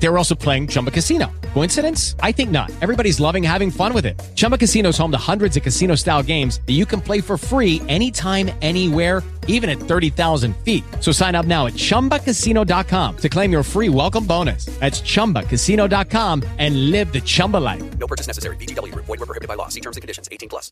They 0.00 0.08
were 0.08 0.18
also 0.18 0.34
playing 0.34 0.68
Chumba 0.68 0.90
Casino. 0.90 1.30
Coincidence? 1.54 2.14
I 2.20 2.32
think 2.32 2.50
not. 2.50 2.70
Everybody's 2.80 3.18
loving 3.20 3.42
having 3.42 3.70
fun 3.70 3.92
with 3.92 4.06
it. 4.06 4.18
Chumba 4.36 4.56
Casino 4.56 4.90
is 4.90 4.98
home 4.98 5.10
to 5.10 5.18
hundreds 5.18 5.56
of 5.56 5.62
casino 5.62 5.94
style 5.96 6.22
games 6.22 6.60
that 6.66 6.74
you 6.74 6.86
can 6.86 7.00
play 7.00 7.20
for 7.20 7.36
free 7.36 7.82
anytime, 7.88 8.50
anywhere, 8.62 9.22
even 9.48 9.68
at 9.68 9.78
30,000 9.78 10.56
feet. 10.58 10.84
So 11.00 11.10
sign 11.10 11.34
up 11.34 11.46
now 11.46 11.66
at 11.66 11.72
chumbacasino.com 11.72 13.16
to 13.16 13.28
claim 13.28 13.50
your 13.50 13.62
free 13.62 13.88
welcome 13.88 14.24
bonus. 14.24 14.66
That's 14.78 15.00
chumbacasino.com 15.00 16.44
and 16.58 16.90
live 16.90 17.12
the 17.12 17.20
Chumba 17.20 17.56
life. 17.56 17.98
No 17.98 18.06
purchase 18.06 18.28
necessary. 18.28 18.56
VGW 18.56 18.92
Group. 18.92 19.06
Void 19.06 19.18
were 19.18 19.26
prohibited 19.26 19.48
by 19.48 19.54
law. 19.54 19.68
See 19.68 19.80
terms 19.80 19.96
and 19.96 20.02
conditions. 20.02 20.28
18 20.30 20.48
plus. 20.48 20.70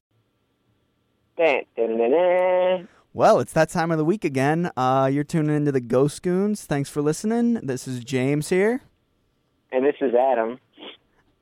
Well, 3.12 3.41
it's 3.41 3.55
that 3.55 3.70
time 3.70 3.91
of 3.91 3.97
the 3.97 4.05
week 4.05 4.27
again. 4.27 4.70
Uh, 4.77 5.11
you're 5.11 5.24
tuning 5.24 5.56
into 5.56 5.73
the 5.73 5.80
Ghost 5.80 6.23
Goons. 6.23 6.65
Thanks 6.65 6.91
for 6.91 7.01
listening. 7.01 7.55
This 7.55 7.88
is 7.88 8.05
James 8.05 8.51
here. 8.51 8.83
And 9.77 9.85
this 9.85 9.97
is 10.01 10.15
Adam. 10.15 10.59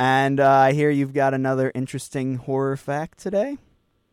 And 0.01 0.41
uh, 0.41 0.51
I 0.51 0.73
hear 0.73 0.91
you've 0.91 1.15
got 1.15 1.35
another 1.35 1.71
interesting 1.73 2.35
horror 2.35 2.77
fact 2.77 3.19
today. 3.19 3.59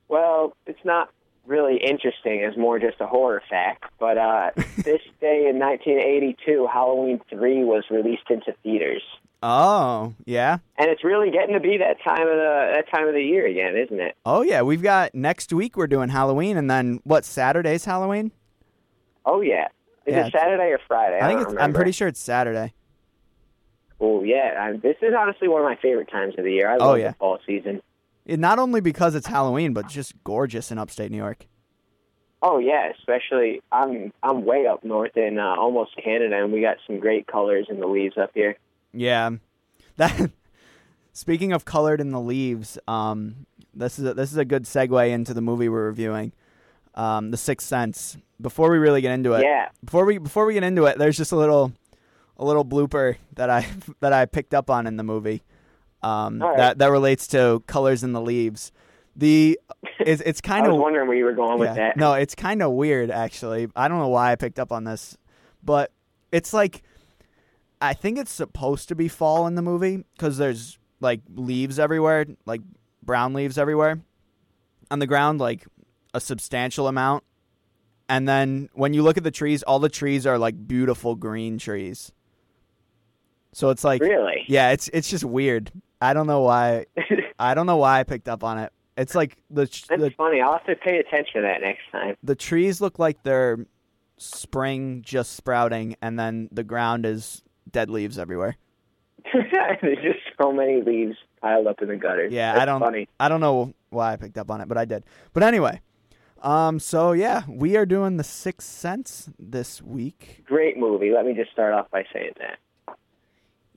Well, 0.09 0.55
it's 0.67 0.85
not 0.85 1.09
really 1.47 1.77
interesting. 1.77 2.41
It's 2.41 2.55
more 2.55 2.77
just 2.77 3.01
a 3.01 3.07
horror 3.07 3.41
fact. 3.49 3.85
But 3.99 4.19
uh, 4.19 4.51
this 4.77 5.01
day 5.19 5.47
in 5.49 5.57
1982, 5.57 6.67
Halloween 6.71 7.19
3 7.31 7.63
was 7.63 7.83
released 7.89 8.29
into 8.29 8.53
theaters. 8.61 9.01
Oh, 9.41 10.13
yeah. 10.25 10.59
And 10.77 10.91
it's 10.91 11.03
really 11.03 11.31
getting 11.31 11.55
to 11.55 11.59
be 11.59 11.77
that 11.77 11.97
time 12.03 12.27
of 12.27 12.35
the 12.35 12.73
that 12.75 12.85
time 12.95 13.07
of 13.07 13.15
the 13.15 13.23
year 13.23 13.47
again, 13.47 13.75
isn't 13.75 13.99
it? 13.99 14.15
Oh, 14.23 14.43
yeah. 14.43 14.61
We've 14.61 14.83
got 14.83 15.15
next 15.15 15.51
week 15.51 15.75
we're 15.77 15.87
doing 15.87 16.09
Halloween. 16.09 16.57
And 16.57 16.69
then 16.69 16.99
what, 17.05 17.25
Saturday's 17.25 17.85
Halloween? 17.85 18.31
Oh 19.25 19.41
yeah. 19.41 19.69
Is 20.05 20.13
Yeah, 20.13 20.27
it 20.27 20.31
Saturday 20.31 20.69
or 20.69 20.79
Friday? 20.87 21.17
I 21.19 21.27
think 21.27 21.41
don't 21.41 21.53
it's, 21.53 21.61
I'm 21.63 21.73
pretty 21.73 21.91
sure 21.91 22.07
it's 22.07 22.19
Saturday. 22.19 22.75
Oh 24.01 24.23
yeah. 24.23 24.55
I, 24.59 24.77
this 24.77 24.97
is 25.01 25.13
honestly 25.17 25.47
one 25.47 25.61
of 25.61 25.65
my 25.65 25.77
favorite 25.81 26.09
times 26.11 26.33
of 26.37 26.43
the 26.43 26.51
year. 26.51 26.69
I 26.69 26.75
Oh, 26.77 26.89
love 26.89 26.99
yeah. 26.99 27.09
the 27.09 27.15
fall 27.15 27.39
season. 27.45 27.81
It, 28.25 28.39
not 28.39 28.59
only 28.59 28.81
because 28.81 29.15
it's 29.15 29.27
Halloween, 29.27 29.73
but 29.73 29.87
just 29.87 30.13
gorgeous 30.23 30.71
in 30.71 30.77
upstate 30.77 31.11
New 31.11 31.17
York. 31.17 31.47
Oh 32.41 32.57
yeah, 32.57 32.89
especially 32.97 33.61
I'm 33.71 34.11
I'm 34.23 34.43
way 34.45 34.65
up 34.65 34.83
north 34.83 35.15
in 35.15 35.37
uh, 35.37 35.55
almost 35.57 35.91
Canada, 36.03 36.43
and 36.43 36.51
we 36.51 36.59
got 36.61 36.77
some 36.87 36.99
great 36.99 37.27
colors 37.27 37.67
in 37.69 37.79
the 37.79 37.87
leaves 37.87 38.17
up 38.17 38.31
here. 38.33 38.57
Yeah, 38.93 39.29
that. 39.97 40.31
Speaking 41.13 41.51
of 41.51 41.65
colored 41.65 41.99
in 41.99 42.11
the 42.11 42.21
leaves, 42.21 42.79
um, 42.87 43.45
this 43.73 43.99
is 43.99 44.05
a, 44.05 44.13
this 44.13 44.31
is 44.31 44.37
a 44.37 44.45
good 44.45 44.63
segue 44.63 45.09
into 45.09 45.33
the 45.33 45.41
movie 45.41 45.67
we're 45.67 45.87
reviewing, 45.87 46.31
um, 46.95 47.31
The 47.31 47.37
Sixth 47.37 47.67
Sense. 47.67 48.17
Before 48.39 48.71
we 48.71 48.77
really 48.77 49.01
get 49.01 49.11
into 49.11 49.33
it, 49.33 49.43
Yeah. 49.43 49.67
before 49.83 50.05
we 50.05 50.17
before 50.19 50.45
we 50.45 50.53
get 50.53 50.63
into 50.63 50.85
it, 50.85 50.97
there's 50.97 51.17
just 51.17 51.31
a 51.33 51.35
little 51.35 51.73
a 52.41 52.45
little 52.45 52.65
blooper 52.65 53.15
that 53.35 53.49
I 53.49 53.67
that 54.01 54.11
I 54.11 54.25
picked 54.25 54.53
up 54.53 54.69
on 54.69 54.87
in 54.87 54.97
the 54.97 55.03
movie 55.03 55.43
um, 56.03 56.41
right. 56.41 56.57
that 56.57 56.77
that 56.79 56.91
relates 56.91 57.27
to 57.27 57.63
colors 57.67 58.03
in 58.03 58.11
the 58.11 58.21
leaves. 58.21 58.71
The 59.15 59.59
it's, 59.99 60.21
it's 60.25 60.41
kind 60.51 60.67
of 60.67 60.75
wondering 60.75 61.07
where 61.07 61.17
you 61.17 61.25
were 61.25 61.33
going 61.33 61.59
with 61.59 61.75
that. 61.75 61.95
No, 61.95 62.13
it's 62.13 62.35
kind 62.35 62.61
of 62.61 62.71
weird 62.71 63.11
actually. 63.11 63.69
I 63.75 63.87
don't 63.87 63.99
know 63.99 64.09
why 64.09 64.31
I 64.31 64.35
picked 64.35 64.59
up 64.59 64.71
on 64.71 64.83
this, 64.83 65.17
but 65.63 65.91
it's 66.31 66.53
like 66.53 66.83
I 67.79 67.93
think 67.93 68.17
it's 68.17 68.31
supposed 68.31 68.89
to 68.89 68.95
be 68.95 69.07
fall 69.07 69.47
in 69.47 69.55
the 69.55 69.61
movie 69.61 70.03
because 70.13 70.37
there's 70.37 70.77
like 70.99 71.21
leaves 71.33 71.79
everywhere, 71.79 72.25
like 72.45 72.61
brown 73.03 73.33
leaves 73.33 73.57
everywhere 73.57 74.01
on 74.89 74.99
the 74.99 75.07
ground, 75.07 75.39
like 75.39 75.65
a 76.13 76.19
substantial 76.19 76.87
amount. 76.87 77.23
And 78.09 78.27
then 78.27 78.69
when 78.73 78.93
you 78.93 79.03
look 79.03 79.17
at 79.17 79.23
the 79.23 79.31
trees, 79.31 79.63
all 79.63 79.79
the 79.79 79.89
trees 79.89 80.27
are 80.27 80.37
like 80.37 80.67
beautiful 80.67 81.15
green 81.15 81.57
trees. 81.57 82.11
So 83.53 83.69
it's 83.69 83.83
like 83.83 84.01
Really? 84.01 84.43
yeah, 84.47 84.71
it's 84.71 84.87
it's 84.93 85.09
just 85.09 85.23
weird. 85.25 85.71
I 86.01 86.13
don't 86.13 86.27
know 86.27 86.41
why. 86.41 86.85
I 87.39 87.53
don't 87.53 87.65
know 87.65 87.77
why 87.77 87.99
I 87.99 88.03
picked 88.03 88.27
up 88.29 88.43
on 88.43 88.57
it. 88.59 88.71
It's 88.97 89.15
like 89.15 89.37
the 89.49 89.61
That's 89.63 89.87
the 89.89 90.11
funny. 90.17 90.41
I'll 90.41 90.53
have 90.53 90.65
to 90.65 90.75
pay 90.75 90.97
attention 90.99 91.41
to 91.41 91.47
that 91.47 91.61
next 91.61 91.81
time. 91.91 92.15
the 92.23 92.35
trees 92.35 92.81
look 92.81 92.99
like 92.99 93.23
they're 93.23 93.65
spring 94.17 95.01
just 95.05 95.35
sprouting, 95.35 95.95
and 96.01 96.19
then 96.19 96.49
the 96.51 96.63
ground 96.63 97.05
is 97.05 97.41
dead 97.69 97.89
leaves 97.89 98.17
everywhere. 98.19 98.55
There's 99.33 99.97
just 100.01 100.19
so 100.41 100.51
many 100.51 100.81
leaves 100.81 101.15
piled 101.41 101.67
up 101.67 101.81
in 101.81 101.87
the 101.87 101.95
gutter. 101.95 102.27
Yeah, 102.27 102.53
That's 102.53 102.61
I 102.61 102.65
don't. 102.65 102.79
Funny. 102.79 103.07
I 103.19 103.29
don't 103.29 103.41
know 103.41 103.73
why 103.89 104.13
I 104.13 104.15
picked 104.17 104.37
up 104.37 104.49
on 104.51 104.61
it, 104.61 104.67
but 104.67 104.77
I 104.77 104.85
did. 104.85 105.03
But 105.33 105.43
anyway, 105.43 105.81
um, 106.41 106.79
so 106.79 107.11
yeah, 107.13 107.43
we 107.47 107.75
are 107.77 107.85
doing 107.85 108.17
the 108.17 108.23
Sixth 108.23 108.67
Sense 108.67 109.29
this 109.39 109.81
week. 109.81 110.43
Great 110.45 110.77
movie. 110.77 111.11
Let 111.11 111.25
me 111.25 111.33
just 111.33 111.51
start 111.51 111.73
off 111.73 111.89
by 111.91 112.05
saying 112.13 112.31
that. 112.39 112.57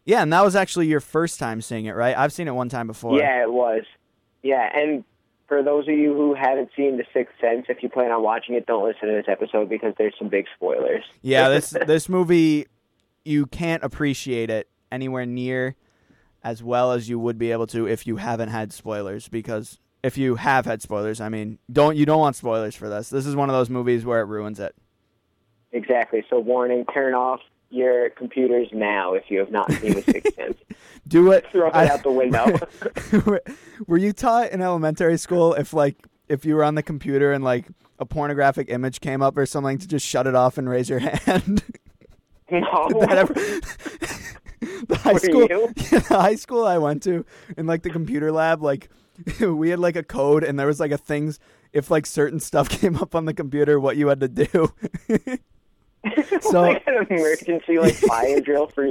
Yeah, 0.04 0.22
and 0.22 0.32
that 0.32 0.44
was 0.44 0.54
actually 0.54 0.86
your 0.86 1.00
first 1.00 1.38
time 1.38 1.60
seeing 1.62 1.86
it, 1.86 1.92
right? 1.92 2.16
I've 2.16 2.32
seen 2.32 2.46
it 2.46 2.54
one 2.54 2.68
time 2.68 2.86
before. 2.86 3.18
Yeah, 3.18 3.42
it 3.42 3.52
was. 3.52 3.84
Yeah, 4.42 4.68
and 4.74 5.04
for 5.48 5.62
those 5.62 5.88
of 5.88 5.94
you 5.94 6.14
who 6.14 6.34
haven't 6.34 6.70
seen 6.76 6.96
The 6.98 7.04
Sixth 7.12 7.34
Sense, 7.40 7.66
if 7.68 7.82
you 7.82 7.88
plan 7.88 8.10
on 8.10 8.22
watching 8.22 8.54
it, 8.54 8.66
don't 8.66 8.84
listen 8.84 9.08
to 9.08 9.14
this 9.14 9.26
episode 9.28 9.68
because 9.68 9.94
there's 9.96 10.14
some 10.18 10.28
big 10.28 10.46
spoilers. 10.54 11.04
Yeah, 11.22 11.48
this 11.50 11.70
this 11.86 12.08
movie, 12.08 12.66
you 13.24 13.46
can't 13.46 13.82
appreciate 13.82 14.50
it 14.50 14.68
anywhere 14.92 15.26
near 15.26 15.74
as 16.42 16.62
well 16.62 16.92
as 16.92 17.08
you 17.08 17.18
would 17.18 17.38
be 17.38 17.50
able 17.52 17.66
to 17.68 17.88
if 17.88 18.06
you 18.06 18.16
haven't 18.16 18.50
had 18.50 18.72
spoilers. 18.72 19.28
Because 19.28 19.78
if 20.02 20.18
you 20.18 20.36
have 20.36 20.66
had 20.66 20.82
spoilers, 20.82 21.20
I 21.20 21.30
mean, 21.30 21.58
don't 21.72 21.96
you 21.96 22.04
don't 22.04 22.20
want 22.20 22.36
spoilers 22.36 22.74
for 22.74 22.88
this. 22.88 23.08
This 23.08 23.24
is 23.24 23.34
one 23.34 23.48
of 23.48 23.54
those 23.54 23.70
movies 23.70 24.04
where 24.04 24.20
it 24.20 24.26
ruins 24.26 24.60
it. 24.60 24.74
Exactly. 25.72 26.24
So, 26.28 26.38
warning: 26.38 26.84
turn 26.92 27.14
off 27.14 27.40
your 27.74 28.10
computers 28.10 28.68
now 28.72 29.14
if 29.14 29.24
you 29.28 29.38
have 29.40 29.50
not 29.50 29.70
seen 29.72 29.94
The 29.94 30.02
Sixth 30.02 30.34
Sense. 30.36 30.58
Do 31.08 31.32
it. 31.32 31.44
Throw 31.50 31.68
it 31.68 31.74
I- 31.74 31.88
out 31.88 32.02
the 32.02 32.12
window. 32.12 32.58
Were 33.86 33.98
you 33.98 34.12
taught 34.12 34.50
in 34.52 34.62
elementary 34.62 35.18
school 35.18 35.54
if 35.54 35.72
like 35.72 35.96
if 36.28 36.44
you 36.44 36.54
were 36.54 36.64
on 36.64 36.74
the 36.76 36.82
computer 36.82 37.32
and 37.32 37.42
like 37.44 37.66
a 37.98 38.06
pornographic 38.06 38.68
image 38.70 39.00
came 39.00 39.20
up 39.22 39.36
or 39.36 39.44
something 39.46 39.78
to 39.78 39.86
just 39.88 40.06
shut 40.06 40.26
it 40.26 40.34
off 40.34 40.56
and 40.58 40.68
raise 40.68 40.88
your 40.88 40.98
hand? 41.00 41.62
no. 42.50 42.88
Ever- 43.08 43.34
the 43.34 44.96
high 44.96 45.12
Were 45.12 45.18
school, 45.18 45.46
yeah, 45.50 45.98
the 45.98 46.16
high 46.20 46.34
school 46.36 46.64
I 46.66 46.78
went 46.78 47.02
to 47.04 47.24
in 47.56 47.66
like 47.66 47.82
the 47.82 47.90
computer 47.90 48.32
lab, 48.32 48.62
like 48.62 48.88
we 49.40 49.70
had 49.70 49.78
like 49.78 49.96
a 49.96 50.02
code 50.02 50.42
and 50.44 50.58
there 50.58 50.66
was 50.66 50.80
like 50.80 50.90
a 50.90 50.96
things 50.98 51.38
if 51.72 51.90
like 51.90 52.06
certain 52.06 52.40
stuff 52.40 52.68
came 52.68 52.96
up 52.96 53.14
on 53.14 53.24
the 53.26 53.34
computer, 53.34 53.78
what 53.78 53.96
you 53.96 54.08
had 54.08 54.20
to 54.20 54.28
do. 54.28 54.72
so 56.40 56.60
like 56.62 56.82
an 56.86 57.06
emergency 57.10 57.78
like 57.78 57.94
fire 57.94 58.40
drill 58.42 58.66
for 58.68 58.90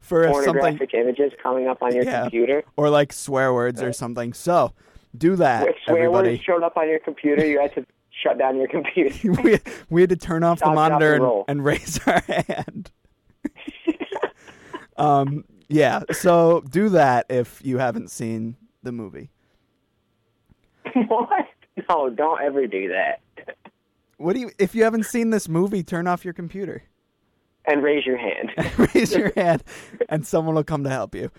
for 0.00 0.24
if 0.24 0.34
something 0.34 0.52
pornographic 0.54 0.94
images 0.94 1.32
coming 1.42 1.66
up 1.68 1.82
on 1.82 1.94
your 1.94 2.04
Yeah. 2.04 2.22
computer. 2.22 2.62
or 2.76 2.90
like 2.90 3.12
swear 3.12 3.52
words 3.54 3.82
or 3.82 3.92
something. 3.92 4.32
So 4.32 4.72
do 5.16 5.36
that, 5.36 5.68
If 5.68 5.76
swear 5.84 5.98
everybody. 6.04 6.30
words 6.30 6.42
showed 6.42 6.62
up 6.62 6.76
on 6.76 6.88
your 6.88 6.98
computer, 6.98 7.44
you 7.46 7.60
had 7.60 7.74
to 7.74 7.86
shut 8.22 8.38
down 8.38 8.56
your 8.56 8.68
computer. 8.68 9.14
we, 9.42 9.58
we 9.90 10.00
had 10.02 10.10
to 10.10 10.16
turn 10.16 10.42
off 10.44 10.58
the 10.58 10.64
Stop, 10.66 10.74
drop, 10.74 10.90
monitor 10.92 11.14
and 11.14 11.24
and, 11.24 11.44
and 11.48 11.64
raise 11.64 11.98
our 12.06 12.20
hand. 12.20 12.90
um, 14.96 15.44
yeah, 15.68 16.02
so 16.12 16.60
do 16.68 16.90
that 16.90 17.26
if 17.30 17.60
you 17.64 17.78
haven't 17.78 18.10
seen 18.10 18.56
the 18.82 18.92
movie. 18.92 19.30
what? 21.08 21.46
No, 21.88 22.10
don't 22.10 22.40
ever 22.42 22.66
do 22.66 22.88
that. 22.88 23.20
What 24.22 24.34
do 24.34 24.40
you? 24.40 24.50
If 24.58 24.74
you 24.74 24.84
haven't 24.84 25.04
seen 25.06 25.30
this 25.30 25.48
movie, 25.48 25.82
turn 25.82 26.06
off 26.06 26.24
your 26.24 26.34
computer, 26.34 26.84
And 27.66 27.82
raise 27.82 28.06
your 28.06 28.16
hand. 28.16 28.52
raise 28.94 29.12
your 29.12 29.32
hand, 29.34 29.64
and 30.08 30.26
someone 30.26 30.54
will 30.54 30.64
come 30.64 30.84
to 30.84 30.90
help 30.90 31.14
you. 31.14 31.30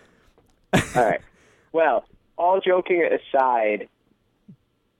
All 0.74 0.82
right. 1.06 1.22
Well, 1.72 2.06
all 2.36 2.60
joking 2.60 3.04
aside, 3.04 3.88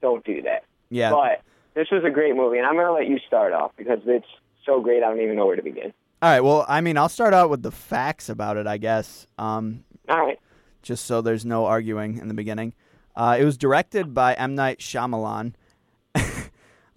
don't 0.02 0.24
do 0.24 0.42
that. 0.44 0.64
Yeah, 0.90 1.12
But 1.12 1.42
this 1.74 1.88
was 1.92 2.04
a 2.06 2.10
great 2.10 2.36
movie, 2.36 2.58
and 2.58 2.66
I'm 2.68 2.76
going 2.76 2.86
to 2.86 2.94
let 2.94 3.08
you 3.08 3.20
start 3.28 3.54
off 3.54 3.72
because 3.76 4.00
it's 4.06 4.28
so 4.66 4.80
great. 4.82 5.04
I 5.04 5.10
don't 5.10 5.22
even 5.22 5.36
know 5.36 5.46
where 5.46 5.56
to 5.56 5.62
begin. 5.64 5.94
All 6.22 6.30
right. 6.30 6.42
Well, 6.42 6.66
I 6.70 6.82
mean, 6.82 6.98
I'll 6.98 7.10
start 7.10 7.34
out 7.34 7.50
with 7.50 7.64
the 7.64 7.72
facts 7.72 8.30
about 8.30 8.58
it, 8.58 8.66
I 8.68 8.78
guess. 8.78 9.28
Um, 9.38 9.84
All 10.08 10.26
right. 10.26 10.40
just 10.84 11.06
so 11.06 11.22
there's 11.22 11.46
no 11.46 11.66
arguing 11.66 12.18
in 12.18 12.28
the 12.28 12.34
beginning. 12.34 12.74
Uh, 13.16 13.38
it 13.40 13.44
was 13.46 13.58
directed 13.58 14.14
by 14.14 14.34
M 14.36 14.56
Night 14.56 14.80
Shyamalan. 14.80 15.54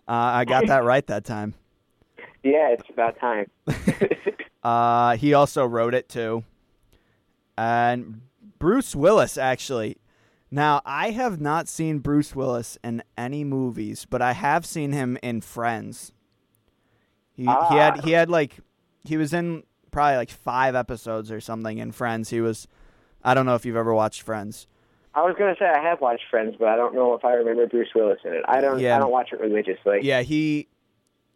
Uh, 0.08 0.12
I 0.12 0.44
got 0.44 0.66
that 0.66 0.84
right 0.84 1.06
that 1.06 1.24
time. 1.24 1.54
Yeah, 2.42 2.70
it's 2.70 2.88
about 2.90 3.18
time. 3.18 3.46
Uh, 4.66 5.16
he 5.16 5.32
also 5.32 5.64
wrote 5.64 5.94
it 5.94 6.08
too. 6.08 6.42
And 7.56 8.22
Bruce 8.58 8.96
Willis, 8.96 9.38
actually. 9.38 9.96
Now, 10.50 10.82
I 10.84 11.10
have 11.10 11.40
not 11.40 11.68
seen 11.68 12.00
Bruce 12.00 12.34
Willis 12.34 12.76
in 12.82 13.04
any 13.16 13.44
movies, 13.44 14.08
but 14.10 14.20
I 14.20 14.32
have 14.32 14.66
seen 14.66 14.90
him 14.90 15.18
in 15.22 15.40
Friends. 15.40 16.10
He, 17.32 17.44
he 17.44 17.76
had 17.76 18.02
he 18.02 18.10
had 18.10 18.28
like 18.28 18.56
he 19.04 19.16
was 19.16 19.32
in 19.32 19.62
probably 19.92 20.16
like 20.16 20.30
five 20.30 20.74
episodes 20.74 21.30
or 21.30 21.40
something 21.40 21.78
in 21.78 21.92
Friends. 21.92 22.30
He 22.30 22.40
was 22.40 22.66
I 23.22 23.34
don't 23.34 23.46
know 23.46 23.54
if 23.54 23.64
you've 23.64 23.76
ever 23.76 23.94
watched 23.94 24.22
Friends. 24.22 24.66
I 25.16 25.22
was 25.22 25.34
gonna 25.38 25.56
say 25.58 25.64
I 25.64 25.82
have 25.82 26.00
watched 26.00 26.24
Friends, 26.30 26.54
but 26.58 26.68
I 26.68 26.76
don't 26.76 26.94
know 26.94 27.14
if 27.14 27.24
I 27.24 27.32
remember 27.32 27.66
Bruce 27.66 27.88
Willis 27.94 28.18
in 28.24 28.32
it. 28.34 28.44
I 28.46 28.60
don't. 28.60 28.78
Yeah. 28.78 28.96
I 28.96 28.98
don't 29.00 29.10
watch 29.10 29.30
it 29.32 29.40
religiously. 29.40 30.00
Yeah, 30.02 30.20
he 30.22 30.68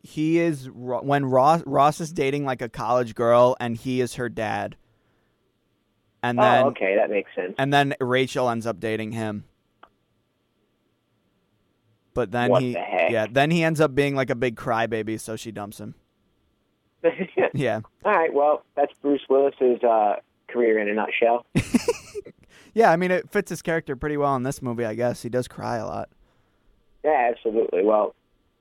he 0.03 0.39
is 0.39 0.69
when 0.71 1.25
Ross 1.25 1.63
Ross 1.67 2.01
is 2.01 2.13
dating 2.13 2.45
like 2.45 2.61
a 2.63 2.69
college 2.69 3.15
girl, 3.15 3.57
and 3.59 3.77
he 3.77 4.01
is 4.03 4.15
her 4.17 4.29
dad. 4.29 4.77
And 6.23 6.39
Oh, 6.39 6.43
then 6.43 6.65
okay, 6.67 6.97
that 6.97 7.09
makes 7.09 7.35
sense. 7.35 7.55
and 7.59 7.73
then 7.73 7.95
Rachel 7.99 8.51
ends 8.51 8.67
up 8.67 8.79
dating 8.79 9.13
him. 9.13 9.45
But 12.13 12.31
then 12.33 12.51
What 12.51 12.63
he 12.63 12.75
the 12.75 12.81
heck? 12.81 13.11
yeah, 13.11 13.27
then 13.31 13.51
he 13.51 13.65
ends 13.65 13.81
up 13.81 13.95
being 13.95 14.15
like 14.15 14.29
a 14.31 14.35
big 14.35 14.57
crybaby, 14.57 15.19
so 15.19 15.37
she 15.37 15.51
dumps 15.53 15.81
him. 15.81 15.95
Yeah. 17.55 17.81
All 18.05 18.13
right. 18.13 18.33
Well, 18.33 18.63
that's 18.77 18.93
Bruce 19.03 19.23
Willis's 19.29 19.83
uh, 19.83 20.17
career 20.49 20.79
in 20.79 20.89
a 20.89 20.95
nutshell. 20.95 21.47
Yeah, 22.75 22.91
I 22.91 22.97
mean 22.97 23.11
it 23.11 23.31
fits 23.31 23.51
his 23.51 23.63
character 23.63 23.97
pretty 23.97 24.17
well 24.17 24.37
in 24.37 24.43
this 24.43 24.63
movie, 24.63 24.85
I 24.85 24.95
guess. 24.95 25.23
He 25.23 25.29
does 25.29 25.49
cry 25.49 25.77
a 25.77 25.87
lot. 25.87 26.09
yeah, 27.05 27.31
absolutely. 27.31 27.85
Well, 27.85 28.15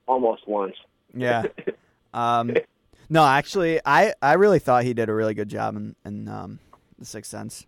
almost 0.07 0.47
once. 0.47 0.75
Yeah. 1.13 1.43
um 2.13 2.55
no, 3.09 3.25
actually 3.25 3.79
I 3.85 4.13
I 4.21 4.33
really 4.33 4.59
thought 4.59 4.83
he 4.83 4.93
did 4.93 5.09
a 5.09 5.13
really 5.13 5.33
good 5.33 5.49
job 5.49 5.75
in 5.75 5.95
in 6.05 6.27
um 6.27 6.59
The 6.97 7.05
Sixth 7.05 7.29
Sense. 7.31 7.65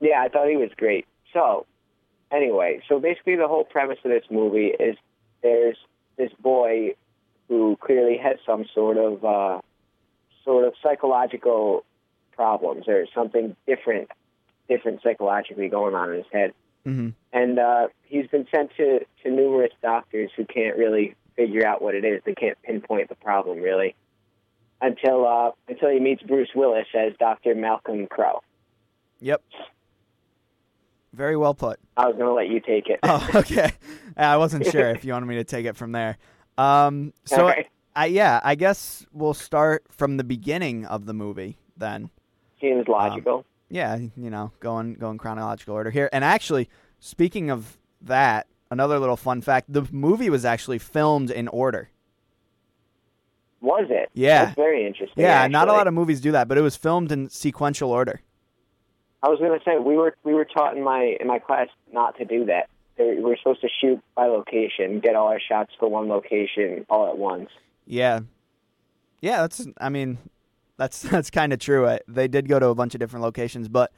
Yeah, 0.00 0.20
I 0.22 0.28
thought 0.28 0.48
he 0.48 0.56
was 0.56 0.70
great. 0.76 1.06
So, 1.32 1.66
anyway, 2.30 2.82
so 2.88 3.00
basically 3.00 3.36
the 3.36 3.48
whole 3.48 3.64
premise 3.64 3.98
of 4.04 4.10
this 4.10 4.24
movie 4.30 4.72
is 4.78 4.96
there's 5.42 5.76
this 6.16 6.30
boy 6.40 6.94
who 7.48 7.76
clearly 7.80 8.18
has 8.18 8.36
some 8.44 8.64
sort 8.74 8.96
of 8.98 9.24
uh, 9.24 9.60
sort 10.44 10.66
of 10.66 10.74
psychological 10.82 11.84
problems 12.32 12.88
or 12.88 13.06
something 13.14 13.56
different, 13.66 14.10
different 14.68 15.02
psychologically 15.02 15.68
going 15.68 15.94
on 15.94 16.10
in 16.10 16.16
his 16.16 16.26
head, 16.32 16.52
Mhm. 16.86 17.14
and 17.32 17.58
uh, 17.58 17.88
he's 18.04 18.26
been 18.28 18.46
sent 18.54 18.70
to 18.76 19.00
to 19.22 19.30
numerous 19.30 19.72
doctors 19.82 20.30
who 20.36 20.44
can't 20.44 20.76
really 20.76 21.14
figure 21.34 21.66
out 21.66 21.82
what 21.82 21.94
it 21.94 22.04
is. 22.04 22.22
They 22.24 22.34
can't 22.34 22.60
pinpoint 22.62 23.08
the 23.08 23.14
problem 23.16 23.60
really 23.60 23.94
until 24.80 25.26
uh, 25.26 25.50
until 25.68 25.90
he 25.90 26.00
meets 26.00 26.22
Bruce 26.22 26.50
Willis 26.54 26.86
as 26.94 27.12
Dr. 27.18 27.54
Malcolm 27.54 28.06
Crowe. 28.06 28.42
Yep. 29.20 29.42
Very 31.12 31.36
well 31.36 31.54
put. 31.54 31.78
I 31.96 32.06
was 32.06 32.16
going 32.16 32.26
to 32.28 32.34
let 32.34 32.48
you 32.48 32.60
take 32.60 32.88
it. 32.88 33.00
Oh, 33.02 33.26
okay. 33.34 33.70
I 34.16 34.36
wasn't 34.36 34.66
sure 34.70 34.90
if 34.90 35.04
you 35.04 35.12
wanted 35.12 35.26
me 35.26 35.36
to 35.36 35.44
take 35.44 35.64
it 35.64 35.76
from 35.76 35.92
there. 35.92 36.18
Um, 36.58 37.12
so, 37.24 37.44
right. 37.46 37.66
I 37.94 38.06
yeah, 38.06 38.40
I 38.44 38.54
guess 38.54 39.06
we'll 39.12 39.32
start 39.34 39.84
from 39.90 40.18
the 40.18 40.24
beginning 40.24 40.84
of 40.84 41.06
the 41.06 41.14
movie 41.14 41.56
then. 41.76 42.10
Seems 42.60 42.86
logical. 42.88 43.44
Yeah, 43.68 43.96
you 43.96 44.30
know, 44.30 44.52
going 44.60 44.94
going 44.94 45.18
chronological 45.18 45.74
order 45.74 45.90
here. 45.90 46.08
And 46.12 46.22
actually, 46.24 46.68
speaking 47.00 47.50
of 47.50 47.78
that, 48.02 48.46
another 48.70 48.98
little 48.98 49.16
fun 49.16 49.40
fact: 49.40 49.72
the 49.72 49.86
movie 49.90 50.30
was 50.30 50.44
actually 50.44 50.78
filmed 50.78 51.30
in 51.30 51.48
order. 51.48 51.90
was 53.60 53.86
it? 53.90 54.10
Yeah. 54.14 54.46
That's 54.46 54.56
very 54.56 54.86
interesting. 54.86 55.22
Yeah, 55.22 55.46
not 55.48 55.68
a 55.68 55.72
lot 55.72 55.88
of 55.88 55.94
movies 55.94 56.20
do 56.20 56.32
that, 56.32 56.46
but 56.48 56.58
it 56.58 56.62
was 56.62 56.76
filmed 56.76 57.10
in 57.10 57.28
sequential 57.28 57.90
order. 57.90 58.20
I 59.22 59.28
was 59.28 59.40
going 59.40 59.58
to 59.58 59.64
say 59.64 59.78
we 59.78 59.96
were 59.96 60.16
we 60.22 60.34
were 60.34 60.44
taught 60.44 60.76
in 60.76 60.84
my 60.84 61.16
in 61.20 61.26
my 61.26 61.38
class 61.40 61.68
not 61.92 62.16
to 62.18 62.24
do 62.24 62.44
that. 62.44 62.68
We 62.98 63.20
were 63.20 63.36
supposed 63.36 63.60
to 63.62 63.68
shoot 63.80 64.00
by 64.14 64.26
location, 64.26 65.00
get 65.00 65.16
all 65.16 65.28
our 65.28 65.40
shots 65.40 65.72
for 65.78 65.88
one 65.88 66.08
location 66.08 66.86
all 66.88 67.08
at 67.08 67.18
once. 67.18 67.50
Yeah, 67.86 68.20
yeah. 69.20 69.40
That's. 69.42 69.66
I 69.78 69.88
mean, 69.88 70.18
that's 70.76 71.02
that's 71.10 71.30
kind 71.30 71.52
of 71.52 71.58
true. 71.58 71.86
I, 71.86 72.00
they 72.08 72.28
did 72.28 72.48
go 72.48 72.58
to 72.58 72.68
a 72.68 72.74
bunch 72.74 72.94
of 72.94 73.00
different 73.00 73.24
locations, 73.24 73.68
but 73.68 73.92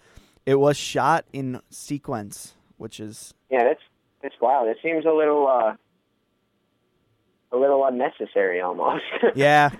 it 0.46 0.56
was 0.56 0.76
shot 0.76 1.24
in 1.32 1.60
sequence, 1.70 2.54
which 2.76 3.00
is 3.00 3.34
Yeah, 3.50 3.64
that's 3.64 3.82
that's 4.22 4.34
wild. 4.40 4.68
It 4.68 4.78
seems 4.82 5.04
a 5.04 5.12
little 5.12 5.46
uh 5.46 5.74
a 7.52 7.56
little 7.56 7.84
unnecessary 7.86 8.60
almost. 8.60 9.04
yeah, 9.34 9.70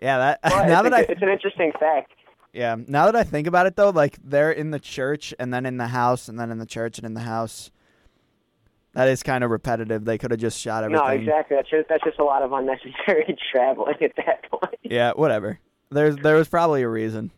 yeah. 0.00 0.18
That 0.18 0.40
But 0.42 0.66
now 0.68 0.82
that 0.82 0.94
I 0.94 1.00
a- 1.00 1.06
it's 1.08 1.22
an 1.22 1.28
interesting 1.28 1.72
fact. 1.78 2.12
yeah 2.52 2.76
now 2.86 3.06
that 3.06 3.16
I 3.16 3.24
think 3.24 3.46
about 3.46 3.66
it 3.66 3.76
though, 3.76 3.90
like 3.90 4.18
they're 4.22 4.52
in 4.52 4.70
the 4.70 4.80
church 4.80 5.34
and 5.38 5.52
then 5.52 5.66
in 5.66 5.76
the 5.78 5.88
house 5.88 6.28
and 6.28 6.38
then 6.38 6.50
in 6.50 6.58
the 6.58 6.66
church 6.66 6.98
and 6.98 7.06
in 7.06 7.14
the 7.14 7.20
house. 7.20 7.70
That 8.94 9.08
is 9.08 9.22
kind 9.22 9.42
of 9.42 9.50
repetitive. 9.50 10.04
They 10.04 10.18
could 10.18 10.32
have 10.32 10.40
just 10.40 10.60
shot 10.60 10.84
everything. 10.84 11.06
No, 11.06 11.12
exactly. 11.14 11.56
That's 11.56 11.70
just 11.70 11.88
that's 11.88 12.04
just 12.04 12.18
a 12.18 12.24
lot 12.24 12.42
of 12.42 12.52
unnecessary 12.52 13.34
traveling 13.50 13.96
at 14.02 14.12
that 14.16 14.50
point. 14.50 14.76
Yeah, 14.82 15.12
whatever. 15.12 15.58
There's 15.92 16.16
there 16.16 16.36
was 16.36 16.48
probably 16.48 16.82
a 16.82 16.88
reason. 16.88 17.30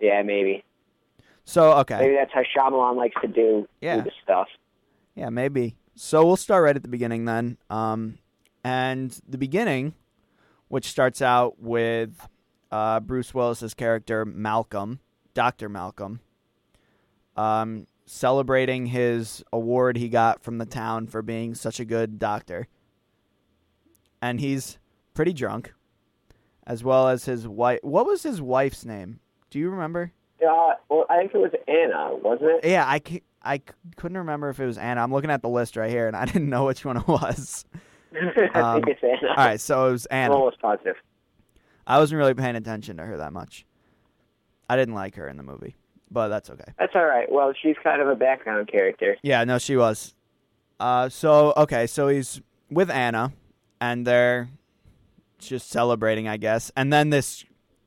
Yeah, 0.00 0.22
maybe. 0.22 0.64
So 1.44 1.72
okay. 1.80 1.98
Maybe 1.98 2.14
that's 2.14 2.32
how 2.32 2.42
Shyamalan 2.42 2.96
likes 2.96 3.14
to 3.22 3.28
do, 3.28 3.68
Yeah. 3.80 3.96
do 3.96 4.02
the 4.02 4.12
stuff. 4.22 4.48
Yeah, 5.14 5.28
maybe. 5.30 5.76
So 5.94 6.24
we'll 6.24 6.36
start 6.36 6.64
right 6.64 6.74
at 6.76 6.82
the 6.82 6.88
beginning 6.88 7.24
then. 7.26 7.58
Um, 7.68 8.18
and 8.64 9.10
the 9.28 9.38
beginning, 9.38 9.94
which 10.68 10.86
starts 10.86 11.20
out 11.20 11.60
with 11.60 12.28
uh, 12.70 13.00
Bruce 13.00 13.34
Willis's 13.34 13.74
character 13.74 14.24
Malcolm, 14.24 15.00
Doctor 15.34 15.68
Malcolm, 15.68 16.20
um, 17.36 17.86
celebrating 18.06 18.86
his 18.86 19.44
award 19.52 19.96
he 19.96 20.08
got 20.08 20.42
from 20.42 20.58
the 20.58 20.66
town 20.66 21.06
for 21.06 21.22
being 21.22 21.54
such 21.54 21.78
a 21.80 21.84
good 21.84 22.18
doctor. 22.18 22.68
And 24.22 24.40
he's 24.40 24.78
pretty 25.14 25.32
drunk, 25.32 25.74
as 26.66 26.82
well 26.84 27.08
as 27.08 27.24
his 27.24 27.46
wife. 27.48 27.80
What 27.82 28.06
was 28.06 28.22
his 28.22 28.40
wife's 28.40 28.84
name? 28.84 29.20
Do 29.50 29.58
you 29.58 29.70
remember? 29.70 30.12
Uh, 30.40 30.74
well, 30.88 31.04
I 31.10 31.18
think 31.18 31.34
it 31.34 31.38
was 31.38 31.52
Anna, 31.68 32.16
wasn't 32.16 32.50
it? 32.64 32.68
Yeah, 32.70 32.84
I, 32.86 33.00
c- 33.06 33.22
I 33.42 33.58
c- 33.58 33.62
couldn't 33.96 34.18
remember 34.18 34.48
if 34.48 34.58
it 34.58 34.66
was 34.66 34.78
Anna. 34.78 35.02
I'm 35.02 35.12
looking 35.12 35.30
at 35.30 35.42
the 35.42 35.48
list 35.48 35.76
right 35.76 35.90
here, 35.90 36.06
and 36.08 36.16
I 36.16 36.24
didn't 36.26 36.48
know 36.48 36.64
which 36.66 36.84
one 36.84 36.96
it 36.96 37.06
was. 37.08 37.64
I 38.54 38.60
Um, 38.60 38.82
think 38.82 38.88
it's 38.98 39.02
Anna. 39.02 39.30
All 39.30 39.36
right, 39.46 39.60
so 39.60 39.88
it 39.88 39.92
was 39.92 40.06
I'm 40.10 40.16
Anna. 40.16 40.34
almost 40.34 40.60
positive. 40.60 40.96
I 41.86 41.98
wasn't 41.98 42.18
really 42.18 42.34
paying 42.34 42.56
attention 42.56 42.96
to 42.98 43.04
her 43.04 43.16
that 43.18 43.32
much. 43.32 43.66
I 44.68 44.76
didn't 44.76 44.94
like 44.94 45.16
her 45.16 45.28
in 45.28 45.36
the 45.36 45.42
movie, 45.42 45.74
but 46.10 46.28
that's 46.28 46.48
okay. 46.50 46.72
That's 46.78 46.92
all 46.94 47.04
right. 47.04 47.30
Well, 47.30 47.52
she's 47.60 47.76
kind 47.82 48.00
of 48.00 48.08
a 48.08 48.14
background 48.16 48.68
character. 48.68 49.16
Yeah, 49.22 49.44
no, 49.44 49.58
she 49.58 49.76
was. 49.76 50.14
Uh, 50.80 51.08
so 51.08 51.52
okay, 51.56 51.86
so 51.86 52.08
he's 52.08 52.40
with 52.70 52.90
Anna, 52.90 53.32
and 53.80 54.06
they're 54.06 54.48
just 55.46 55.70
celebrating, 55.70 56.28
I 56.28 56.36
guess. 56.36 56.70
And 56.76 56.92
then 56.92 57.10
this, 57.10 57.44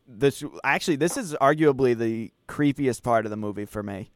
this 0.07 0.43
actually, 0.63 0.97
this 0.97 1.17
is 1.17 1.33
arguably 1.41 1.97
the 1.97 2.31
creepiest 2.47 3.03
part 3.03 3.25
of 3.25 3.31
the 3.31 3.37
movie 3.37 3.65
for 3.65 3.83
me. 3.83 4.11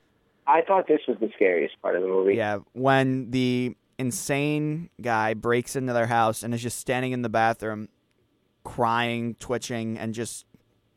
I 0.47 0.61
thought 0.61 0.87
this 0.87 1.01
was 1.07 1.17
the 1.19 1.29
scariest 1.35 1.79
part 1.81 1.95
of 1.95 2.01
the 2.01 2.07
movie. 2.07 2.35
Yeah, 2.35 2.59
when 2.73 3.29
the 3.31 3.75
insane 3.99 4.89
guy 4.99 5.33
breaks 5.35 5.75
into 5.75 5.93
their 5.93 6.07
house 6.07 6.41
and 6.41 6.53
is 6.53 6.61
just 6.63 6.79
standing 6.79 7.11
in 7.11 7.21
the 7.21 7.29
bathroom, 7.29 7.89
crying, 8.63 9.35
twitching, 9.35 9.97
and 9.97 10.13
just 10.13 10.45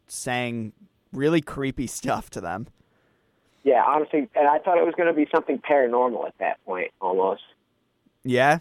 saying 0.06 0.72
really 1.12 1.40
creepy 1.40 1.86
stuff 1.98 2.30
to 2.30 2.40
them. 2.40 2.68
Yeah, 3.64 3.84
honestly, 3.86 4.28
and 4.34 4.48
I 4.48 4.58
thought 4.58 4.78
it 4.78 4.84
was 4.84 4.94
going 4.96 5.08
to 5.08 5.14
be 5.14 5.28
something 5.32 5.58
paranormal 5.58 6.26
at 6.26 6.34
that 6.38 6.64
point, 6.64 6.90
almost. 7.00 7.42
Yeah. 8.24 8.58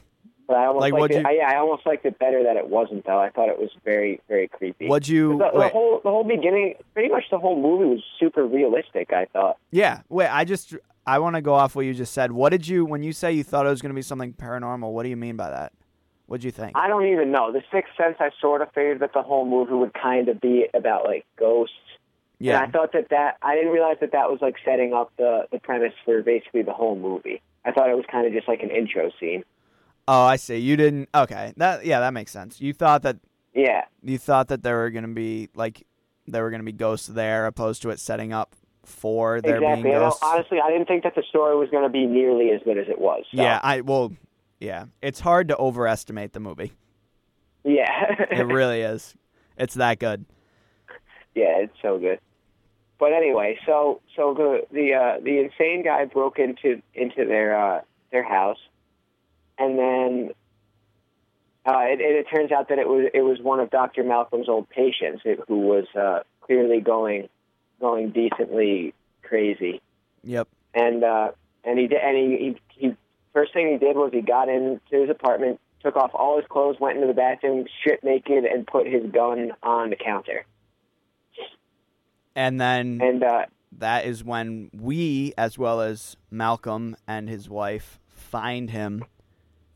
But 0.52 0.60
I 0.60 0.66
almost 0.66 0.82
Like, 0.82 0.94
liked 0.94 1.14
it. 1.14 1.22
you- 1.22 1.42
I, 1.42 1.54
I 1.54 1.58
almost 1.58 1.86
liked 1.86 2.06
it 2.06 2.20
better 2.20 2.44
that 2.44 2.58
it 2.58 2.68
wasn't, 2.68 3.06
though. 3.06 3.20
I 3.20 3.30
thought 3.30 3.48
it 3.48 3.58
was 3.58 3.70
very, 3.86 4.20
very 4.28 4.50
creepy. 4.50 4.88
What'd 4.88 5.08
you 5.08 5.38
the, 5.38 5.50
the 5.54 5.70
whole 5.70 6.02
the 6.04 6.10
whole 6.10 6.26
beginning, 6.26 6.76
pretty 6.94 7.08
much 7.10 7.24
the 7.32 7.40
whole 7.40 7.56
movie 7.60 7.86
was 7.96 8.04
super 8.20 8.46
realistic. 8.46 9.14
I 9.14 9.26
thought. 9.26 9.58
Yeah. 9.72 10.02
Wait. 10.10 10.28
I 10.28 10.44
just 10.44 10.76
I 11.08 11.20
want 11.20 11.38
to 11.38 11.42
go 11.42 11.54
off 11.54 11.74
what 11.76 11.86
you 11.86 11.94
just 11.94 12.14
said. 12.14 12.32
What 12.34 12.50
did 12.50 12.68
you 12.68 12.84
when 12.86 13.02
you 13.02 13.14
say 13.14 13.32
you 13.32 13.44
thought 13.44 13.66
it 13.66 13.70
was 13.70 13.82
going 13.82 13.92
to 13.92 13.96
be 13.96 14.02
something 14.02 14.34
paranormal? 14.34 14.92
What 14.92 15.04
do 15.04 15.10
you 15.10 15.18
mean 15.18 15.38
by 15.38 15.50
that? 15.50 15.72
What'd 16.28 16.44
you 16.44 16.52
think? 16.52 16.74
I 16.76 16.88
don't 16.88 17.06
even 17.08 17.32
know. 17.32 17.52
The 17.52 17.62
Sixth 17.72 17.92
Sense, 17.98 18.18
I 18.20 18.30
sort 18.40 18.62
of 18.62 18.72
figured 18.74 19.00
that 19.00 19.14
the 19.14 19.22
whole 19.22 19.46
movie 19.46 19.74
would 19.74 19.94
kind 19.94 20.30
of 20.30 20.40
be 20.42 20.66
about 20.74 21.06
like 21.06 21.26
ghosts. 21.38 21.76
yeah. 22.40 22.62
And 22.62 22.68
I 22.70 22.72
thought 22.72 22.92
that 22.94 23.08
that 23.10 23.38
I 23.42 23.56
didn't 23.56 23.72
realize 23.72 23.98
that 24.02 24.12
that 24.12 24.30
was 24.30 24.40
like 24.42 24.56
setting 24.66 24.94
up 24.94 25.12
the 25.18 25.48
the 25.52 25.60
premise 25.60 25.94
for 26.06 26.22
basically 26.24 26.62
the 26.62 26.74
whole 26.74 26.96
movie. 26.98 27.42
I 27.64 27.72
thought 27.72 27.90
it 27.90 27.96
was 27.96 28.06
kind 28.12 28.26
of 28.26 28.34
just 28.34 28.48
like 28.48 28.62
an 28.64 28.70
intro 28.72 29.12
scene. 29.20 29.44
Oh, 30.12 30.24
I 30.24 30.36
see. 30.36 30.58
You 30.58 30.76
didn't. 30.78 31.10
Okay. 31.16 31.54
That 31.58 31.86
yeah, 31.86 32.00
that 32.02 32.14
makes 32.14 32.32
sense. 32.32 32.60
You 32.62 32.74
thought 32.74 33.04
that 33.04 33.18
Yeah, 33.54 33.86
you 34.04 34.18
thought 34.18 34.48
that 34.50 34.64
there 34.64 34.78
were 34.78 34.90
going 34.90 35.08
to 35.08 35.14
be 35.14 35.50
like 35.56 35.86
there 36.28 36.44
were 36.44 36.52
to 36.52 36.64
be 36.64 36.72
ghosts 36.72 37.08
there, 37.08 37.46
opposed 37.46 37.82
to 37.84 37.90
it 37.90 38.00
setting 38.00 38.32
up 38.34 38.56
for 38.86 39.42
there 39.42 39.58
exactly. 39.58 39.84
being 39.84 39.96
ghosts. 39.96 40.20
honestly, 40.24 40.60
I 40.60 40.70
didn't 40.70 40.88
think 40.88 41.04
that 41.04 41.16
the 41.16 41.24
story 41.30 41.56
was 41.56 41.70
going 41.70 41.84
to 41.84 41.90
be 41.90 42.06
nearly 42.06 42.50
as 42.52 42.62
good 42.64 42.78
as 42.78 42.88
it 42.90 43.00
was. 43.00 43.24
so- 43.34 43.42
Yeah. 43.42 43.60
I 43.64 43.82
well. 43.82 44.12
Yeah. 44.60 44.86
It's 45.02 45.20
hard 45.20 45.48
to 45.48 45.58
overestimate 45.58 46.34
the 46.34 46.40
movie. 46.40 46.74
yeah, 47.64 48.16
It 48.32 48.46
really 48.46 48.82
is. 48.82 49.16
It's 49.58 49.74
that 49.76 50.00
good. 50.00 50.26
yeah, 51.36 51.58
it's 51.60 51.74
so 51.82 51.98
good. 52.00 52.20
But 53.00 53.14
anyway, 53.14 53.58
so 53.66 54.02
so 54.16 54.34
the 54.36 54.62
the 54.72 54.94
uh, 54.94 55.20
the 55.24 55.40
insane 55.40 55.84
guy 55.84 56.06
broke 56.06 56.38
into 56.40 56.82
into 56.94 57.26
their 57.26 57.58
uh, 57.60 57.82
their 58.12 58.24
house, 58.24 58.60
and 59.62 59.78
then 59.78 60.32
uh, 61.66 61.84
it, 61.84 62.02
it, 62.02 62.26
turns 62.34 62.52
out 62.52 62.70
that 62.70 62.80
it 62.80 62.88
was 62.88 63.10
it 63.14 63.22
was 63.22 63.40
one 63.40 63.60
of 63.60 63.70
Dr. 63.70 64.04
Malcolm's 64.04 64.50
old 64.50 64.68
patients 64.70 65.22
who 65.48 65.60
was 65.60 65.86
uh, 65.96 66.22
clearly 66.42 66.82
going 66.82 67.30
going 67.80 68.10
decently 68.10 68.96
crazy. 69.22 69.82
Yep. 70.24 70.48
And 70.74 71.04
uh, 71.04 71.32
and 71.64 71.78
he 71.78 71.88
did, 71.88 72.00
and 72.02 72.18
he, 72.18 72.38
he 72.38 72.88
he 72.88 72.96
first 73.34 73.54
thing 73.54 73.72
he 73.72 73.78
did 73.78 73.96
was 73.96 74.10
he 74.12 74.22
got 74.22 74.50
into 74.50 74.80
his 74.90 75.10
apartment, 75.10 75.60
took 75.84 75.96
off 75.96 76.12
all 76.16 76.38
his 76.38 76.48
clothes, 76.50 76.78
went 76.80 76.96
into 76.96 77.08
the 77.08 77.14
bathroom, 77.14 77.66
stripped 77.80 78.04
naked, 78.04 78.46
and 78.46 78.66
put 78.66 78.88
his 78.88 79.04
gun 79.12 79.52
on 79.62 79.92
the 79.92 79.96
counter. 79.96 80.46
And 82.36 82.60
then 82.60 83.00
And 83.04 83.24
uh, 83.24 83.46
that 83.78 84.06
is 84.06 84.24
when 84.24 84.72
we, 84.74 85.34
as 85.38 85.60
well 85.60 85.82
as 85.82 86.18
Malcolm 86.32 86.96
and 87.08 87.30
his 87.30 87.48
wife, 87.50 88.00
find 88.08 88.70
him 88.70 89.04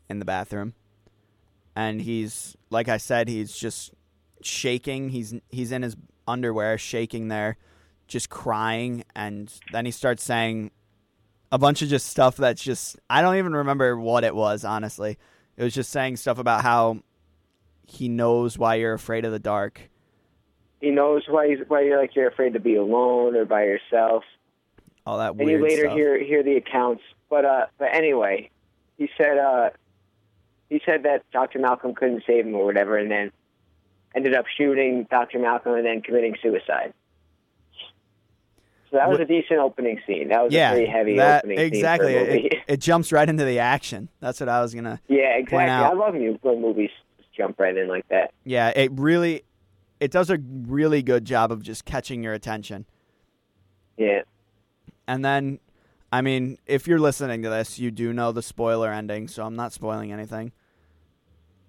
in 0.08 0.18
the 0.18 0.24
bathroom. 0.24 0.74
And 1.74 2.00
he's, 2.00 2.56
like 2.70 2.88
I 2.88 2.96
said, 2.96 3.28
he's 3.28 3.54
just 3.56 3.92
shaking. 4.42 5.10
He's 5.10 5.34
he's 5.50 5.72
in 5.72 5.82
his 5.82 5.96
underwear, 6.26 6.78
shaking 6.78 7.28
there, 7.28 7.56
just 8.08 8.30
crying. 8.30 9.04
And 9.14 9.52
then 9.72 9.84
he 9.84 9.90
starts 9.90 10.22
saying 10.24 10.70
a 11.52 11.58
bunch 11.58 11.82
of 11.82 11.88
just 11.88 12.06
stuff 12.06 12.36
that's 12.36 12.62
just 12.62 12.98
I 13.10 13.20
don't 13.22 13.36
even 13.36 13.54
remember 13.54 13.98
what 13.98 14.24
it 14.24 14.34
was. 14.34 14.64
Honestly, 14.64 15.18
it 15.56 15.62
was 15.62 15.74
just 15.74 15.90
saying 15.90 16.16
stuff 16.16 16.38
about 16.38 16.62
how 16.62 17.00
he 17.86 18.08
knows 18.08 18.58
why 18.58 18.76
you're 18.76 18.94
afraid 18.94 19.24
of 19.24 19.32
the 19.32 19.38
dark. 19.38 19.80
he 20.80 20.90
knows 20.90 21.22
why 21.28 21.48
he's, 21.48 21.58
why 21.68 21.82
you're 21.82 21.98
like 21.98 22.16
you're 22.16 22.28
afraid 22.28 22.54
to 22.54 22.60
be 22.60 22.74
alone 22.76 23.36
or 23.36 23.44
by 23.44 23.64
yourself. 23.64 24.24
All 25.06 25.18
that 25.18 25.34
and 25.34 25.38
weird 25.38 25.60
you 25.60 25.66
later 25.68 25.84
stuff. 25.84 25.96
hear 25.96 26.18
hear 26.24 26.42
the 26.42 26.56
accounts. 26.56 27.02
But 27.28 27.44
uh, 27.44 27.66
but 27.78 27.94
anyway, 27.94 28.50
he 28.96 29.08
said 29.16 29.38
uh, 29.38 29.70
he 30.68 30.80
said 30.84 31.04
that 31.04 31.22
Dr. 31.32 31.58
Malcolm 31.58 31.94
couldn't 31.94 32.24
save 32.26 32.46
him 32.46 32.54
or 32.54 32.64
whatever, 32.64 32.96
and 32.96 33.10
then 33.10 33.32
ended 34.14 34.34
up 34.34 34.46
shooting 34.56 35.06
Dr. 35.10 35.38
Malcolm 35.38 35.74
and 35.74 35.86
then 35.86 36.02
committing 36.02 36.36
suicide. 36.42 36.92
So 38.90 38.98
that 38.98 39.08
was 39.08 39.18
a 39.18 39.24
decent 39.24 39.58
opening 39.58 40.00
scene. 40.06 40.28
That 40.28 40.44
was 40.44 40.52
yeah, 40.52 40.70
a 40.70 40.74
pretty 40.74 40.90
heavy 40.90 41.16
that, 41.16 41.44
opening 41.44 41.58
exactly. 41.58 42.14
scene 42.14 42.26
movie. 42.26 42.46
It, 42.46 42.62
it 42.68 42.80
jumps 42.80 43.10
right 43.10 43.28
into 43.28 43.44
the 43.44 43.58
action. 43.58 44.08
That's 44.20 44.38
what 44.38 44.48
I 44.48 44.62
was 44.62 44.74
gonna. 44.74 45.00
yeah, 45.08 45.36
exactly. 45.36 45.58
I 45.58 45.92
love 45.92 46.14
when 46.14 46.62
movies 46.62 46.90
just 47.16 47.32
jump 47.32 47.58
right 47.58 47.76
in 47.76 47.88
like 47.88 48.08
that. 48.08 48.32
Yeah, 48.44 48.72
it 48.76 48.92
really, 48.94 49.42
it 49.98 50.12
does 50.12 50.30
a 50.30 50.38
really 50.38 51.02
good 51.02 51.24
job 51.24 51.50
of 51.50 51.62
just 51.62 51.84
catching 51.84 52.22
your 52.22 52.32
attention. 52.32 52.86
Yeah. 53.96 54.22
And 55.08 55.24
then, 55.24 55.58
I 56.16 56.22
mean, 56.22 56.56
if 56.64 56.88
you're 56.88 56.98
listening 56.98 57.42
to 57.42 57.50
this, 57.50 57.78
you 57.78 57.90
do 57.90 58.10
know 58.10 58.32
the 58.32 58.40
spoiler 58.40 58.90
ending, 58.90 59.28
so 59.28 59.44
I'm 59.44 59.54
not 59.54 59.74
spoiling 59.74 60.12
anything. 60.12 60.50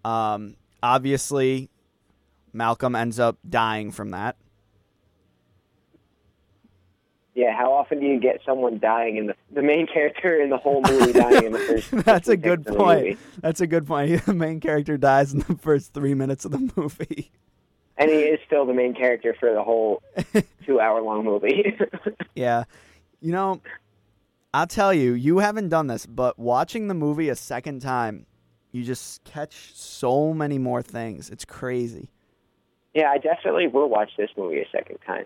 Um, 0.06 0.56
obviously, 0.82 1.70
Malcolm 2.54 2.96
ends 2.96 3.20
up 3.20 3.38
dying 3.50 3.92
from 3.92 4.12
that. 4.12 4.38
Yeah, 7.36 7.58
how 7.58 7.74
often 7.74 8.00
do 8.00 8.06
you 8.06 8.22
get 8.22 8.40
someone 8.46 8.80
dying 8.80 9.18
in 9.18 9.28
the 9.28 9.36
the 9.52 9.62
main 9.62 9.86
character 9.86 10.40
in 10.42 10.50
the 10.50 10.56
whole 10.56 10.82
movie 10.82 11.12
dying 11.12 11.48
in 11.48 11.52
the 11.52 11.60
first? 11.60 11.92
That's 12.06 12.30
a 12.30 12.38
good 12.38 12.64
seconds 12.64 12.68
of 12.68 12.74
the 12.74 12.78
point. 12.78 13.20
That's 13.42 13.60
a 13.60 13.68
good 13.68 13.86
point. 13.86 14.22
The 14.26 14.34
main 14.34 14.62
character 14.62 14.98
dies 14.98 15.34
in 15.34 15.40
the 15.40 15.58
first 15.58 15.94
three 15.94 16.14
minutes 16.14 16.46
of 16.46 16.52
the 16.52 16.72
movie. 16.78 17.32
And 17.98 18.10
he 18.10 18.20
is 18.20 18.40
still 18.46 18.66
the 18.66 18.74
main 18.74 18.94
character 18.94 19.36
for 19.38 19.54
the 19.54 19.62
whole 19.62 20.02
two 20.66 20.80
hour 20.80 21.02
long 21.02 21.26
movie. 21.26 21.78
Yeah. 22.34 22.64
You 23.20 23.34
know, 23.34 23.62
I'll 24.54 24.68
tell 24.68 24.94
you, 24.94 25.14
you 25.14 25.40
haven't 25.40 25.70
done 25.70 25.88
this, 25.88 26.06
but 26.06 26.40
watching 26.40 26.88
the 26.88 26.94
movie 26.94 27.30
a 27.30 27.36
second 27.36 27.82
time, 27.82 28.26
you 28.72 28.84
just 28.84 29.24
catch 29.24 29.72
so 29.74 30.34
many 30.34 30.58
more 30.58 30.82
things. 30.82 31.30
It's 31.30 31.46
crazy. 31.46 32.10
yeah, 32.94 33.10
I 33.12 33.18
definitely 33.18 33.68
will 33.68 33.90
watch 33.90 34.12
this 34.18 34.30
movie 34.38 34.60
a 34.62 34.68
second 34.72 34.98
time. 35.06 35.26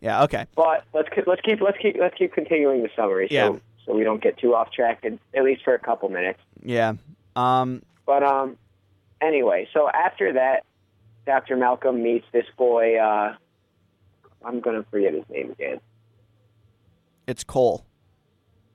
Yeah, 0.00 0.22
okay. 0.24 0.46
But 0.54 0.84
let's 0.94 1.08
let's 1.26 1.42
keep 1.42 1.60
let's 1.60 1.76
keep 1.78 1.96
let's 1.98 2.16
keep 2.16 2.32
continuing 2.32 2.82
the 2.82 2.88
summary 2.96 3.28
so 3.28 3.34
Yeah. 3.34 3.56
so 3.84 3.94
we 3.94 4.02
don't 4.02 4.22
get 4.22 4.38
too 4.38 4.54
off 4.54 4.70
track 4.72 5.00
and, 5.04 5.18
at 5.34 5.44
least 5.44 5.62
for 5.62 5.74
a 5.74 5.78
couple 5.78 6.08
minutes. 6.08 6.40
Yeah. 6.62 6.94
Um 7.36 7.82
But 8.06 8.22
um 8.22 8.56
anyway, 9.20 9.68
so 9.74 9.88
after 9.90 10.32
that 10.34 10.64
Dr. 11.26 11.56
Malcolm 11.56 12.02
meets 12.02 12.24
this 12.32 12.46
boy 12.56 12.96
uh 12.96 13.34
I'm 14.42 14.60
going 14.60 14.82
to 14.82 14.88
forget 14.90 15.12
his 15.12 15.24
name 15.28 15.50
again. 15.50 15.80
it's 17.26 17.44
Cole. 17.44 17.84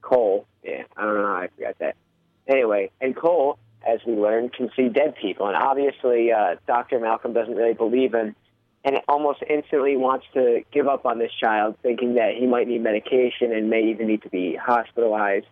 Cole. 0.06 0.46
Yeah, 0.64 0.84
I 0.96 1.04
don't 1.04 1.16
know 1.16 1.26
how 1.26 1.42
I 1.42 1.50
forgot 1.56 1.80
that. 1.80 1.96
Anyway, 2.48 2.92
and 3.02 3.16
Cole, 3.16 3.58
as 3.86 4.00
we 4.06 4.14
learned, 4.14 4.54
can 4.54 4.70
see 4.76 4.88
dead 4.88 5.16
people, 5.20 5.48
and 5.48 5.56
obviously 5.56 6.32
uh, 6.32 6.56
Dr. 6.68 7.00
Malcolm 7.00 7.34
doesn't 7.34 7.56
really 7.56 7.74
believe 7.74 8.14
him, 8.14 8.36
and 8.84 8.98
almost 9.08 9.40
instantly 9.50 9.98
wants 9.98 10.26
to 10.36 10.62
give 10.72 10.88
up 10.88 11.06
on 11.06 11.18
this 11.18 11.32
child, 11.42 11.76
thinking 11.82 12.16
that 12.16 12.36
he 12.38 12.46
might 12.46 12.68
need 12.68 12.84
medication 12.84 13.52
and 13.52 13.70
may 13.70 13.90
even 13.90 14.08
need 14.08 14.22
to 14.22 14.30
be 14.30 14.56
hospitalized. 14.56 15.48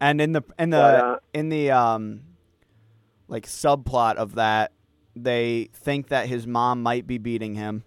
And 0.00 0.20
in 0.20 0.32
the 0.32 0.42
in 0.58 0.70
the 0.70 0.76
But, 0.76 1.04
uh, 1.04 1.18
in 1.34 1.48
the 1.48 1.70
um 1.72 2.20
like 3.28 3.46
subplot 3.46 4.16
of 4.16 4.36
that, 4.36 4.72
they 5.16 5.70
think 5.72 6.08
that 6.08 6.28
his 6.28 6.46
mom 6.46 6.82
might 6.82 7.06
be 7.06 7.18
beating 7.18 7.54
him. 7.56 7.82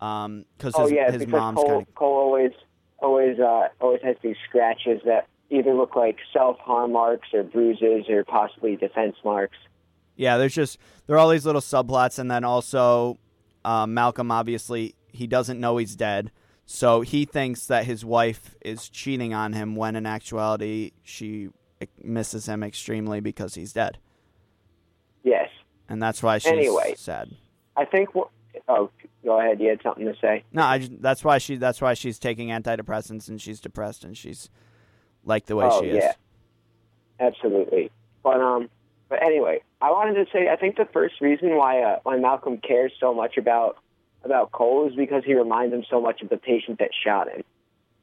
Um 0.00 0.44
cuz 0.58 0.72
oh 0.74 0.82
his, 0.84 0.92
yeah, 0.92 1.12
his 1.12 1.20
because 1.20 1.32
mom's 1.32 1.56
Cole, 1.58 1.68
kind 1.68 1.82
of 1.86 1.94
Cole 1.94 2.16
always 2.16 2.52
always 3.02 3.38
uh, 3.38 3.68
always 3.80 4.00
has 4.02 4.16
these 4.22 4.36
scratches 4.48 5.00
that 5.04 5.26
either 5.50 5.74
look 5.74 5.96
like 5.96 6.16
self 6.32 6.58
harm 6.58 6.92
marks 6.92 7.28
or 7.34 7.42
bruises 7.42 8.06
or 8.08 8.24
possibly 8.24 8.76
defense 8.76 9.16
marks. 9.24 9.56
Yeah, 10.16 10.36
there's 10.38 10.54
just 10.54 10.78
there 11.06 11.16
are 11.16 11.18
all 11.18 11.28
these 11.30 11.46
little 11.46 11.60
subplots, 11.60 12.18
and 12.18 12.30
then 12.30 12.44
also 12.44 13.18
um, 13.64 13.94
Malcolm 13.94 14.30
obviously 14.30 14.94
he 15.12 15.26
doesn't 15.26 15.60
know 15.60 15.76
he's 15.76 15.94
dead, 15.96 16.30
so 16.64 17.00
he 17.02 17.24
thinks 17.24 17.66
that 17.66 17.84
his 17.84 18.04
wife 18.04 18.54
is 18.62 18.88
cheating 18.88 19.34
on 19.34 19.52
him 19.52 19.74
when 19.76 19.96
in 19.96 20.06
actuality 20.06 20.92
she 21.02 21.48
misses 22.02 22.46
him 22.46 22.62
extremely 22.62 23.20
because 23.20 23.54
he's 23.54 23.72
dead, 23.72 23.98
Yes, 25.24 25.48
and 25.88 26.02
that's 26.02 26.22
why 26.22 26.38
she's 26.38 26.50
Anyway. 26.52 26.94
sad. 26.96 27.30
I 27.76 27.84
think. 27.84 28.10
wh- 28.16 28.28
Oh, 28.68 28.90
go 29.24 29.38
ahead. 29.40 29.60
You 29.60 29.68
had 29.68 29.82
something 29.82 30.04
to 30.04 30.14
say. 30.20 30.44
No, 30.52 30.62
I 30.62 30.78
just, 30.78 31.00
that's 31.00 31.24
why 31.24 31.38
she 31.38 31.56
that's 31.56 31.80
why 31.80 31.94
she's 31.94 32.18
taking 32.18 32.48
antidepressants 32.48 33.28
and 33.28 33.40
she's 33.40 33.60
depressed 33.60 34.04
and 34.04 34.16
she's 34.16 34.50
like 35.24 35.46
the 35.46 35.56
way 35.56 35.66
oh 35.70 35.80
she 35.80 35.88
is. 35.88 35.96
yeah, 36.04 36.12
absolutely. 37.20 37.90
But 38.22 38.40
um, 38.40 38.68
but 39.08 39.22
anyway, 39.22 39.62
I 39.80 39.90
wanted 39.90 40.14
to 40.14 40.30
say 40.32 40.48
I 40.48 40.56
think 40.56 40.76
the 40.76 40.88
first 40.92 41.20
reason 41.20 41.56
why 41.56 41.82
uh, 41.82 41.98
why 42.02 42.16
Malcolm 42.16 42.58
cares 42.58 42.92
so 42.98 43.14
much 43.14 43.36
about 43.36 43.78
about 44.24 44.52
Cole 44.52 44.88
is 44.88 44.94
because 44.94 45.24
he 45.24 45.34
reminds 45.34 45.74
him 45.74 45.84
so 45.88 46.00
much 46.00 46.22
of 46.22 46.28
the 46.28 46.36
patient 46.36 46.78
that 46.78 46.90
shot 47.04 47.28
him. 47.28 47.42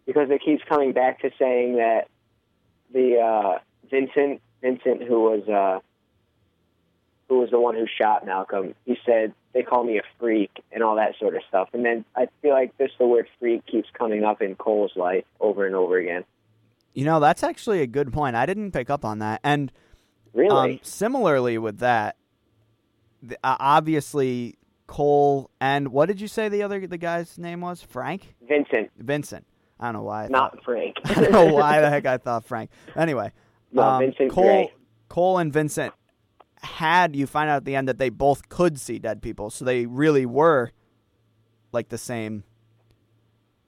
Because 0.05 0.29
it 0.29 0.41
keeps 0.43 0.63
coming 0.67 0.91
back 0.91 1.21
to 1.21 1.31
saying 1.37 1.77
that 1.77 2.07
the 2.91 3.19
uh, 3.19 3.59
Vincent 3.89 4.41
Vincent 4.61 5.03
who 5.03 5.21
was 5.21 5.47
uh, 5.47 5.79
who 7.27 7.39
was 7.39 7.51
the 7.51 7.59
one 7.59 7.75
who 7.75 7.85
shot 7.87 8.25
Malcolm, 8.25 8.73
he 8.85 8.97
said 9.05 9.33
they 9.53 9.63
call 9.63 9.83
me 9.83 9.97
a 9.97 10.03
freak 10.19 10.51
and 10.71 10.83
all 10.83 10.95
that 10.95 11.15
sort 11.19 11.35
of 11.35 11.41
stuff. 11.47 11.69
And 11.73 11.83
then 11.85 12.05
I 12.15 12.27
feel 12.41 12.51
like 12.51 12.77
this 12.77 12.91
the 12.99 13.07
word 13.07 13.27
freak 13.39 13.65
keeps 13.65 13.89
coming 13.97 14.23
up 14.23 14.41
in 14.41 14.55
Cole's 14.55 14.91
life 14.95 15.25
over 15.39 15.65
and 15.65 15.75
over 15.75 15.97
again. 15.97 16.23
You 16.93 17.05
know, 17.05 17.19
that's 17.19 17.43
actually 17.43 17.81
a 17.81 17.87
good 17.87 18.11
point. 18.11 18.35
I 18.35 18.45
didn't 18.45 18.71
pick 18.71 18.89
up 18.89 19.05
on 19.05 19.19
that. 19.19 19.41
And 19.43 19.71
Really? 20.33 20.73
Um, 20.73 20.79
similarly 20.83 21.57
with 21.57 21.79
that, 21.79 22.15
the, 23.21 23.37
uh, 23.43 23.57
obviously 23.59 24.55
Cole 24.87 25.49
and 25.59 25.89
what 25.89 26.07
did 26.07 26.19
you 26.21 26.27
say 26.27 26.49
the 26.49 26.63
other 26.63 26.85
the 26.87 26.97
guy's 26.97 27.37
name 27.37 27.61
was? 27.61 27.81
Frank, 27.81 28.35
Vincent, 28.47 28.91
Vincent. 28.97 29.45
I 29.79 29.85
don't 29.85 29.93
know 29.93 30.03
why. 30.03 30.25
I 30.25 30.27
not 30.27 30.55
thought, 30.55 30.63
Frank. 30.63 30.95
I 31.05 31.13
don't 31.13 31.31
know 31.31 31.45
why 31.45 31.79
the 31.81 31.89
heck 31.89 32.05
I 32.05 32.17
thought 32.17 32.45
Frank. 32.45 32.69
Anyway, 32.95 33.31
No, 33.71 33.83
um, 33.83 33.99
Vincent 34.01 34.31
Cole, 34.31 34.43
Gray. 34.43 34.73
Cole 35.09 35.37
and 35.37 35.53
Vincent 35.53 35.93
had 36.61 37.15
you 37.15 37.25
find 37.27 37.49
out 37.49 37.57
at 37.57 37.65
the 37.65 37.75
end 37.75 37.87
that 37.87 37.97
they 37.97 38.09
both 38.09 38.49
could 38.49 38.79
see 38.79 38.99
dead 38.99 39.21
people, 39.21 39.49
so 39.49 39.63
they 39.65 39.85
really 39.85 40.25
were 40.25 40.71
like 41.71 41.89
the 41.89 41.97
same. 41.97 42.43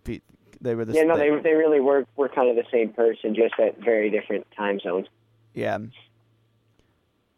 pe- 0.04 0.20
They 0.60 0.76
were 0.76 0.86
the 0.86 0.94
yeah, 0.94 1.04
no, 1.04 1.18
they- 1.18 1.30
they 1.30 1.42
they 1.42 1.54
really 1.54 1.80
were 1.80 2.06
were 2.16 2.30
kind 2.30 2.50
of 2.50 2.56
the 2.56 2.70
same 2.72 2.90
person, 2.94 3.34
just 3.36 3.54
at 3.60 3.78
very 3.80 4.10
different 4.10 4.46
time 4.58 4.80
zones. 4.80 5.08
yeah. 5.54 5.78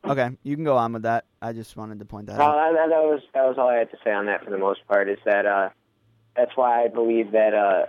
Okay, 0.05 0.31
you 0.43 0.55
can 0.55 0.65
go 0.65 0.75
on 0.75 0.91
with 0.91 1.03
that. 1.03 1.23
I 1.41 1.53
just 1.53 1.77
wanted 1.77 1.99
to 1.99 2.05
point 2.05 2.27
that 2.27 2.37
Uh, 2.39 2.43
out. 2.43 2.73
that, 2.73 2.89
that 2.89 3.03
was 3.03 3.21
that 3.33 3.45
was 3.45 3.57
all 3.57 3.69
I 3.69 3.75
had 3.75 3.89
to 3.91 3.97
say 4.03 4.11
on 4.11 4.25
that 4.25 4.43
for 4.43 4.49
the 4.49 4.57
most 4.57 4.85
part. 4.85 5.07
Is 5.07 5.17
that 5.25 5.45
uh, 5.45 5.69
that's 6.35 6.51
why 6.57 6.83
I 6.83 6.89
believe 6.89 7.31
that 7.31 7.53
uh, 7.53 7.85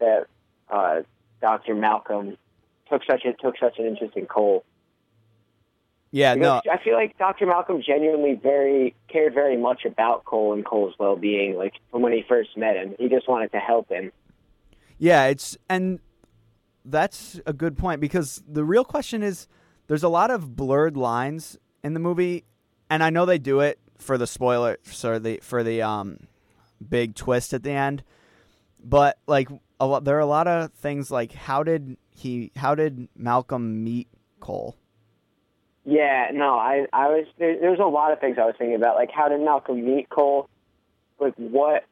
that 0.00 0.26
uh, 0.70 1.02
Dr. 1.42 1.74
Malcolm 1.74 2.38
took 2.90 3.02
such 3.04 3.26
a 3.26 3.34
took 3.34 3.58
such 3.58 3.78
an 3.78 3.84
interest 3.84 4.16
in 4.16 4.24
Cole. 4.24 4.64
Yeah, 6.14 6.36
no, 6.36 6.60
I 6.70 6.78
feel 6.78 6.94
like 6.94 7.18
Dr. 7.18 7.44
Malcolm 7.44 7.82
genuinely 7.84 8.38
very 8.40 8.94
cared 9.08 9.34
very 9.34 9.56
much 9.56 9.84
about 9.84 10.24
Cole 10.24 10.52
and 10.52 10.64
Cole's 10.64 10.94
well 10.96 11.16
being. 11.16 11.56
Like 11.56 11.72
from 11.90 12.02
when 12.02 12.12
he 12.12 12.24
first 12.28 12.56
met 12.56 12.76
him, 12.76 12.94
he 13.00 13.08
just 13.08 13.28
wanted 13.28 13.50
to 13.50 13.58
help 13.58 13.88
him. 13.88 14.12
Yeah, 14.96 15.24
it's 15.24 15.58
and 15.68 15.98
that's 16.84 17.40
a 17.46 17.52
good 17.52 17.76
point 17.76 18.00
because 18.00 18.44
the 18.46 18.62
real 18.64 18.84
question 18.84 19.24
is 19.24 19.48
there's 19.88 20.04
a 20.04 20.08
lot 20.08 20.30
of 20.30 20.54
blurred 20.54 20.96
lines 20.96 21.58
in 21.82 21.94
the 21.94 22.00
movie 22.00 22.44
and 22.88 23.02
I 23.02 23.10
know 23.10 23.26
they 23.26 23.38
do 23.38 23.58
it 23.58 23.80
for 23.98 24.16
the 24.16 24.28
spoiler 24.28 24.78
for 24.84 25.18
the 25.18 25.40
for 25.42 25.64
the 25.64 25.82
um 25.82 26.28
big 26.88 27.16
twist 27.16 27.52
at 27.52 27.64
the 27.64 27.72
end. 27.72 28.04
But 28.78 29.18
like 29.26 29.48
a 29.80 29.86
lot. 29.86 30.04
There 30.04 30.16
are 30.16 30.20
a 30.20 30.26
lot 30.26 30.46
of 30.46 30.72
things 30.74 31.10
like 31.10 31.32
how 31.32 31.64
did 31.64 31.96
he? 32.12 32.52
How 32.54 32.76
did 32.76 33.08
Malcolm 33.16 33.82
meet 33.82 34.06
Cole? 34.38 34.76
Yeah, 35.84 36.30
no, 36.32 36.54
I 36.54 36.86
I 36.92 37.08
was 37.08 37.26
there, 37.38 37.58
there 37.60 37.70
was 37.70 37.80
a 37.80 37.84
lot 37.84 38.12
of 38.12 38.20
things 38.20 38.36
I 38.40 38.46
was 38.46 38.54
thinking 38.56 38.76
about, 38.76 38.96
like 38.96 39.10
how 39.10 39.28
did 39.28 39.40
Malcolm 39.40 39.84
meet 39.84 40.08
Cole? 40.08 40.48
Like 41.18 41.34
what? 41.36 41.84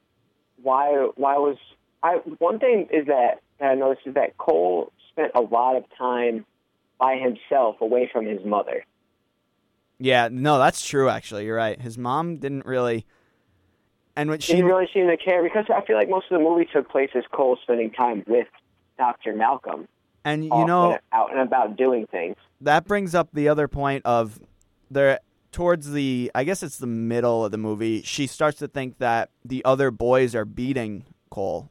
Why? 0.63 1.09
Why 1.17 1.37
was 1.39 1.57
I? 2.03 2.15
One 2.39 2.59
thing 2.59 2.89
is 2.91 3.07
that, 3.07 3.41
that 3.61 3.67
I 3.67 3.75
noticed 3.75 4.07
is 4.07 4.15
that 4.15 4.39
Cole 4.39 4.93
spent 5.11 5.33
a 5.35 5.41
lot 5.41 5.77
of 5.77 5.85
time 5.99 6.47
by 6.99 7.17
himself, 7.17 7.81
away 7.81 8.09
from 8.11 8.25
his 8.27 8.45
mother. 8.45 8.85
Yeah, 9.99 10.29
no, 10.33 10.59
that's 10.59 10.87
true. 10.87 11.09
Actually, 11.09 11.45
you're 11.45 11.57
right. 11.57 11.81
His 11.81 11.99
mom 11.99 12.39
didn't 12.39 12.65
really, 12.65 13.07
and 14.17 14.31
when 14.31 14.41
She 14.41 14.49
she 14.49 14.53
didn't 14.55 14.69
really 14.69 14.89
seem 14.93 15.07
to 15.09 15.17
care 15.17 15.43
because 15.43 15.67
I 15.69 15.85
feel 15.85 15.97
like 15.97 16.09
most 16.09 16.27
of 16.31 16.39
the 16.39 16.45
movie 16.45 16.67
took 16.73 16.89
place 16.89 17.11
as 17.15 17.25
Cole 17.31 17.59
spending 17.63 17.91
time 17.91 18.25
with 18.27 18.49
Doctor 18.99 19.35
Malcolm, 19.35 19.87
and 20.25 20.45
you 20.45 20.51
know 20.51 20.93
and 20.93 21.01
out 21.13 21.31
and 21.33 21.41
about 21.41 21.77
doing 21.77 22.07
things. 22.07 22.37
that 22.61 22.85
brings 22.87 23.15
up 23.15 23.29
the 23.33 23.49
other 23.49 23.69
point 23.69 24.05
of 24.07 24.41
there 24.91 25.19
towards 25.51 25.91
the 25.93 26.31
I 26.35 26.45
guess 26.45 26.63
it's 26.63 26.79
the 26.79 26.87
middle 26.87 27.45
of 27.45 27.51
the 27.53 27.59
movie. 27.59 28.03
She 28.03 28.27
starts 28.27 28.59
to 28.59 28.69
think 28.69 28.99
that 28.99 29.31
the 29.45 29.65
other 29.65 29.91
boys 29.91 30.35
are 30.35 30.45
beating 30.45 31.05
Cole, 31.31 31.71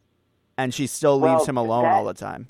and 0.57 0.73
she 0.73 0.87
still 0.87 1.15
leaves 1.19 1.41
Well, 1.41 1.45
him 1.45 1.57
alone 1.57 1.83
that- 1.83 1.93
all 1.93 2.05
the 2.05 2.13
time. 2.13 2.49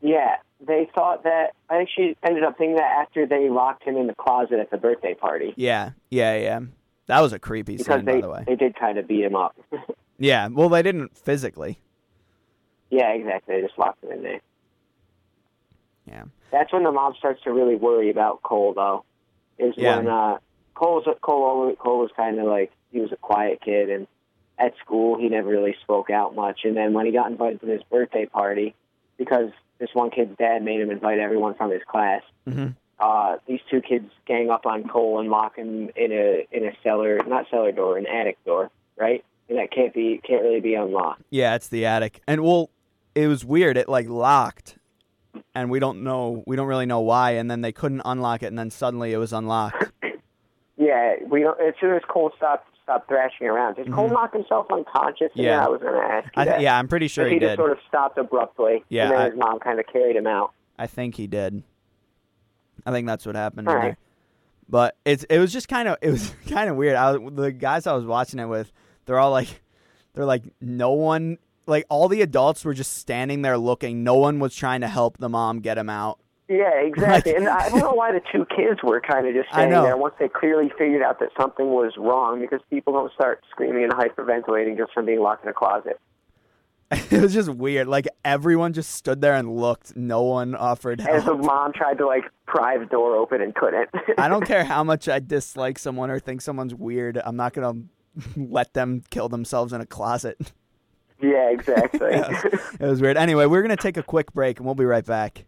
Yeah, 0.00 0.36
they 0.64 0.88
thought 0.94 1.24
that. 1.24 1.54
I 1.68 1.78
think 1.78 1.90
she 1.94 2.16
ended 2.22 2.44
up 2.44 2.56
thinking 2.56 2.76
that 2.76 3.00
after 3.02 3.26
they 3.26 3.48
locked 3.50 3.82
him 3.82 3.96
in 3.96 4.06
the 4.06 4.14
closet 4.14 4.58
at 4.60 4.70
the 4.70 4.76
birthday 4.78 5.14
party 5.14 5.52
Yeah, 5.56 5.90
yeah, 6.10 6.36
yeah. 6.36 6.60
That 7.06 7.20
was 7.20 7.32
a 7.32 7.38
creepy 7.38 7.76
because 7.78 7.96
scene, 7.96 8.04
they 8.04 8.16
by 8.16 8.20
the 8.20 8.28
way. 8.28 8.44
they 8.46 8.54
did 8.56 8.76
kind 8.76 8.96
of 8.98 9.08
beat 9.08 9.24
him 9.24 9.34
up. 9.36 9.56
Yeah, 10.20 10.48
well, 10.48 10.68
they 10.68 10.82
didn't 10.82 11.16
physically. 11.16 11.78
yeah, 12.90 13.10
exactly. 13.12 13.54
They 13.54 13.62
just 13.66 13.78
locked 13.78 14.02
him 14.02 14.10
in 14.10 14.22
there. 14.24 14.40
Yeah, 16.08 16.24
That's 16.50 16.72
when 16.72 16.84
the 16.84 16.92
mom 16.92 17.14
starts 17.18 17.42
to 17.44 17.52
really 17.52 17.76
worry 17.76 18.10
about 18.10 18.42
Cole, 18.42 18.72
though. 18.74 19.04
Is 19.58 19.74
Yeah. 19.76 19.96
when 19.96 20.08
uh, 20.08 20.38
Cole's 20.74 21.04
Cole 21.20 21.74
Cole 21.76 21.98
was 22.00 22.10
kind 22.16 22.38
of 22.38 22.46
like 22.46 22.72
he 22.92 23.00
was 23.00 23.12
a 23.12 23.16
quiet 23.16 23.60
kid, 23.60 23.90
and 23.90 24.06
at 24.58 24.74
school 24.78 25.18
he 25.18 25.28
never 25.28 25.48
really 25.48 25.76
spoke 25.82 26.10
out 26.10 26.34
much. 26.34 26.60
And 26.64 26.76
then 26.76 26.92
when 26.92 27.06
he 27.06 27.12
got 27.12 27.30
invited 27.30 27.60
to 27.60 27.66
this 27.66 27.82
birthday 27.90 28.26
party, 28.26 28.74
because 29.16 29.50
this 29.78 29.90
one 29.92 30.10
kid's 30.10 30.36
dad 30.38 30.62
made 30.64 30.80
him 30.80 30.90
invite 30.90 31.18
everyone 31.18 31.54
from 31.54 31.70
his 31.70 31.82
class, 31.86 32.22
Mhm. 32.48 32.74
uh, 32.98 33.36
these 33.46 33.60
two 33.70 33.80
kids 33.80 34.10
gang 34.26 34.50
up 34.50 34.66
on 34.66 34.88
Cole 34.88 35.20
and 35.20 35.30
lock 35.30 35.56
him 35.56 35.90
in 35.96 36.12
a 36.12 36.46
in 36.52 36.64
a 36.64 36.72
cellar, 36.82 37.18
not 37.26 37.46
cellar 37.50 37.72
door, 37.72 37.98
an 37.98 38.06
attic 38.06 38.42
door, 38.44 38.70
right? 38.96 39.24
And 39.48 39.58
that 39.58 39.70
can't 39.72 39.92
be 39.94 40.20
can't 40.24 40.42
really 40.42 40.60
be 40.60 40.74
unlocked. 40.74 41.22
yeah, 41.30 41.54
it's 41.54 41.68
the 41.68 41.84
attic, 41.86 42.20
and 42.26 42.42
well, 42.42 42.70
it 43.14 43.26
was 43.26 43.44
weird. 43.44 43.76
It 43.76 43.88
like 43.88 44.08
locked, 44.08 44.78
and 45.54 45.70
we 45.70 45.78
don't 45.78 46.02
know, 46.02 46.42
we 46.46 46.56
don't 46.56 46.66
really 46.66 46.86
know 46.86 47.00
why. 47.00 47.32
And 47.32 47.50
then 47.50 47.60
they 47.60 47.72
couldn't 47.72 48.02
unlock 48.04 48.42
it, 48.42 48.46
and 48.46 48.58
then 48.58 48.70
suddenly 48.70 49.12
it 49.12 49.18
was 49.18 49.32
unlocked. 49.32 49.84
Yeah, 50.76 51.16
we 51.28 51.40
don't. 51.40 51.60
As 51.60 51.74
soon 51.80 51.94
as 51.94 52.02
Cole 52.08 52.30
stopped 52.36 52.68
stopped 52.84 53.08
thrashing 53.08 53.46
around, 53.48 53.74
did 53.76 53.92
Cole 53.92 54.08
knock 54.08 54.32
himself 54.32 54.66
unconscious? 54.72 55.28
Mm-hmm. 55.32 55.40
Yeah. 55.40 55.64
I 55.64 55.68
was 55.68 55.80
going 55.80 55.92
to 55.94 56.00
ask 56.00 56.28
I 56.36 56.44
th- 56.44 56.60
yeah, 56.60 56.78
I'm 56.78 56.88
pretty 56.88 57.08
sure 57.08 57.26
he 57.26 57.34
he 57.34 57.40
just 57.40 57.56
sort 57.56 57.72
of 57.72 57.78
stopped 57.88 58.16
abruptly. 58.16 58.84
Yeah, 58.88 59.04
and 59.04 59.12
then 59.12 59.20
I- 59.20 59.24
his 59.30 59.38
mom 59.38 59.58
kind 59.58 59.80
of 59.80 59.86
carried 59.86 60.16
him 60.16 60.26
out. 60.26 60.52
I 60.78 60.86
think 60.86 61.16
he 61.16 61.26
did. 61.26 61.62
I 62.86 62.92
think 62.92 63.06
that's 63.08 63.26
what 63.26 63.34
happened. 63.34 63.66
Right. 63.66 63.96
But 64.68 64.96
it's 65.04 65.24
it 65.24 65.38
was 65.38 65.52
just 65.52 65.68
kind 65.68 65.88
of 65.88 65.96
it 66.00 66.10
was 66.10 66.32
kind 66.48 66.70
of 66.70 66.76
weird. 66.76 66.94
I 66.94 67.16
was, 67.16 67.32
the 67.34 67.50
guys 67.50 67.86
I 67.86 67.94
was 67.94 68.04
watching 68.04 68.38
it 68.38 68.46
with, 68.46 68.70
they're 69.06 69.18
all 69.18 69.32
like, 69.32 69.60
they're 70.14 70.24
like 70.24 70.44
no 70.60 70.92
one 70.92 71.38
like 71.68 71.84
all 71.88 72.08
the 72.08 72.22
adults 72.22 72.64
were 72.64 72.74
just 72.74 72.96
standing 72.96 73.42
there 73.42 73.58
looking. 73.58 74.02
No 74.02 74.14
one 74.14 74.38
was 74.40 74.54
trying 74.54 74.80
to 74.80 74.88
help 74.88 75.18
the 75.18 75.28
mom 75.28 75.60
get 75.60 75.78
him 75.78 75.88
out. 75.90 76.18
Yeah, 76.48 76.70
exactly. 76.82 77.32
Like- 77.32 77.40
and 77.40 77.48
I 77.48 77.68
don't 77.68 77.80
know 77.80 77.92
why 77.92 78.12
the 78.12 78.22
two 78.32 78.46
kids 78.46 78.80
were 78.82 79.00
kind 79.00 79.26
of 79.26 79.34
just 79.34 79.50
standing 79.50 79.82
there 79.82 79.96
once 79.96 80.14
they 80.18 80.28
clearly 80.28 80.70
figured 80.78 81.02
out 81.02 81.20
that 81.20 81.28
something 81.38 81.66
was 81.66 81.92
wrong 81.96 82.40
because 82.40 82.60
people 82.70 82.92
don't 82.92 83.12
start 83.12 83.44
screaming 83.50 83.84
and 83.84 83.92
hyperventilating 83.92 84.76
just 84.76 84.92
from 84.92 85.06
being 85.06 85.20
locked 85.20 85.44
in 85.44 85.50
a 85.50 85.54
closet. 85.54 86.00
it 86.90 87.20
was 87.20 87.34
just 87.34 87.50
weird. 87.50 87.86
Like 87.86 88.08
everyone 88.24 88.72
just 88.72 88.92
stood 88.92 89.20
there 89.20 89.34
and 89.34 89.54
looked. 89.54 89.94
No 89.94 90.22
one 90.22 90.54
offered 90.54 91.02
As 91.02 91.24
the 91.26 91.34
mom 91.34 91.74
tried 91.74 91.98
to 91.98 92.06
like 92.06 92.24
pry 92.46 92.78
the 92.78 92.86
door 92.86 93.14
open 93.14 93.42
and 93.42 93.54
couldn't. 93.54 93.90
I 94.16 94.28
don't 94.28 94.46
care 94.46 94.64
how 94.64 94.82
much 94.84 95.06
I 95.06 95.18
dislike 95.18 95.78
someone 95.78 96.10
or 96.10 96.18
think 96.18 96.40
someone's 96.40 96.74
weird. 96.74 97.20
I'm 97.22 97.36
not 97.36 97.52
gonna 97.52 97.74
let 98.36 98.72
them 98.72 99.02
kill 99.10 99.28
themselves 99.28 99.74
in 99.74 99.82
a 99.82 99.86
closet. 99.86 100.38
Yeah, 101.20 101.50
exactly. 101.50 102.10
it 102.12 102.80
was 102.80 103.00
weird. 103.00 103.16
Anyway, 103.16 103.46
we're 103.46 103.62
gonna 103.62 103.76
take 103.76 103.96
a 103.96 104.02
quick 104.02 104.32
break 104.32 104.58
and 104.58 104.66
we'll 104.66 104.74
be 104.74 104.84
right 104.84 105.04
back. 105.04 105.44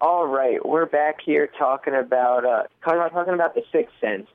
All 0.00 0.26
right, 0.26 0.64
we're 0.64 0.86
back 0.86 1.20
here 1.24 1.48
talking 1.58 1.94
about 1.94 2.44
uh, 2.44 2.64
talking 2.84 2.98
talking 3.14 3.34
about 3.34 3.54
the 3.54 3.62
Sixth 3.72 3.94
Sense, 4.00 4.26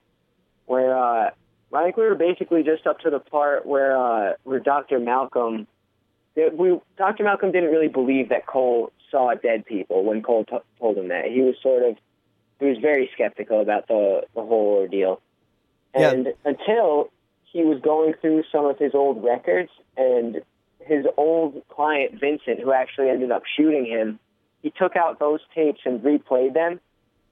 where 0.65 0.97
uh, 0.97 1.29
I 1.73 1.83
think 1.83 1.97
we 1.97 2.03
were 2.03 2.15
basically 2.15 2.63
just 2.63 2.87
up 2.87 2.99
to 3.01 3.09
the 3.09 3.19
part 3.19 3.65
where 3.65 3.95
uh, 3.95 4.33
where 4.43 4.59
Doctor 4.59 4.99
Malcolm, 4.99 5.67
we 6.35 6.79
Doctor 6.97 7.23
Malcolm 7.23 7.51
didn't 7.51 7.69
really 7.69 7.87
believe 7.87 8.29
that 8.29 8.47
Cole 8.47 8.91
saw 9.11 9.33
dead 9.35 9.65
people 9.65 10.03
when 10.03 10.23
Cole 10.23 10.45
t- 10.45 10.57
told 10.79 10.97
him 10.97 11.09
that. 11.09 11.25
He 11.25 11.41
was 11.41 11.55
sort 11.61 11.83
of 11.83 11.97
he 12.59 12.65
was 12.65 12.77
very 12.79 13.09
skeptical 13.13 13.61
about 13.61 13.87
the 13.87 14.23
the 14.33 14.41
whole 14.41 14.77
ordeal, 14.79 15.21
Yeah. 15.95 16.11
and 16.11 16.33
until 16.45 17.11
he 17.51 17.63
was 17.63 17.81
going 17.81 18.13
through 18.21 18.43
some 18.51 18.65
of 18.65 18.77
his 18.77 18.93
old 18.93 19.23
records 19.23 19.71
and 19.97 20.41
his 20.79 21.05
old 21.17 21.61
client 21.69 22.19
Vincent, 22.19 22.59
who 22.59 22.71
actually 22.71 23.09
ended 23.09 23.31
up 23.31 23.43
shooting 23.55 23.85
him 23.85 24.19
he 24.61 24.71
took 24.71 24.95
out 24.95 25.19
those 25.19 25.39
tapes 25.55 25.81
and 25.85 26.01
replayed 26.01 26.53
them. 26.53 26.79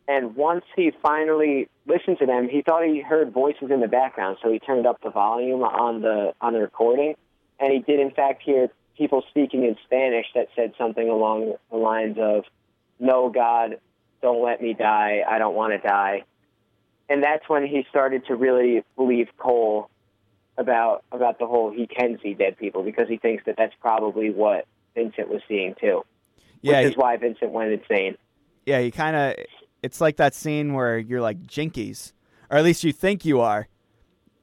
And 0.08 0.36
once 0.36 0.63
he 0.75 0.91
finally 1.01 1.67
listened 1.86 2.19
to 2.19 2.25
them, 2.25 2.47
he 2.47 2.62
thought 2.62 2.86
he 2.86 3.01
heard 3.01 3.34
voices 3.34 3.69
in 3.71 3.82
the 3.82 3.89
background, 3.89 4.38
so 4.41 4.51
he 4.51 4.60
turned 4.60 4.88
up 4.88 5.01
the 5.01 5.10
volume 5.10 5.63
on 5.63 6.01
the 6.01 6.34
on 6.39 6.53
the 6.53 6.60
recording, 6.60 7.15
and 7.60 7.73
he 7.73 7.80
did 7.80 7.99
in 7.99 8.12
fact 8.12 8.41
hear 8.41 8.69
people 8.97 9.23
speaking 9.30 9.63
in 9.65 9.75
Spanish 9.84 10.25
that 10.34 10.47
said 10.56 10.73
something 10.77 11.10
along 11.10 11.56
the 11.69 11.77
lines 11.77 12.17
of, 12.17 12.45
"No 12.99 13.27
God, 13.27 13.82
don't 14.21 14.41
let 14.41 14.62
me 14.62 14.73
die. 14.73 15.25
I 15.27 15.39
don't 15.39 15.56
want 15.56 15.73
to 15.73 15.86
die." 15.86 16.23
And 17.10 17.21
that's 17.21 17.47
when 17.49 17.67
he 17.67 17.86
started 17.89 18.25
to 18.27 18.36
really 18.36 18.86
believe 18.95 19.27
Cole 19.38 19.89
about 20.58 21.04
about 21.12 21.39
the 21.39 21.46
whole 21.46 21.72
he 21.72 21.86
can 21.88 22.17
see 22.24 22.34
dead 22.34 22.58
people 22.58 22.84
because 22.84 23.08
he 23.08 23.17
thinks 23.17 23.43
that 23.46 23.56
that's 23.58 23.74
probably 23.80 24.30
what 24.32 24.65
Vincent 24.96 25.30
was 25.30 25.41
seeing 25.48 25.76
too 25.80 26.04
Yeah, 26.62 26.78
which 26.80 26.86
he- 26.86 26.91
is 26.91 26.98
why 26.98 27.17
Vincent 27.17 27.52
went 27.52 27.72
insane. 27.72 28.15
yeah, 28.65 28.80
he 28.82 28.91
kind 28.91 29.15
of. 29.15 29.36
It's 29.84 30.02
like 30.02 30.17
that 30.17 30.34
scene 30.34 30.74
where 30.74 30.98
you're 30.98 31.22
like 31.22 31.43
jinkies, 31.43 32.12
or 32.50 32.58
at 32.58 32.63
least 32.63 32.84
you 32.84 32.91
think 32.91 33.24
you 33.26 33.39
are 33.41 33.67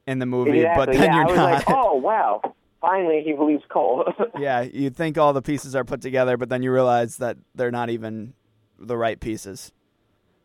in 0.07 0.19
the 0.19 0.25
movie, 0.25 0.59
Exactly. 0.61 0.85
but 0.85 0.93
then 0.93 1.03
yeah, 1.03 1.15
you're 1.15 1.23
I 1.23 1.25
was 1.27 1.35
not. 1.35 1.51
like, 1.51 1.65
oh 1.69 1.93
wow, 1.95 2.41
finally 2.79 3.21
he 3.23 3.33
believes 3.33 3.63
Cole. 3.67 4.05
yeah, 4.39 4.61
you 4.61 4.89
think 4.89 5.17
all 5.17 5.33
the 5.33 5.41
pieces 5.41 5.75
are 5.75 5.83
put 5.83 6.01
together, 6.01 6.37
but 6.37 6.47
then 6.47 6.63
you 6.63 6.71
realize 6.71 7.17
that 7.17 7.37
they're 7.53 7.69
not 7.71 7.89
even 7.89 8.33
the 8.79 8.95
right 8.97 9.19
pieces. 9.19 9.73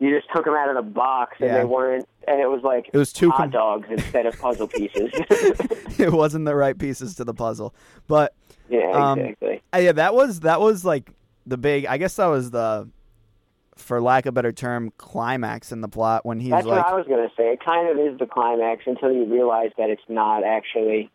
You 0.01 0.09
just 0.13 0.27
took 0.35 0.45
them 0.45 0.55
out 0.55 0.67
of 0.67 0.75
the 0.75 0.81
box 0.81 1.37
and 1.39 1.47
Yeah. 1.49 1.59
they 1.59 1.65
weren't, 1.65 2.07
and 2.27 2.41
it 2.41 2.47
was 2.47 2.63
like 2.63 2.89
It 2.91 2.97
was 2.97 3.13
too 3.13 3.29
hot 3.29 3.37
com- 3.43 3.49
dogs 3.51 3.87
instead 3.89 4.25
of 4.25 4.37
puzzle 4.39 4.67
pieces. 4.67 5.11
it 5.99 6.11
wasn't 6.11 6.45
the 6.45 6.55
right 6.55 6.77
pieces 6.77 7.15
to 7.15 7.23
the 7.23 7.35
puzzle. 7.35 7.73
But 8.07 8.33
yeah, 8.67 8.89
Um, 8.91 9.19
exactly. 9.19 9.61
uh, 9.73 9.77
yeah, 9.77 9.91
that 9.93 10.15
was 10.15 10.39
that 10.41 10.59
was 10.59 10.83
like 10.83 11.11
the 11.45 11.57
big. 11.57 11.85
I 11.85 11.97
guess 11.97 12.15
that 12.15 12.25
was 12.25 12.49
the, 12.51 12.89
for 13.75 14.01
lack 14.01 14.25
of 14.25 14.29
a 14.29 14.33
better 14.33 14.51
term, 14.51 14.91
climax 14.97 15.71
in 15.71 15.81
the 15.81 15.87
plot 15.87 16.25
when 16.25 16.39
he's 16.39 16.49
That's 16.51 16.65
like, 16.65 16.83
what 16.83 16.91
I 16.93 16.95
was 16.95 17.05
gonna 17.07 17.29
say. 17.37 17.53
It 17.53 17.63
kind 17.63 17.87
of 17.87 17.97
is 18.03 18.17
the 18.17 18.25
climax 18.25 18.83
until 18.87 19.11
you 19.11 19.25
realize 19.25 19.69
that 19.77 19.89
it's 19.91 20.01
not 20.09 20.43
actually. 20.43 21.11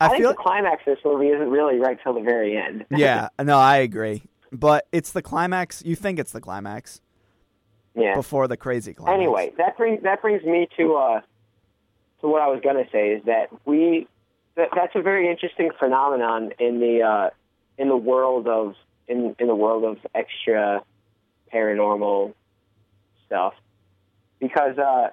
I, 0.00 0.06
I 0.06 0.08
think 0.08 0.22
feel 0.22 0.30
the 0.30 0.36
climax 0.36 0.82
of 0.84 0.96
this 0.96 1.04
movie 1.04 1.28
isn't 1.28 1.48
really 1.48 1.78
right 1.78 1.96
till 2.02 2.14
the 2.14 2.22
very 2.22 2.56
end. 2.56 2.86
yeah, 2.90 3.28
no, 3.40 3.56
I 3.58 3.76
agree. 3.76 4.24
But 4.50 4.88
it's 4.90 5.12
the 5.12 5.22
climax. 5.22 5.80
You 5.86 5.94
think 5.94 6.18
it's 6.18 6.32
the 6.32 6.40
climax 6.40 7.00
yeah. 7.94 8.14
before 8.14 8.48
the 8.48 8.56
crazy 8.56 8.94
climax. 8.94 9.14
Anyway, 9.14 9.52
that 9.58 9.76
brings 9.76 10.02
that 10.02 10.22
brings 10.22 10.42
me 10.44 10.68
to 10.76 10.94
uh 10.94 11.20
to 12.20 12.28
what 12.28 12.40
I 12.40 12.48
was 12.48 12.60
going 12.62 12.82
to 12.82 12.90
say 12.90 13.10
is 13.10 13.24
that 13.26 13.48
we 13.64 14.06
that, 14.54 14.68
that's 14.74 14.94
a 14.94 15.02
very 15.02 15.30
interesting 15.30 15.70
phenomenon 15.78 16.52
in 16.58 16.80
the 16.80 17.02
uh, 17.02 17.30
in 17.78 17.88
the 17.88 17.96
world 17.96 18.48
of 18.48 18.74
in 19.08 19.34
in 19.38 19.46
the 19.48 19.54
world 19.54 19.84
of 19.84 19.98
extra 20.14 20.82
paranormal 21.52 22.34
stuff 23.26 23.54
because 24.40 24.78
uh, 24.78 25.08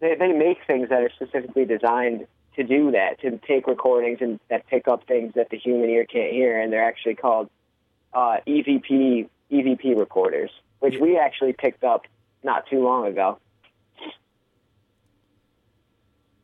they 0.00 0.14
they 0.16 0.32
make 0.32 0.58
things 0.66 0.88
that 0.88 1.02
are 1.02 1.10
specifically 1.14 1.64
designed 1.64 2.26
to 2.56 2.64
do 2.64 2.90
that 2.90 3.20
to 3.20 3.38
take 3.46 3.66
recordings 3.66 4.18
and 4.20 4.40
that 4.48 4.66
pick 4.66 4.88
up 4.88 5.06
things 5.06 5.32
that 5.34 5.48
the 5.50 5.56
human 5.56 5.88
ear 5.88 6.04
can't 6.04 6.32
hear 6.32 6.60
and 6.60 6.72
they're 6.72 6.84
actually 6.84 7.14
called 7.14 7.48
uh, 8.12 8.38
EVP 8.46 9.28
EVP 9.50 9.98
recorders 9.98 10.50
which 10.80 10.96
we 11.00 11.18
actually 11.18 11.52
picked 11.52 11.84
up 11.84 12.06
not 12.42 12.66
too 12.68 12.82
long 12.82 13.06
ago. 13.06 13.38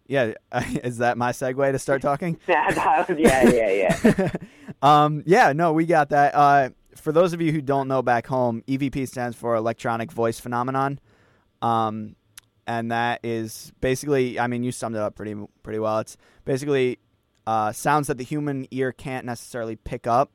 Yeah, 0.06 0.34
is 0.84 0.98
that 0.98 1.18
my 1.18 1.32
segue 1.32 1.72
to 1.72 1.78
start 1.78 2.02
talking? 2.02 2.38
yeah, 2.48 3.08
yeah, 3.18 3.90
yeah. 4.04 4.30
um, 4.82 5.22
yeah, 5.26 5.52
no, 5.52 5.72
we 5.72 5.86
got 5.86 6.10
that. 6.10 6.34
Uh, 6.34 6.70
for 6.94 7.12
those 7.12 7.32
of 7.32 7.40
you 7.40 7.52
who 7.52 7.60
don't 7.60 7.88
know 7.88 8.02
back 8.02 8.26
home, 8.26 8.62
EVP 8.68 9.08
stands 9.08 9.36
for 9.36 9.54
Electronic 9.56 10.12
Voice 10.12 10.40
Phenomenon. 10.40 11.00
Um, 11.60 12.16
and 12.66 12.90
that 12.90 13.20
is 13.22 13.72
basically, 13.80 14.38
I 14.38 14.46
mean, 14.46 14.62
you 14.62 14.72
summed 14.72 14.96
it 14.96 15.02
up 15.02 15.14
pretty 15.14 15.34
pretty 15.62 15.78
well. 15.78 16.00
It's 16.00 16.16
basically 16.44 16.98
uh, 17.46 17.72
sounds 17.72 18.08
that 18.08 18.18
the 18.18 18.24
human 18.24 18.66
ear 18.70 18.92
can't 18.92 19.24
necessarily 19.24 19.76
pick 19.76 20.06
up. 20.06 20.30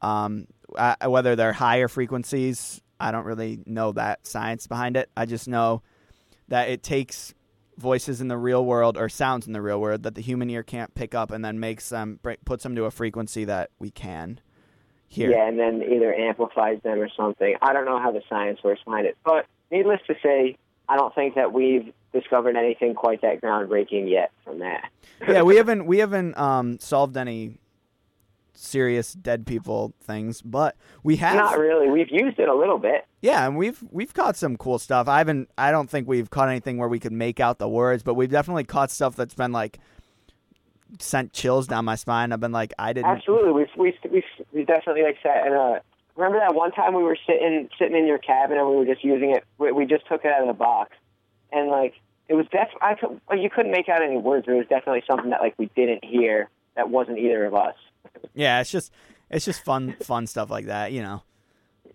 Um, 0.00 0.48
uh, 0.76 0.96
whether 1.06 1.36
they're 1.36 1.52
higher 1.52 1.86
frequencies, 1.86 2.81
I 3.02 3.10
don't 3.10 3.24
really 3.24 3.60
know 3.66 3.92
that 3.92 4.26
science 4.26 4.66
behind 4.66 4.96
it. 4.96 5.10
I 5.16 5.26
just 5.26 5.48
know 5.48 5.82
that 6.48 6.68
it 6.68 6.82
takes 6.82 7.34
voices 7.76 8.20
in 8.20 8.28
the 8.28 8.36
real 8.36 8.64
world 8.64 8.96
or 8.96 9.08
sounds 9.08 9.46
in 9.46 9.52
the 9.52 9.60
real 9.60 9.80
world 9.80 10.04
that 10.04 10.14
the 10.14 10.20
human 10.20 10.48
ear 10.50 10.62
can't 10.62 10.94
pick 10.94 11.14
up, 11.14 11.30
and 11.30 11.44
then 11.44 11.58
makes 11.58 11.88
them 11.88 12.20
puts 12.44 12.62
them 12.62 12.76
to 12.76 12.84
a 12.84 12.90
frequency 12.90 13.44
that 13.44 13.70
we 13.78 13.90
can 13.90 14.40
hear. 15.08 15.30
Yeah, 15.30 15.48
and 15.48 15.58
then 15.58 15.82
either 15.82 16.14
amplifies 16.14 16.80
them 16.82 17.00
or 17.00 17.08
something. 17.16 17.56
I 17.60 17.72
don't 17.72 17.84
know 17.84 17.98
how 17.98 18.12
the 18.12 18.22
science 18.28 18.60
works 18.62 18.82
behind 18.84 19.06
it, 19.06 19.16
but 19.24 19.46
needless 19.70 20.00
to 20.06 20.14
say, 20.22 20.56
I 20.88 20.96
don't 20.96 21.14
think 21.14 21.34
that 21.34 21.52
we've 21.52 21.92
discovered 22.12 22.56
anything 22.56 22.94
quite 22.94 23.22
that 23.22 23.40
groundbreaking 23.40 24.08
yet 24.08 24.30
from 24.44 24.60
that. 24.60 24.90
yeah, 25.26 25.42
we 25.42 25.56
haven't 25.62 25.86
we 25.86 25.98
haven't 25.98 26.38
um, 26.38 26.78
solved 26.78 27.16
any 27.16 27.58
serious 28.54 29.12
dead 29.12 29.46
people 29.46 29.94
things, 30.02 30.42
but 30.42 30.76
we 31.02 31.16
have 31.16 31.36
not 31.36 31.58
really. 31.58 31.88
We've 31.88 32.10
used 32.10 32.38
it 32.38 32.48
a 32.48 32.54
little 32.54 32.78
bit. 32.78 33.06
Yeah, 33.20 33.46
and 33.46 33.56
we've 33.56 33.82
we've 33.90 34.12
caught 34.12 34.36
some 34.36 34.56
cool 34.56 34.78
stuff. 34.78 35.08
I 35.08 35.18
haven't. 35.18 35.48
I 35.56 35.70
don't 35.70 35.88
think 35.88 36.08
we've 36.08 36.30
caught 36.30 36.48
anything 36.48 36.78
where 36.78 36.88
we 36.88 36.98
could 36.98 37.12
make 37.12 37.40
out 37.40 37.58
the 37.58 37.68
words, 37.68 38.02
but 38.02 38.14
we've 38.14 38.30
definitely 38.30 38.64
caught 38.64 38.90
stuff 38.90 39.16
that's 39.16 39.34
been 39.34 39.52
like 39.52 39.78
sent 40.98 41.32
chills 41.32 41.66
down 41.66 41.84
my 41.84 41.94
spine. 41.94 42.32
I've 42.32 42.40
been 42.40 42.52
like, 42.52 42.72
I 42.78 42.92
didn't. 42.92 43.10
Absolutely, 43.10 43.52
we've 43.52 43.68
we've 43.76 44.12
we've, 44.12 44.46
we've 44.52 44.66
definitely 44.66 45.02
like 45.02 45.18
sat 45.22 45.46
in 45.46 45.52
a. 45.52 45.80
Remember 46.16 46.38
that 46.40 46.54
one 46.54 46.72
time 46.72 46.94
we 46.94 47.02
were 47.02 47.16
sitting 47.26 47.68
sitting 47.78 47.96
in 47.96 48.06
your 48.06 48.18
cabin 48.18 48.58
and 48.58 48.68
we 48.68 48.76
were 48.76 48.84
just 48.84 49.02
using 49.02 49.30
it. 49.30 49.44
We, 49.58 49.72
we 49.72 49.86
just 49.86 50.06
took 50.06 50.24
it 50.24 50.32
out 50.32 50.42
of 50.42 50.48
the 50.48 50.54
box, 50.54 50.92
and 51.50 51.70
like 51.70 51.94
it 52.28 52.34
was 52.34 52.46
def. 52.52 52.68
I 52.80 52.94
could, 52.94 53.20
you 53.40 53.48
couldn't 53.48 53.72
make 53.72 53.88
out 53.88 54.02
any 54.02 54.18
words. 54.18 54.46
But 54.46 54.54
it 54.54 54.58
was 54.58 54.66
definitely 54.68 55.04
something 55.08 55.30
that 55.30 55.40
like 55.40 55.54
we 55.58 55.70
didn't 55.74 56.04
hear. 56.04 56.50
That 56.74 56.88
wasn't 56.88 57.18
either 57.18 57.44
of 57.44 57.54
us. 57.54 57.74
Yeah, 58.34 58.60
it's 58.60 58.70
just 58.70 58.92
it's 59.30 59.44
just 59.44 59.64
fun 59.64 59.96
fun 60.02 60.26
stuff 60.26 60.50
like 60.50 60.66
that. 60.66 60.92
You 60.92 61.02
know. 61.02 61.22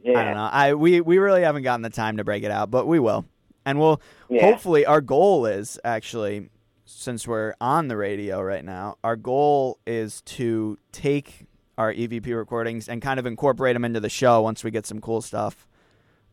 Yeah. 0.03 0.19
I 0.19 0.23
don't 0.23 0.33
know. 0.35 0.49
I 0.51 0.73
we 0.75 1.01
we 1.01 1.17
really 1.17 1.41
haven't 1.41 1.63
gotten 1.63 1.81
the 1.81 1.89
time 1.89 2.17
to 2.17 2.23
break 2.23 2.43
it 2.43 2.51
out, 2.51 2.69
but 2.71 2.85
we 2.87 2.99
will, 2.99 3.25
and 3.65 3.79
we'll 3.79 4.01
Yeah. 4.29 4.45
hopefully. 4.45 4.85
Our 4.85 5.01
goal 5.01 5.45
is 5.45 5.79
actually 5.83 6.49
since 6.85 7.27
we're 7.27 7.53
on 7.59 7.87
the 7.89 7.97
radio 7.97 8.41
right 8.41 8.63
now, 8.63 8.97
our 9.03 9.15
goal 9.17 9.77
is 9.85 10.21
to 10.21 10.77
take 10.93 11.45
our 11.77 11.91
EVP 11.93 12.33
recordings 12.35 12.87
and 12.87 13.01
kind 13.01 13.19
of 13.19 13.25
incorporate 13.25 13.75
them 13.75 13.83
into 13.83 13.99
the 13.99 14.09
show 14.09 14.41
once 14.41 14.63
we 14.63 14.71
get 14.71 14.85
some 14.85 15.01
cool 15.01 15.21
stuff. 15.21 15.67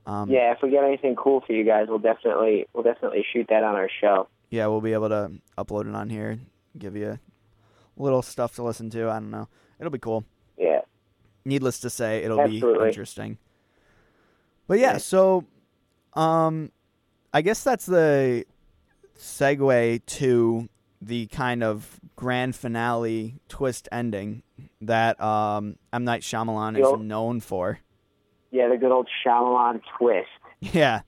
Um, 0.07 0.31
Yeah, 0.31 0.53
if 0.53 0.59
we 0.63 0.71
get 0.71 0.85
anything 0.85 1.17
cool 1.17 1.41
for 1.41 1.53
you 1.55 1.65
guys, 1.65 1.87
we'll 1.89 1.99
definitely 1.99 2.67
we'll 2.75 2.85
definitely 2.85 3.25
shoot 3.33 3.47
that 3.49 3.65
on 3.65 3.75
our 3.75 3.89
show. 4.01 4.29
yeah, 4.51 4.67
we'll 4.69 4.81
be 4.83 4.93
able 4.93 5.09
to 5.09 5.33
upload 5.59 5.89
it 5.89 5.95
on 5.97 6.09
here, 6.11 6.39
give 6.79 6.95
you 6.95 7.19
little 7.97 8.23
stuff 8.23 8.55
to 8.57 8.63
listen 8.63 8.91
to. 8.91 9.09
I 9.11 9.15
don't 9.15 9.31
know. 9.31 9.49
It'll 9.79 9.91
be 9.93 9.99
cool. 9.99 10.25
Yeah. 10.57 10.81
Needless 11.45 11.81
to 11.81 11.91
say, 11.91 12.23
it'll 12.23 12.41
Absolutely. 12.41 12.85
be 12.85 12.89
interesting. 12.89 13.39
But 14.67 14.79
yeah, 14.79 14.93
Yeah. 14.93 14.99
so 14.99 15.45
um 16.15 16.71
I 17.33 17.43
guess 17.43 17.63
that's 17.65 17.87
the 17.87 18.45
segue 19.19 20.07
to 20.07 20.69
the 21.03 21.27
kind 21.27 21.63
of 21.63 22.01
grand 22.17 22.57
finale 22.57 23.35
twist 23.49 23.89
ending 23.93 24.43
that 24.81 25.21
um 25.21 25.77
M 25.93 26.05
Night 26.05 26.23
Shyamalan 26.23 26.79
Yo. 26.79 26.95
is 26.95 27.01
known 27.01 27.41
for. 27.41 27.81
Yeah, 28.51 28.69
the 28.69 28.77
good 28.77 28.93
old 28.93 29.09
Shyamalan 29.27 29.81
twist. 29.99 30.29
Yeah. 30.61 31.03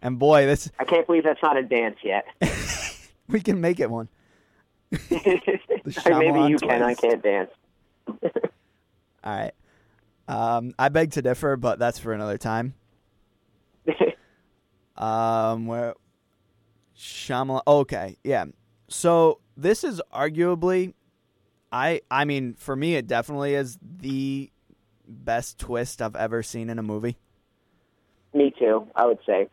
And 0.00 0.18
boy, 0.18 0.46
this 0.46 0.70
I 0.78 0.84
can't 0.84 1.06
believe 1.06 1.24
that's 1.24 1.42
not 1.42 1.56
a 1.56 1.62
dance 1.62 1.98
yet. 2.02 2.24
we 3.28 3.40
can 3.40 3.60
make 3.60 3.78
it 3.80 3.90
one. 3.90 4.08
Maybe 5.10 6.40
you 6.48 6.58
can. 6.58 6.82
I 6.82 6.94
can't 6.94 7.22
dance. 7.22 7.50
All 9.24 9.34
right. 9.34 9.52
Um 10.28 10.74
I 10.78 10.88
beg 10.88 11.12
to 11.12 11.22
differ, 11.22 11.56
but 11.56 11.78
that's 11.78 11.98
for 11.98 12.12
another 12.12 12.38
time. 12.38 12.74
Um, 14.96 15.66
where 15.66 15.94
Shyamalan. 16.96 17.62
Okay, 17.66 18.18
yeah. 18.22 18.44
So 18.88 19.40
this 19.56 19.84
is 19.84 20.00
arguably, 20.12 20.94
I 21.72 22.02
I 22.10 22.24
mean, 22.24 22.54
for 22.54 22.76
me, 22.76 22.94
it 22.94 23.06
definitely 23.06 23.54
is 23.54 23.78
the 23.82 24.50
best 25.08 25.58
twist 25.58 26.00
I've 26.00 26.16
ever 26.16 26.42
seen 26.42 26.70
in 26.70 26.78
a 26.78 26.82
movie. 26.82 27.16
Me 28.34 28.52
too. 28.56 28.86
I 28.94 29.06
would 29.06 29.18
say. 29.26 29.48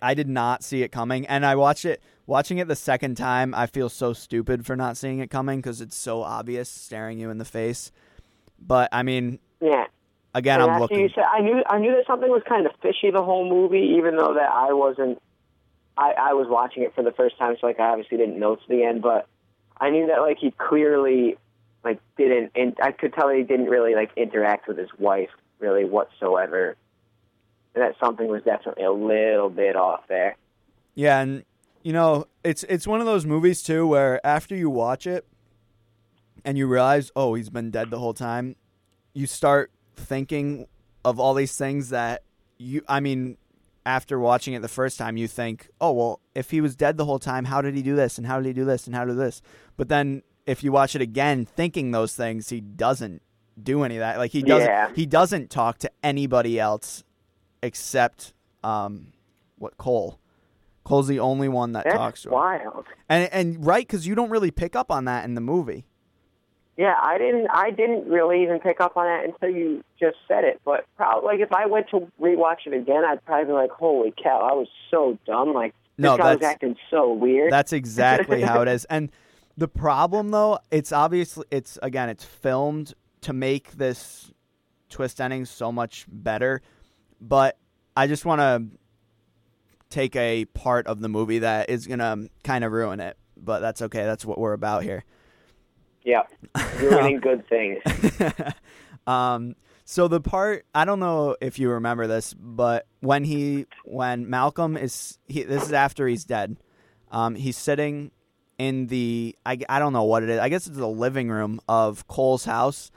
I 0.00 0.14
did 0.14 0.28
not 0.28 0.62
see 0.62 0.82
it 0.82 0.92
coming, 0.92 1.26
and 1.26 1.46
I 1.46 1.54
watched 1.54 1.84
it. 1.84 2.02
Watching 2.26 2.58
it 2.58 2.68
the 2.68 2.76
second 2.76 3.16
time, 3.16 3.54
I 3.54 3.66
feel 3.66 3.88
so 3.88 4.12
stupid 4.12 4.64
for 4.64 4.76
not 4.76 4.96
seeing 4.96 5.18
it 5.18 5.30
coming 5.30 5.60
because 5.60 5.80
it's 5.80 5.96
so 5.96 6.22
obvious, 6.22 6.68
staring 6.68 7.18
you 7.18 7.30
in 7.30 7.38
the 7.38 7.44
face. 7.44 7.92
But 8.66 8.88
I 8.92 9.02
mean, 9.02 9.38
Yeah. 9.60 9.86
again, 10.34 10.60
And 10.60 10.70
I'm 10.70 10.82
after 10.82 10.94
you 10.94 11.02
looking. 11.02 11.14
said, 11.14 11.24
I 11.30 11.40
knew 11.40 11.62
I 11.66 11.78
knew 11.78 11.92
that 11.92 12.06
something 12.06 12.30
was 12.30 12.42
kind 12.48 12.66
of 12.66 12.72
fishy 12.82 13.10
the 13.10 13.22
whole 13.22 13.48
movie, 13.48 13.94
even 13.98 14.16
though 14.16 14.34
that 14.34 14.50
I 14.52 14.72
wasn't. 14.72 15.20
I 15.96 16.12
I 16.12 16.32
was 16.32 16.46
watching 16.48 16.82
it 16.82 16.94
for 16.94 17.02
the 17.02 17.12
first 17.12 17.38
time, 17.38 17.56
so 17.60 17.66
like 17.66 17.78
I 17.78 17.90
obviously 17.90 18.18
didn't 18.18 18.38
know 18.38 18.56
to 18.56 18.62
the 18.68 18.82
end, 18.84 19.02
but 19.02 19.26
I 19.80 19.90
knew 19.90 20.06
that 20.08 20.20
like 20.20 20.38
he 20.38 20.50
clearly 20.50 21.36
like 21.84 22.00
didn't, 22.16 22.52
and 22.56 22.76
I 22.82 22.92
could 22.92 23.12
tell 23.14 23.28
he 23.28 23.42
didn't 23.42 23.66
really 23.66 23.94
like 23.94 24.10
interact 24.16 24.66
with 24.66 24.78
his 24.78 24.88
wife 24.98 25.30
really 25.60 25.84
whatsoever, 25.84 26.76
and 27.74 27.84
that 27.84 27.94
something 28.02 28.26
was 28.26 28.42
definitely 28.42 28.84
a 28.84 28.92
little 28.92 29.50
bit 29.50 29.76
off 29.76 30.00
there. 30.08 30.36
Yeah, 30.96 31.20
and 31.20 31.44
you 31.82 31.92
know, 31.92 32.26
it's 32.42 32.64
it's 32.64 32.86
one 32.86 33.00
of 33.00 33.06
those 33.06 33.24
movies 33.26 33.62
too 33.62 33.86
where 33.86 34.24
after 34.26 34.56
you 34.56 34.70
watch 34.70 35.06
it 35.06 35.26
and 36.44 36.58
you 36.58 36.66
realize, 36.66 37.10
oh, 37.16 37.34
he's 37.34 37.50
been 37.50 37.70
dead 37.70 37.90
the 37.90 37.98
whole 37.98 38.14
time, 38.14 38.56
you 39.12 39.26
start 39.26 39.70
thinking 39.96 40.66
of 41.04 41.18
all 41.20 41.34
these 41.34 41.56
things 41.56 41.90
that 41.90 42.22
you 42.58 42.82
I 42.88 43.00
mean, 43.00 43.36
after 43.86 44.18
watching 44.18 44.54
it 44.54 44.62
the 44.62 44.68
first 44.68 44.98
time, 44.98 45.16
you 45.16 45.28
think, 45.28 45.68
"Oh, 45.80 45.92
well, 45.92 46.20
if 46.34 46.50
he 46.50 46.60
was 46.60 46.74
dead 46.76 46.96
the 46.96 47.04
whole 47.04 47.18
time, 47.18 47.44
how 47.46 47.60
did 47.60 47.74
he 47.74 47.82
do 47.82 47.94
this 47.96 48.16
and 48.18 48.26
how 48.26 48.38
did 48.38 48.46
he 48.46 48.52
do 48.52 48.64
this 48.64 48.86
and 48.86 48.94
how 48.96 49.04
did 49.04 49.16
this?" 49.18 49.42
But 49.76 49.88
then 49.88 50.22
if 50.46 50.62
you 50.64 50.72
watch 50.72 50.94
it 50.94 51.02
again 51.02 51.44
thinking 51.44 51.90
those 51.90 52.14
things, 52.14 52.48
he 52.48 52.60
doesn't 52.60 53.22
do 53.62 53.82
any 53.84 53.96
of 53.96 54.00
that. 54.00 54.18
Like 54.18 54.30
he 54.32 54.42
doesn't 54.42 54.68
Yeah. 54.68 54.90
he 54.94 55.06
doesn't 55.06 55.50
talk 55.50 55.78
to 55.78 55.90
anybody 56.02 56.58
else 56.58 57.04
except 57.62 58.32
um 58.62 59.12
what 59.58 59.76
Cole. 59.76 60.18
Cole's 60.84 61.08
the 61.08 61.20
only 61.20 61.48
one 61.48 61.72
that 61.72 61.84
That's 61.84 61.96
talks 61.96 62.22
to 62.22 62.28
him. 62.28 62.34
wild. 62.34 62.84
And 63.08 63.28
and 63.32 63.64
right 63.64 63.88
cuz 63.88 64.06
you 64.06 64.14
don't 64.14 64.30
really 64.30 64.50
pick 64.50 64.74
up 64.76 64.90
on 64.90 65.04
that 65.06 65.24
in 65.24 65.34
the 65.34 65.40
movie. 65.40 65.86
Yeah, 66.76 66.94
I 67.00 67.18
didn't. 67.18 67.46
I 67.50 67.70
didn't 67.70 68.08
really 68.08 68.42
even 68.42 68.58
pick 68.58 68.80
up 68.80 68.96
on 68.96 69.06
that 69.06 69.24
until 69.24 69.48
you 69.56 69.84
just 69.98 70.16
said 70.26 70.42
it. 70.44 70.60
But 70.64 70.86
probably, 70.96 71.26
like, 71.26 71.40
if 71.40 71.52
I 71.52 71.66
went 71.66 71.88
to 71.90 72.10
rewatch 72.20 72.66
it 72.66 72.74
again, 72.74 73.04
I'd 73.04 73.24
probably 73.24 73.46
be 73.46 73.52
like, 73.52 73.70
"Holy 73.70 74.12
cow, 74.20 74.40
I 74.40 74.54
was 74.54 74.66
so 74.90 75.16
dumb! 75.24 75.54
Like, 75.54 75.72
this 75.96 76.04
No, 76.04 76.16
guy 76.16 76.34
was 76.34 76.42
acting 76.42 76.76
so 76.90 77.12
weird." 77.12 77.52
That's 77.52 77.72
exactly 77.72 78.42
how 78.42 78.62
it 78.62 78.68
is. 78.76 78.84
And 78.86 79.12
the 79.56 79.68
problem 79.68 80.30
though, 80.30 80.58
it's 80.72 80.90
obviously 80.90 81.46
it's 81.52 81.78
again, 81.80 82.08
it's 82.08 82.24
filmed 82.24 82.94
to 83.20 83.32
make 83.32 83.72
this 83.72 84.32
twist 84.88 85.20
ending 85.20 85.44
so 85.44 85.70
much 85.70 86.06
better. 86.08 86.60
But 87.20 87.56
I 87.96 88.08
just 88.08 88.24
want 88.24 88.40
to 88.40 88.78
take 89.90 90.16
a 90.16 90.44
part 90.46 90.88
of 90.88 91.00
the 91.00 91.08
movie 91.08 91.38
that 91.38 91.70
is 91.70 91.86
going 91.86 92.00
to 92.00 92.28
kind 92.42 92.64
of 92.64 92.72
ruin 92.72 92.98
it. 92.98 93.16
But 93.36 93.60
that's 93.60 93.80
okay. 93.82 94.02
That's 94.04 94.24
what 94.24 94.38
we're 94.38 94.52
about 94.52 94.82
here. 94.82 95.04
Yeah, 96.04 96.22
ruining 96.80 97.20
good 97.20 97.48
things. 97.48 97.82
um, 99.06 99.56
so 99.84 100.08
the 100.08 100.20
part 100.20 100.66
I 100.74 100.84
don't 100.84 101.00
know 101.00 101.36
if 101.40 101.58
you 101.58 101.70
remember 101.70 102.06
this, 102.06 102.34
but 102.34 102.86
when 103.00 103.24
he 103.24 103.66
when 103.84 104.28
Malcolm 104.28 104.76
is 104.76 105.18
he, 105.26 105.42
this 105.42 105.64
is 105.64 105.72
after 105.72 106.06
he's 106.06 106.24
dead. 106.24 106.56
Um, 107.10 107.36
he's 107.36 107.56
sitting 107.56 108.10
in 108.58 108.86
the 108.88 109.36
I, 109.44 109.58
I 109.68 109.78
don't 109.78 109.92
know 109.92 110.04
what 110.04 110.22
it 110.22 110.28
is. 110.28 110.38
I 110.38 110.48
guess 110.48 110.66
it's 110.66 110.76
the 110.76 110.88
living 110.88 111.28
room 111.28 111.60
of 111.68 112.06
Cole's 112.06 112.44
house, 112.44 112.90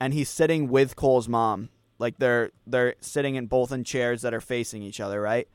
and 0.00 0.12
he's 0.14 0.28
sitting 0.28 0.68
with 0.68 0.96
Cole's 0.96 1.28
mom. 1.28 1.70
Like 1.98 2.18
they're 2.18 2.50
they're 2.66 2.94
sitting 3.00 3.34
in 3.34 3.46
both 3.46 3.72
in 3.72 3.84
chairs 3.84 4.22
that 4.22 4.34
are 4.34 4.40
facing 4.40 4.82
each 4.82 5.00
other, 5.00 5.20
right? 5.20 5.48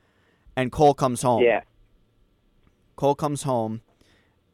And 0.56 0.70
Cole 0.70 0.94
comes 0.94 1.22
home. 1.22 1.42
Yeah, 1.42 1.62
Cole 2.96 3.14
comes 3.14 3.42
home 3.42 3.82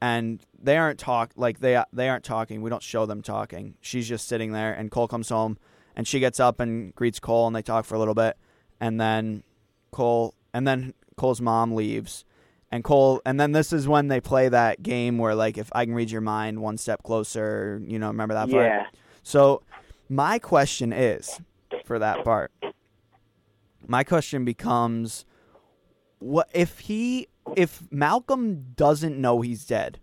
and 0.00 0.40
they 0.58 0.76
aren't 0.76 0.98
talk 0.98 1.32
like 1.36 1.60
they 1.60 1.82
they 1.92 2.08
aren't 2.08 2.24
talking. 2.24 2.62
We 2.62 2.70
don't 2.70 2.82
show 2.82 3.06
them 3.06 3.22
talking. 3.22 3.74
She's 3.80 4.08
just 4.08 4.28
sitting 4.28 4.52
there 4.52 4.72
and 4.72 4.90
Cole 4.90 5.08
comes 5.08 5.28
home 5.28 5.58
and 5.96 6.06
she 6.06 6.20
gets 6.20 6.40
up 6.40 6.60
and 6.60 6.94
greets 6.94 7.20
Cole 7.20 7.46
and 7.46 7.54
they 7.54 7.62
talk 7.62 7.84
for 7.84 7.94
a 7.94 7.98
little 7.98 8.14
bit 8.14 8.36
and 8.80 9.00
then 9.00 9.42
Cole 9.90 10.34
and 10.54 10.66
then 10.66 10.94
Cole's 11.16 11.40
mom 11.40 11.74
leaves 11.74 12.24
And 12.72 12.84
Cole, 12.84 13.20
and 13.26 13.38
then 13.40 13.52
this 13.52 13.72
is 13.72 13.88
when 13.88 14.08
they 14.08 14.20
play 14.20 14.48
that 14.48 14.80
game 14.82 15.18
where, 15.18 15.34
like, 15.34 15.58
if 15.58 15.70
I 15.74 15.84
can 15.84 15.94
read 15.94 16.10
your 16.10 16.20
mind, 16.20 16.60
one 16.62 16.78
step 16.78 17.02
closer. 17.02 17.82
You 17.84 17.98
know, 17.98 18.08
remember 18.08 18.34
that 18.34 18.48
part? 18.48 18.64
Yeah. 18.64 18.86
So, 19.24 19.62
my 20.08 20.38
question 20.38 20.92
is 20.92 21.40
for 21.84 21.98
that 21.98 22.22
part. 22.24 22.52
My 23.86 24.04
question 24.04 24.44
becomes 24.44 25.24
what 26.20 26.48
if 26.54 26.78
he 26.80 27.26
if 27.57 27.83
Malcolm 27.90 28.72
doesn't 28.76 29.18
know 29.18 29.40
he's 29.40 29.64
dead, 29.64 29.98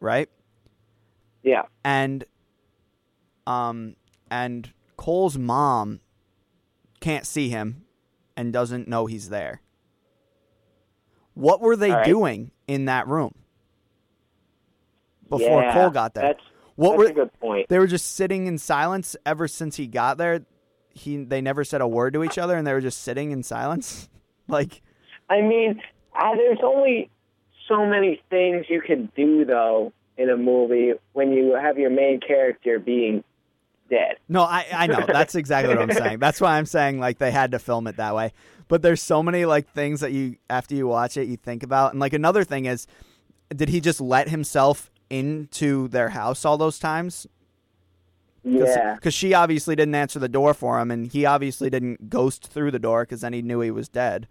right? 0.00 0.28
Yeah. 1.42 1.62
And 1.84 2.24
um 3.46 3.96
and 4.30 4.72
Cole's 4.96 5.38
mom 5.38 6.00
can't 7.00 7.26
see 7.26 7.48
him 7.48 7.84
and 8.36 8.52
doesn't 8.52 8.88
know 8.88 9.06
he's 9.06 9.28
there. 9.28 9.62
What 11.34 11.60
were 11.60 11.76
they 11.76 11.92
right. 11.92 12.04
doing 12.04 12.50
in 12.66 12.86
that 12.86 13.06
room 13.06 13.34
before 15.28 15.62
Yeah, 15.62 15.72
Cole 15.72 15.90
got 15.90 16.14
there? 16.14 16.24
That's, 16.24 16.40
what 16.74 16.96
that's 16.96 16.98
were 16.98 17.06
a 17.06 17.12
good 17.12 17.40
point. 17.40 17.68
they 17.68 17.78
were 17.78 17.86
just 17.86 18.14
sitting 18.14 18.46
in 18.46 18.58
silence 18.58 19.16
ever 19.24 19.46
since 19.48 19.76
he 19.76 19.86
got 19.86 20.18
there. 20.18 20.44
He 20.90 21.24
they 21.24 21.40
never 21.40 21.64
said 21.64 21.80
a 21.80 21.86
word 21.86 22.12
to 22.14 22.24
each 22.24 22.38
other, 22.38 22.56
and 22.56 22.66
they 22.66 22.72
were 22.72 22.80
just 22.80 23.02
sitting 23.02 23.30
in 23.30 23.44
silence. 23.44 24.08
like, 24.48 24.82
I 25.30 25.40
mean, 25.42 25.80
uh, 26.18 26.34
there's 26.34 26.58
only 26.62 27.10
so 27.68 27.86
many 27.86 28.20
things 28.30 28.66
you 28.68 28.80
can 28.80 29.10
do 29.14 29.44
though 29.44 29.92
in 30.16 30.30
a 30.30 30.36
movie 30.36 30.92
when 31.12 31.32
you 31.32 31.54
have 31.54 31.78
your 31.78 31.90
main 31.90 32.20
character 32.20 32.78
being 32.78 33.22
dead. 33.88 34.16
no, 34.28 34.42
I 34.42 34.66
I 34.72 34.86
know 34.86 35.04
that's 35.06 35.34
exactly 35.34 35.74
what 35.74 35.82
I'm 35.82 35.96
saying. 35.96 36.18
That's 36.18 36.40
why 36.40 36.58
I'm 36.58 36.66
saying 36.66 36.98
like 36.98 37.18
they 37.18 37.30
had 37.30 37.52
to 37.52 37.58
film 37.58 37.86
it 37.86 37.96
that 37.96 38.14
way. 38.14 38.32
But 38.66 38.82
there's 38.82 39.00
so 39.00 39.22
many 39.22 39.46
like 39.46 39.72
things 39.72 40.00
that 40.00 40.12
you 40.12 40.36
after 40.50 40.74
you 40.74 40.86
watch 40.86 41.16
it 41.16 41.28
you 41.28 41.36
think 41.36 41.62
about, 41.62 41.92
and 41.92 42.00
like 42.00 42.12
another 42.12 42.44
thing 42.44 42.66
is, 42.66 42.86
did 43.54 43.68
he 43.68 43.80
just 43.80 44.00
let 44.00 44.28
himself 44.28 44.90
into 45.08 45.88
their 45.88 46.10
house 46.10 46.44
all 46.44 46.58
those 46.58 46.78
times? 46.78 47.26
Yeah. 48.44 48.94
because 48.94 49.12
she 49.12 49.34
obviously 49.34 49.76
didn't 49.76 49.94
answer 49.94 50.18
the 50.18 50.28
door 50.28 50.54
for 50.54 50.78
him, 50.80 50.90
and 50.90 51.06
he 51.06 51.26
obviously 51.26 51.68
didn't 51.68 52.08
ghost 52.08 52.46
through 52.46 52.70
the 52.70 52.78
door 52.78 53.02
because 53.02 53.20
then 53.20 53.32
he 53.32 53.42
knew 53.42 53.60
he 53.60 53.70
was 53.70 53.88
dead. 53.88 54.26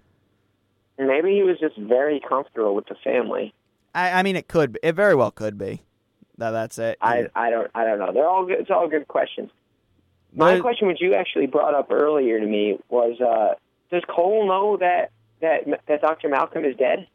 Maybe 0.99 1.31
he 1.36 1.43
was 1.43 1.57
just 1.60 1.77
very 1.77 2.19
comfortable 2.27 2.73
with 2.75 2.88
the 2.88 2.95
family. 3.03 3.53
I, 3.93 4.12
I 4.19 4.23
mean, 4.23 4.36
it 4.36 4.47
could, 4.47 4.73
be. 4.73 4.79
it 4.83 4.93
very 4.95 5.15
well 5.15 5.31
could 5.31 5.57
be. 5.57 5.83
That 6.39 6.51
that's 6.51 6.77
it. 6.77 6.97
I 7.01 7.27
I 7.36 7.49
don't 7.49 7.69
I 7.73 7.83
don't 7.83 7.97
know. 7.99 8.12
They're 8.13 8.27
all 8.27 8.45
good, 8.45 8.60
it's 8.60 8.69
all 8.69 8.88
good 8.88 9.07
questions. 9.07 9.49
My 10.33 10.55
But- 10.55 10.62
question, 10.62 10.88
which 10.88 11.01
you 11.01 11.13
actually 11.15 11.47
brought 11.47 11.73
up 11.73 11.91
earlier 11.91 12.39
to 12.39 12.45
me, 12.45 12.77
was: 12.89 13.19
uh, 13.21 13.55
Does 13.91 14.03
Cole 14.07 14.47
know 14.47 14.77
that 14.77 15.12
that 15.41 15.81
that 15.88 16.01
Dr. 16.01 16.29
Malcolm 16.29 16.63
is 16.65 16.75
dead? 16.75 17.07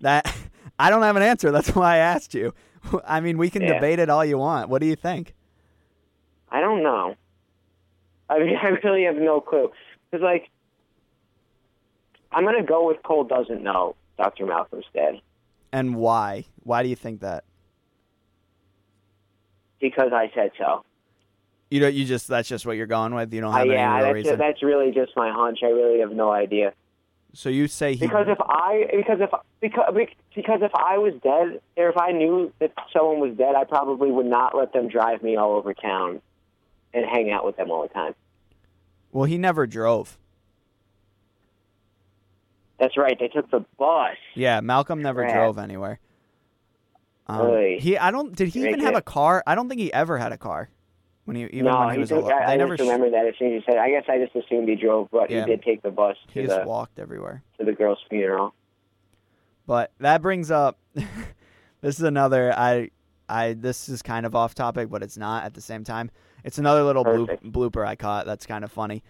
That 0.00 0.32
I 0.78 0.90
don't 0.90 1.02
have 1.02 1.16
an 1.16 1.22
answer. 1.22 1.50
That's 1.52 1.74
why 1.76 1.94
I 1.94 1.98
asked 1.98 2.34
you. 2.34 2.52
I 3.06 3.20
mean, 3.20 3.38
we 3.38 3.50
can 3.50 3.62
Yeah. 3.62 3.74
debate 3.74 3.98
it 4.00 4.08
all 4.10 4.24
you 4.24 4.38
want. 4.38 4.68
What 4.68 4.80
do 4.80 4.86
you 4.86 4.96
think? 4.96 5.34
I 6.50 6.60
don't 6.60 6.82
know. 6.82 7.14
I 8.28 8.38
mean, 8.40 8.56
I 8.62 8.68
really 8.82 9.04
have 9.04 9.16
no 9.16 9.40
clue. 9.40 9.70
Because, 10.10 10.24
like, 10.24 10.48
I'm 12.32 12.44
going 12.44 12.56
to 12.60 12.66
go 12.66 12.86
with 12.86 13.02
Cole 13.02 13.24
doesn't 13.24 13.62
know 13.62 13.96
Dr. 14.18 14.46
Malcolm's 14.46 14.84
dead 14.94 15.20
And 15.72 15.96
why? 15.96 16.44
Why 16.62 16.82
do 16.82 16.88
you 16.88 16.96
think 16.96 17.20
that? 17.20 17.44
because 19.80 20.12
I 20.12 20.30
said 20.34 20.50
so. 20.58 20.84
You 21.70 21.80
don't. 21.80 21.94
You 21.94 22.04
just 22.04 22.26
that's 22.28 22.48
just 22.48 22.66
what 22.66 22.76
you're 22.76 22.86
going 22.86 23.14
with. 23.14 23.32
You 23.32 23.40
don't 23.40 23.50
Uh, 23.54 23.58
have 23.58 23.66
any 23.66 23.72
yeah, 23.74 23.94
real 23.96 24.04
that's, 24.04 24.14
reason. 24.14 24.38
that's 24.38 24.62
really 24.62 24.90
just 24.92 25.12
my 25.16 25.30
hunch. 25.32 25.60
I 25.62 25.68
really 25.68 26.00
have 26.00 26.12
no 26.12 26.30
idea. 26.30 26.74
so 27.32 27.48
you 27.48 27.68
say 27.68 27.94
he 27.94 28.00
Because 28.06 28.26
if 28.28 28.38
I 28.40 28.88
because 28.94 29.20
if 29.20 29.30
because 29.60 29.94
because 30.34 30.60
if 30.62 30.74
I 30.74 30.98
was 30.98 31.14
dead 31.22 31.60
or 31.76 31.88
if 31.88 31.96
I 31.96 32.10
knew 32.12 32.52
that 32.58 32.72
someone 32.92 33.20
was 33.20 33.36
dead, 33.38 33.54
I 33.54 33.64
probably 33.64 34.10
would 34.10 34.26
not 34.26 34.56
let 34.56 34.72
them 34.72 34.88
drive 34.88 35.22
me 35.22 35.36
all 35.36 35.52
over 35.56 35.72
town 35.72 36.20
and 36.92 37.06
hang 37.06 37.30
out 37.30 37.46
with 37.46 37.56
them 37.56 37.70
all 37.70 37.82
the 37.82 37.88
time. 37.94 38.14
well, 39.12 39.24
he 39.24 39.38
never 39.38 39.66
drove. 39.66 40.18
That's 42.80 42.96
right. 42.96 43.16
They 43.18 43.28
took 43.28 43.50
the 43.50 43.64
bus. 43.78 44.16
Yeah, 44.34 44.60
Malcolm 44.60 45.02
never 45.02 45.22
Crap. 45.22 45.34
drove 45.34 45.58
anywhere. 45.58 46.00
Um, 47.26 47.46
Really? 47.46 47.78
he 47.78 47.96
I 47.98 48.10
don't. 48.10 48.34
Did 48.34 48.48
he 48.48 48.66
even 48.66 48.80
have 48.80 48.96
a 48.96 49.02
car? 49.02 49.42
I 49.46 49.54
don't 49.54 49.68
think 49.68 49.80
he 49.80 49.92
ever 49.92 50.18
had 50.18 50.32
a 50.32 50.38
car. 50.38 50.68
When 51.26 51.36
he 51.36 51.44
even 51.44 51.66
no, 51.66 51.78
when 51.78 51.88
he, 51.90 51.94
he 51.94 51.98
was 52.00 52.08
took, 52.08 52.24
I, 52.24 52.54
I 52.54 52.56
never. 52.56 52.76
just 52.76 52.88
remember 52.90 53.10
that 53.10 53.26
as 53.28 53.34
soon 53.38 53.48
as 53.48 53.52
you 53.54 53.62
said. 53.66 53.76
I 53.78 53.90
guess 53.90 54.04
I 54.08 54.18
just 54.18 54.34
assumed 54.34 54.68
he 54.68 54.74
drove, 54.74 55.08
but 55.12 55.30
Yeah. 55.30 55.44
he 55.44 55.50
did 55.52 55.62
take 55.62 55.82
the 55.82 55.90
bus 55.90 56.16
he 56.32 56.42
just 56.46 56.62
the 56.62 56.66
walked 56.66 56.98
everywhere. 56.98 57.42
to 57.58 57.64
the 57.64 57.72
girl's 57.72 57.98
funeral. 58.08 58.52
But 59.66 59.92
that 60.00 60.22
brings 60.22 60.50
up 60.50 60.78
this 60.94 61.98
is 61.98 62.02
another 62.02 62.52
I 62.56 62.90
I 63.28 63.52
this 63.52 63.88
is 63.88 64.02
kind 64.02 64.26
of 64.26 64.34
off 64.34 64.54
topic, 64.54 64.88
but 64.90 65.02
it's 65.02 65.18
not 65.18 65.44
at 65.44 65.54
the 65.54 65.60
same 65.60 65.84
time. 65.84 66.10
It's 66.42 66.58
another 66.58 66.82
little 66.82 67.04
bloop, 67.04 67.38
blooper 67.42 67.86
I 67.86 67.94
caught 67.94 68.26
that's 68.26 68.46
kind 68.46 68.64
of 68.64 68.72
funny. 68.72 69.04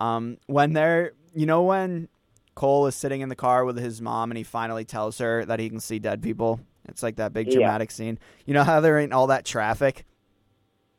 Um 0.00 0.36
when 0.46 0.72
they're 0.74 1.12
you 1.34 1.46
know 1.46 1.62
when 1.62 2.08
Cole 2.54 2.86
is 2.86 2.94
sitting 2.94 3.20
in 3.20 3.28
the 3.28 3.36
car 3.36 3.64
with 3.64 3.78
his 3.78 4.00
mom 4.00 4.30
and 4.30 4.38
he 4.38 4.44
finally 4.44 4.84
tells 4.84 5.18
her 5.18 5.44
that 5.44 5.58
he 5.60 5.68
can 5.68 5.80
see 5.80 5.98
dead 5.98 6.22
people. 6.22 6.60
It's 6.88 7.02
like 7.02 7.16
that 7.16 7.32
big 7.32 7.48
Yeah. 7.48 7.54
dramatic 7.54 7.90
scene. 7.90 8.18
You 8.46 8.54
know 8.54 8.62
how 8.64 8.80
there 8.80 8.98
ain't 8.98 9.12
all 9.12 9.26
that 9.28 9.44
traffic? 9.44 10.04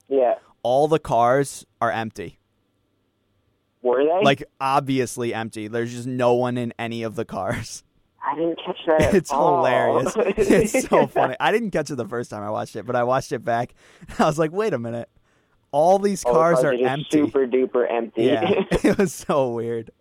Yeah, 0.09 0.35
All 0.63 0.87
the 0.87 0.99
cars 0.99 1.65
are 1.81 1.91
empty. 1.91 2.37
were 3.81 4.03
they? 4.03 4.23
Like 4.23 4.43
obviously 4.59 5.33
empty. 5.33 5.67
There's 5.67 5.91
just 5.93 6.07
no 6.07 6.33
one 6.33 6.57
in 6.57 6.73
any 6.79 7.03
of 7.03 7.15
the 7.15 7.25
cars. 7.25 7.83
I 8.27 8.35
didn't 8.35 8.57
catch 8.65 8.77
that. 8.87 9.01
At 9.01 9.13
It's 9.15 9.29
hilarious. 9.31 10.13
it's 10.17 10.87
so 10.89 11.05
funny. 11.07 11.35
I 11.39 11.51
didn't 11.51 11.71
catch 11.71 11.89
it 11.91 11.95
the 11.95 12.07
first 12.07 12.29
time 12.31 12.41
I 12.43 12.49
watched 12.49 12.75
it, 12.75 12.85
but 12.85 12.95
I 12.95 13.03
watched 13.03 13.31
it 13.31 13.43
back. 13.45 13.73
I 14.19 14.25
was 14.25 14.39
like, 14.39 14.51
wait 14.51 14.73
a 14.73 14.79
minute. 14.79 15.09
All 15.71 15.99
these 15.99 16.23
All 16.23 16.33
the 16.33 16.39
cars 16.39 16.63
are 16.63 16.71
just 16.73 16.83
empty. 16.83 17.05
Super 17.11 17.45
duper 17.45 17.85
empty. 17.91 18.23
Yeah. 18.23 18.49
it 18.83 18.97
was 18.97 19.13
so 19.13 19.51
weird. 19.51 19.91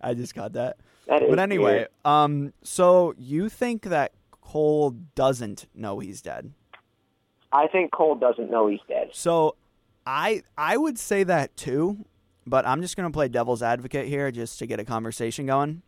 I 0.00 0.14
just 0.14 0.34
got 0.34 0.54
that. 0.54 0.76
That 1.06 1.22
is 1.22 1.30
But 1.30 1.38
anyway, 1.38 1.74
weird. 1.76 1.88
um 2.04 2.52
so 2.62 3.14
you 3.18 3.48
think 3.48 3.82
that 3.84 4.12
Cole 4.40 4.90
doesn't 5.14 5.66
know 5.74 5.98
he's 5.98 6.20
dead. 6.22 6.52
I 7.52 7.66
think 7.68 7.92
Cole 7.92 8.14
doesn't 8.14 8.50
know 8.50 8.68
he's 8.68 8.80
dead. 8.88 9.10
So 9.12 9.56
I 10.06 10.42
I 10.56 10.76
would 10.76 10.98
say 10.98 11.22
that 11.24 11.56
too, 11.56 12.04
but 12.46 12.66
I'm 12.66 12.82
just 12.82 12.96
going 12.96 13.08
to 13.08 13.12
play 13.12 13.28
devil's 13.28 13.62
advocate 13.62 14.08
here 14.08 14.30
just 14.30 14.58
to 14.58 14.66
get 14.66 14.80
a 14.80 14.84
conversation 14.84 15.46
going. 15.46 15.82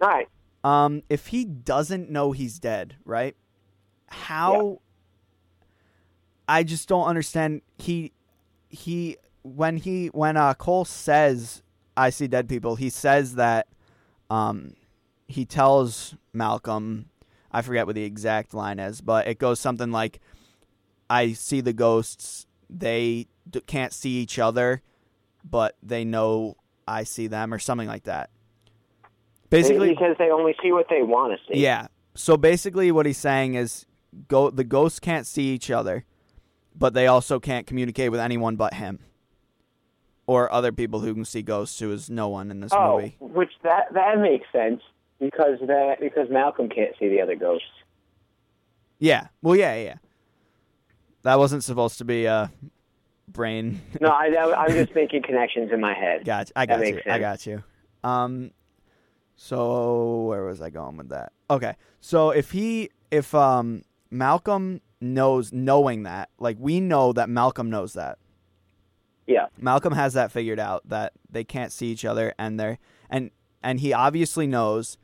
All 0.00 0.08
right. 0.08 0.28
Um, 0.64 1.02
if 1.08 1.28
he 1.28 1.44
doesn't 1.44 2.08
know 2.08 2.32
he's 2.32 2.58
dead, 2.58 2.96
right? 3.04 3.34
How? 4.06 4.80
I 6.48 6.62
just 6.62 6.88
don't 6.88 7.06
understand. 7.06 7.62
He, 7.78 8.12
he, 8.68 9.16
when 9.42 9.76
he, 9.76 10.08
when 10.08 10.36
uh, 10.36 10.54
Cole 10.54 10.84
says, 10.84 11.62
"I 11.96 12.10
see 12.10 12.28
dead 12.28 12.48
people," 12.48 12.76
he 12.76 12.90
says 12.90 13.34
that, 13.36 13.66
um, 14.32 14.72
he 15.28 15.44
tells 15.44 16.14
Malcolm, 16.32 17.10
I 17.50 17.60
forget 17.60 17.84
what 17.86 17.94
the 17.94 18.04
exact 18.04 18.54
line 18.54 18.78
is, 18.78 19.02
but 19.02 19.28
it 19.28 19.38
goes 19.38 19.60
something 19.60 19.90
like, 19.90 20.20
"I 21.10 21.32
see 21.32 21.60
the 21.60 21.74
ghosts. 21.74 22.46
They 22.70 23.26
d- 23.48 23.60
can't 23.66 23.92
see 23.92 24.12
each 24.22 24.38
other, 24.38 24.80
but 25.44 25.76
they 25.82 26.04
know 26.04 26.56
I 26.88 27.04
see 27.04 27.26
them," 27.26 27.52
or 27.52 27.58
something 27.58 27.88
like 27.88 28.04
that. 28.04 28.30
Basically, 29.50 29.90
because 29.90 30.16
they 30.18 30.30
only 30.30 30.56
see 30.62 30.72
what 30.72 30.86
they 30.88 31.02
want 31.02 31.38
to 31.38 31.52
see. 31.52 31.60
yeah. 31.60 31.88
So 32.14 32.38
basically, 32.38 32.90
what 32.90 33.04
he's 33.04 33.18
saying 33.18 33.54
is, 33.54 33.84
go 34.28 34.48
the 34.48 34.64
ghosts 34.64 34.98
can't 34.98 35.26
see 35.26 35.52
each 35.52 35.70
other, 35.70 36.06
but 36.74 36.94
they 36.94 37.06
also 37.06 37.38
can't 37.38 37.66
communicate 37.66 38.10
with 38.10 38.20
anyone 38.20 38.56
but 38.56 38.72
him, 38.74 38.98
or 40.26 40.52
other 40.52 40.72
people 40.72 41.00
who 41.00 41.14
can 41.14 41.24
see 41.24 41.42
ghosts, 41.42 41.78
who 41.80 41.92
is 41.92 42.08
no 42.08 42.28
one 42.28 42.50
in 42.50 42.60
this 42.60 42.72
Oh, 42.72 42.96
movie. 42.96 43.16
which 43.20 43.50
that 43.62 43.92
that 43.94 44.18
makes 44.20 44.46
sense 44.52 44.80
because 45.18 45.58
that 45.66 45.96
because 46.00 46.28
Malcolm 46.30 46.68
can't 46.68 46.94
see 46.98 47.08
the 47.08 47.20
other 47.20 47.34
ghosts. 47.36 47.66
Yeah. 48.98 49.28
Well, 49.42 49.56
yeah, 49.56 49.74
yeah. 49.76 49.94
That 51.22 51.38
wasn't 51.38 51.64
supposed 51.64 51.98
to 51.98 52.04
be 52.04 52.26
a 52.26 52.50
brain. 53.28 53.80
No, 54.00 54.08
I, 54.10 54.26
I'm 54.56 54.70
just 54.72 54.94
making 54.94 55.22
connections 55.22 55.70
in 55.72 55.80
my 55.80 55.94
head. 55.94 56.24
Gotcha. 56.24 56.52
I 56.56 56.66
That 56.66 56.78
got 56.80 56.86
you. 56.86 57.00
I 57.12 57.18
got 57.18 57.46
you. 57.46 57.64
Um, 58.04 58.50
so 59.36 60.22
where 60.24 60.44
was 60.44 60.60
I 60.60 60.70
going 60.70 60.96
with 60.96 61.08
that? 61.08 61.32
Okay, 61.50 61.74
so 62.00 62.30
if 62.30 62.50
he, 62.52 62.90
if 63.10 63.34
um, 63.34 63.82
Malcolm 64.10 64.80
knows, 65.00 65.52
knowing 65.52 66.04
that, 66.04 66.30
like 66.38 66.56
we 66.60 66.80
know 66.80 67.12
that 67.12 67.28
Malcolm 67.28 67.70
knows 67.70 67.94
that. 67.94 68.18
Yeah. 69.26 69.46
Malcolm 69.58 69.92
has 69.92 70.14
that 70.14 70.32
figured 70.32 70.58
out 70.58 70.88
that 70.88 71.12
they 71.30 71.44
can't 71.44 71.72
see 71.72 71.88
each 71.88 72.04
other, 72.04 72.34
and 72.38 72.58
they're 72.58 72.78
and 73.08 73.30
and 73.62 73.80
he 73.80 73.92
obviously 73.92 74.46
knows 74.46 74.98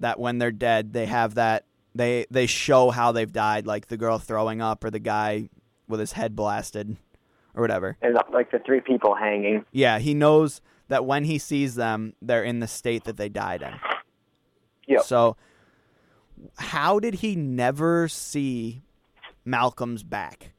that 0.00 0.18
when 0.18 0.38
they're 0.38 0.52
dead, 0.52 0.92
they 0.92 1.06
have 1.06 1.34
that 1.34 1.64
they 1.94 2.26
they 2.30 2.46
show 2.46 2.90
how 2.90 3.12
they've 3.12 3.32
died, 3.32 3.66
like 3.66 3.88
the 3.88 3.96
girl 3.96 4.18
throwing 4.18 4.60
up 4.60 4.84
or 4.84 4.90
the 4.90 4.98
guy 4.98 5.48
with 5.88 6.00
his 6.00 6.12
head 6.12 6.36
blasted 6.36 6.96
or 7.54 7.62
whatever. 7.62 7.96
And 8.02 8.16
like 8.32 8.50
the 8.50 8.58
three 8.60 8.80
people 8.80 9.14
hanging. 9.14 9.64
Yeah, 9.72 9.98
he 9.98 10.14
knows 10.14 10.60
that 10.88 11.04
when 11.04 11.24
he 11.24 11.38
sees 11.38 11.74
them, 11.74 12.12
they're 12.22 12.44
in 12.44 12.60
the 12.60 12.68
state 12.68 13.04
that 13.04 13.16
they 13.16 13.28
died 13.28 13.62
in. 13.62 13.74
Yeah. 14.86 15.00
So 15.00 15.36
How 16.58 17.00
did 17.00 17.14
he 17.14 17.34
never 17.34 18.08
see 18.08 18.82
Malcolm's 19.44 20.02
back? 20.02 20.52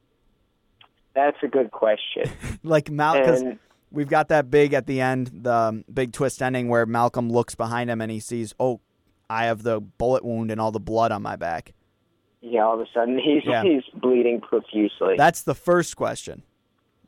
That's 1.18 1.42
a 1.42 1.48
good 1.48 1.70
question. 1.72 2.24
Like 2.62 2.90
Malcolm, 2.90 3.58
we've 3.90 4.08
got 4.08 4.28
that 4.28 4.50
big 4.50 4.72
at 4.72 4.86
the 4.86 5.00
end, 5.00 5.30
the 5.42 5.52
um, 5.52 5.84
big 5.92 6.12
twist 6.12 6.40
ending 6.42 6.68
where 6.68 6.86
Malcolm 6.86 7.30
looks 7.30 7.54
behind 7.54 7.90
him 7.90 8.00
and 8.00 8.10
he 8.10 8.20
sees, 8.20 8.54
oh, 8.60 8.80
I 9.30 9.46
have 9.46 9.62
the 9.62 9.80
bullet 9.80 10.24
wound 10.24 10.50
and 10.50 10.60
all 10.60 10.70
the 10.70 10.80
blood 10.80 11.10
on 11.12 11.22
my 11.22 11.36
back. 11.36 11.72
yeah, 12.40 12.64
all 12.64 12.74
of 12.74 12.80
a 12.80 12.86
sudden 12.94 13.18
he's 13.24 13.42
Yeah. 13.44 13.62
he's 13.64 13.82
bleeding 13.94 14.40
profusely. 14.40 15.14
That's 15.16 15.42
the 15.42 15.54
first 15.54 15.96
question. 15.96 16.42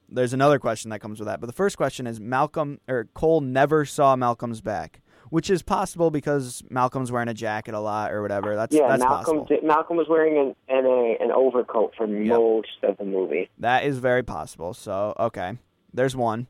There's 0.09 0.33
another 0.33 0.59
question 0.59 0.91
that 0.91 0.99
comes 1.01 1.21
with 1.21 1.29
that, 1.29 1.41
but 1.41 1.47
the 1.47 1.53
first 1.53 1.77
question 1.77 2.07
is 2.09 2.19
Malcolm 2.19 2.81
or 2.89 3.05
Cole 3.15 3.41
never 3.41 3.85
saw 3.85 4.17
Malcolm's 4.17 4.61
back, 4.61 5.01
which 5.31 5.49
is 5.49 5.63
possible 5.63 6.11
because 6.11 6.63
Malcolm's 6.69 7.11
wearing 7.11 7.29
a 7.29 7.35
jacket 7.35 7.75
a 7.75 7.81
lot 7.81 8.13
or 8.13 8.21
whatever. 8.21 8.55
That's 8.57 8.75
yeah, 8.75 8.89
that's 8.89 9.01
Malcolm 9.01 9.39
possible. 9.39 9.45
did- 9.47 9.65
Malcolm 9.65 9.97
was 9.97 10.09
wearing 10.09 10.37
an 10.37 10.55
an, 10.69 10.85
a, 10.85 11.17
an 11.21 11.31
overcoat 11.31 11.95
for 11.97 12.07
most 12.07 12.69
of 12.83 12.99
the 12.99 13.05
movie. 13.05 13.49
That 13.59 13.85
is 13.85 13.99
very 13.99 14.23
possible. 14.23 14.75
So 14.75 15.15
okay, 15.19 15.59
there's 15.95 16.15
one. 16.15 16.49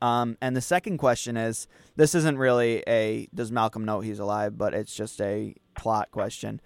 Um, 0.00 0.36
and 0.40 0.56
the 0.56 0.60
second 0.60 0.98
question 0.98 1.36
is 1.36 1.66
this 1.96 2.14
isn't 2.14 2.38
really 2.38 2.82
a 2.86 3.28
does 3.34 3.52
Malcolm 3.52 3.84
know 3.84 4.00
he's 4.00 4.18
alive, 4.18 4.56
but 4.56 4.74
it's 4.74 4.94
just 4.94 5.20
a 5.20 5.54
plot 5.76 6.10
question. 6.10 6.60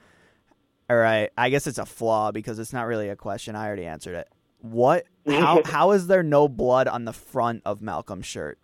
All 0.88 0.96
right, 0.96 1.30
I 1.38 1.48
guess 1.48 1.66
it's 1.66 1.78
a 1.78 1.86
flaw 1.86 2.32
because 2.32 2.58
it's 2.58 2.72
not 2.72 2.86
really 2.86 3.08
a 3.08 3.16
question. 3.16 3.56
I 3.56 3.66
already 3.66 3.86
answered 3.86 4.14
it. 4.14 4.28
What? 4.60 5.06
How? 5.26 5.62
how 5.64 5.90
is 5.92 6.06
there 6.06 6.22
no 6.22 6.48
blood 6.48 6.86
on 6.86 7.06
the 7.06 7.12
front 7.12 7.62
of 7.64 7.80
Malcolm's 7.80 8.26
shirt? 8.26 8.58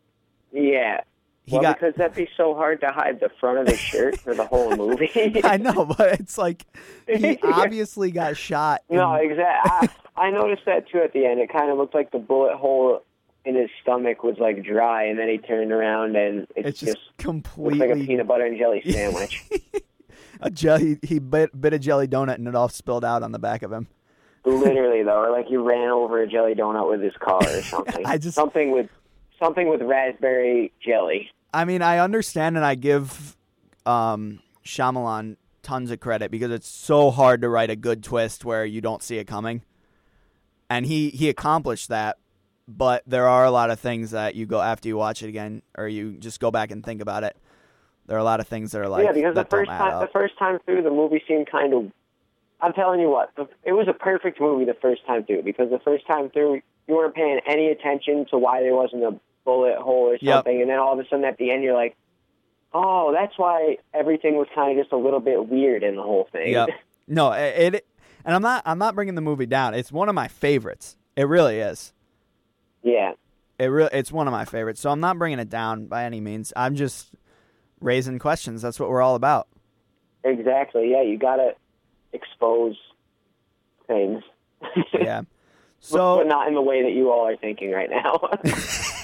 Yeah. 0.53 1.01
He 1.49 1.55
well, 1.55 1.63
got. 1.63 1.81
because 1.81 1.95
that'd 1.95 2.15
be 2.15 2.29
so 2.37 2.55
hard 2.55 2.81
to 2.83 2.89
hide 2.89 3.21
the 3.21 3.31
front 3.41 3.59
of 3.59 3.69
his 3.69 3.79
shirt 3.79 4.21
for 4.21 4.35
the 4.35 4.45
whole 4.45 4.77
movie. 4.77 5.41
I 5.45 5.57
know, 5.57 5.87
but 5.87 6.21
it's 6.21 6.37
like 6.37 6.67
he 7.07 7.39
obviously 7.43 8.11
got 8.11 8.37
shot. 8.37 8.83
in- 8.91 8.97
no, 8.97 9.15
exactly. 9.15 9.89
I, 10.15 10.27
I 10.27 10.31
noticed 10.31 10.67
that 10.67 10.91
too 10.91 10.99
at 10.99 11.15
the 11.15 11.25
end. 11.25 11.41
It 11.41 11.51
kind 11.51 11.71
of 11.71 11.79
looked 11.79 11.95
like 11.95 12.11
the 12.11 12.19
bullet 12.19 12.55
hole 12.57 13.03
in 13.47 13.55
his 13.55 13.71
stomach 13.81 14.23
was 14.23 14.37
like 14.39 14.63
dry, 14.63 15.05
and 15.05 15.19
then 15.19 15.31
he 15.31 15.39
turned 15.39 15.73
around 15.73 16.17
and 16.17 16.41
it 16.55 16.67
it's 16.67 16.81
just, 16.81 16.99
just 17.19 17.57
looks 17.57 17.79
like 17.79 17.91
a 17.91 17.95
peanut 17.95 18.27
butter 18.27 18.45
and 18.45 18.59
jelly 18.59 18.83
sandwich. 18.87 19.43
a 20.43 20.51
jelly. 20.51 20.99
He 21.03 21.19
bit, 21.19 21.59
bit 21.59 21.73
a 21.73 21.79
jelly 21.79 22.07
donut 22.09 22.35
and 22.35 22.47
it 22.47 22.55
all 22.55 22.69
spilled 22.69 23.07
out 23.07 23.23
on 23.23 23.33
the 23.33 23.39
back 23.39 23.63
of 23.63 23.73
him. 23.73 23.87
Literally 24.45 25.03
though, 25.03 25.23
or 25.23 25.31
like 25.31 25.47
he 25.47 25.57
ran 25.57 25.89
over 25.89 26.21
a 26.21 26.29
jelly 26.29 26.55
donut 26.55 26.91
with 26.91 27.01
his 27.01 27.15
car 27.19 27.41
or 27.43 27.63
something. 27.63 28.05
I 28.05 28.19
just- 28.19 28.35
something 28.35 28.71
with 28.71 28.91
something 29.39 29.69
with 29.69 29.83
raspberry 29.83 30.73
jelly. 30.85 31.31
I 31.53 31.65
mean, 31.65 31.83
I 31.83 31.99
understand 31.99 32.57
and 32.57 32.65
I 32.65 32.75
give 32.75 33.37
um, 33.87 34.41
Shyamalan 34.65 35.37
tons 35.63 35.91
of 35.91 36.01
credit 36.01 36.31
because 36.31 36.51
it's 36.51 36.69
so 36.69 37.11
hard 37.11 37.43
to 37.43 37.49
write 37.49 37.71
a 37.71 37.77
good 37.77 38.03
twist 38.03 38.45
where 38.45 38.65
you 38.65 38.81
don't 38.81 39.03
see 39.03 39.19
it 39.19 39.27
coming, 39.27 39.63
and 40.69 40.87
he 40.87 41.11
he 41.11 41.29
accomplished 41.29 41.89
that. 41.89 42.19
But 42.71 43.03
there 43.07 43.27
are 43.27 43.47
a 43.47 43.51
lot 43.51 43.71
of 43.71 43.81
things 43.81 44.11
that 44.11 44.35
you 44.35 44.45
go 44.45 44.61
after 44.61 44.89
you 44.89 44.97
watch 44.99 45.23
it 45.23 45.29
again, 45.29 45.63
or 45.77 45.89
you 45.89 46.19
just 46.19 46.39
go 46.39 46.51
back 46.51 46.71
and 46.71 46.85
think 46.85 47.01
about 47.01 47.25
it. 47.25 47.35
There 48.07 48.17
are 48.17 48.21
a 48.21 48.25
lot 48.25 48.41
of 48.41 48.49
things 48.49 48.73
that 48.73 48.81
are 48.83 48.89
like 48.89 49.05
yeah, 49.05 49.13
because 49.13 49.35
the 49.35 49.45
first 49.45 49.71
time 49.71 50.01
the 50.01 50.13
first 50.13 50.39
time 50.39 50.59
through, 50.67 50.83
the 50.83 50.91
movie 50.91 51.23
seemed 51.27 51.51
kind 51.51 51.73
of. 51.73 51.91
I'm 52.61 52.73
telling 52.73 52.99
you 53.01 53.09
what, 53.09 53.31
it 53.63 53.73
was 53.73 53.87
a 53.89 53.93
perfect 53.93 54.41
movie 54.41 54.65
the 54.65 54.77
first 54.83 55.07
time 55.07 55.25
through 55.25 55.43
because 55.43 55.71
the 55.71 55.79
first 55.79 56.07
time 56.09 56.29
through 56.29 56.61
you 56.89 56.95
weren't 56.95 57.15
paying 57.15 57.39
any 57.47 57.69
attention 57.69 58.27
to 58.31 58.39
why 58.39 58.63
there 58.63 58.75
wasn't 58.75 59.05
a 59.05 59.21
bullet 59.49 59.79
hole 59.79 60.11
or 60.11 60.19
Yep. 60.21 60.35
something, 60.35 60.61
and 60.61 60.69
then 60.71 60.79
all 60.79 60.93
of 60.93 60.99
a 60.99 61.09
sudden 61.09 61.25
at 61.25 61.39
the 61.39 61.51
end 61.51 61.63
you're 61.63 61.75
like, 61.75 61.97
oh, 62.75 63.13
that's 63.13 63.33
why 63.39 63.79
everything 63.95 64.37
was 64.37 64.47
kind 64.55 64.71
of 64.79 64.83
just 64.85 64.93
a 64.93 64.97
little 64.99 65.21
bit 65.21 65.49
weird 65.49 65.83
in 65.83 65.97
the 65.97 66.03
whole 66.03 66.29
thing. 66.31 66.53
Yep. 66.53 66.69
No, 67.11 67.33
it, 67.33 67.75
it 67.75 67.87
and 68.27 68.35
I'm 68.37 68.43
not 68.43 68.63
I'm 68.67 68.77
not 68.79 68.95
bringing 68.95 69.15
the 69.15 69.23
movie 69.23 69.47
down. 69.47 69.73
It's 69.73 69.91
one 69.91 70.11
of 70.11 70.15
my 70.15 70.29
favorites. 70.29 70.95
It 71.17 71.23
really 71.27 71.59
is. 71.59 71.95
yeah. 72.83 73.13
It 73.59 73.65
re- 73.67 73.89
it's 73.93 74.13
one 74.13 74.29
of 74.29 74.33
my 74.33 74.45
favorites. 74.45 74.81
So 74.83 74.91
I'm 74.91 75.01
not 75.01 75.17
bringing 75.19 75.39
it 75.39 75.49
down 75.49 75.87
by 75.87 76.05
any 76.05 76.21
means. 76.21 76.53
I'm 76.55 76.77
just 76.77 77.15
raising 77.81 78.19
questions. 78.19 78.61
That's 78.61 78.79
what 78.79 78.91
we're 78.91 79.01
all 79.01 79.15
about. 79.15 79.49
Exactly. 80.23 80.91
Yeah, 80.91 81.01
you 81.03 81.17
gotta 81.19 81.55
expose 82.13 82.77
things. 83.87 84.23
Yeah. 84.93 85.23
So 85.81 86.17
but 86.19 86.23
So 86.25 86.29
not 86.29 86.49
in 86.49 86.55
the 86.55 86.61
way 86.63 86.83
that 86.83 86.93
you 86.93 87.11
all 87.11 87.27
are 87.27 87.37
thinking 87.39 87.71
right 87.73 87.89
now. 87.89 88.21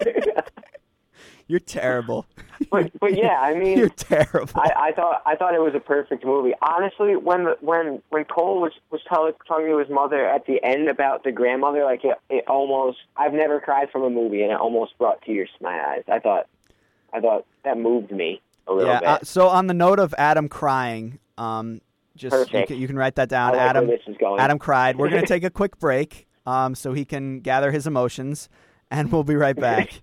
you're 1.48 1.60
terrible. 1.60 2.26
but 2.70 2.90
but 3.00 3.16
yeah, 3.16 3.40
I 3.40 3.54
mean, 3.54 3.78
You're 3.78 3.88
terrible. 3.88 4.48
I, 4.54 4.72
I 4.76 4.92
thought 4.92 5.22
I 5.26 5.36
thought 5.36 5.54
it 5.54 5.60
was 5.60 5.74
a 5.74 5.80
perfect 5.80 6.24
movie. 6.24 6.52
Honestly, 6.62 7.16
when 7.16 7.44
the, 7.44 7.56
when 7.60 8.02
when 8.10 8.24
Cole 8.24 8.60
was 8.60 8.72
was 8.90 9.00
tell, 9.08 9.30
talking 9.46 9.66
to 9.66 9.78
his 9.78 9.88
mother 9.88 10.26
at 10.28 10.46
the 10.46 10.62
end 10.62 10.88
about 10.88 11.24
the 11.24 11.32
grandmother, 11.32 11.84
like 11.84 12.04
it, 12.04 12.16
it 12.30 12.44
almost 12.48 12.98
I've 13.16 13.32
never 13.32 13.60
cried 13.60 13.90
from 13.90 14.02
a 14.02 14.10
movie, 14.10 14.42
and 14.42 14.52
it 14.52 14.58
almost 14.58 14.96
brought 14.98 15.22
tears 15.22 15.50
to 15.58 15.64
my 15.64 15.78
eyes. 15.78 16.04
I 16.10 16.18
thought 16.20 16.46
I 17.12 17.20
thought 17.20 17.46
that 17.64 17.78
moved 17.78 18.10
me 18.10 18.40
a 18.66 18.72
little 18.72 18.92
yeah. 18.92 19.00
bit. 19.00 19.08
Uh, 19.08 19.18
so 19.22 19.48
on 19.48 19.66
the 19.66 19.74
note 19.74 19.98
of 19.98 20.14
Adam 20.16 20.48
crying, 20.48 21.18
um, 21.38 21.80
just 22.16 22.52
you 22.52 22.66
can, 22.66 22.78
you 22.78 22.86
can 22.86 22.96
write 22.96 23.16
that 23.16 23.28
down. 23.28 23.52
like 23.52 23.60
Adam. 23.60 23.86
where 23.86 23.96
this 23.96 24.06
is 24.06 24.16
going. 24.16 24.40
Adam 24.40 24.58
cried. 24.58 24.96
We're 24.96 25.10
gonna 25.10 25.26
take 25.26 25.44
a 25.44 25.50
quick 25.50 25.78
break, 25.78 26.26
um, 26.46 26.74
so 26.74 26.92
he 26.92 27.04
can 27.04 27.40
gather 27.40 27.72
his 27.72 27.86
emotions, 27.86 28.48
and 28.94 29.10
we'll 29.10 29.24
be 29.24 29.34
right 29.34 29.56
back. 29.56 30.02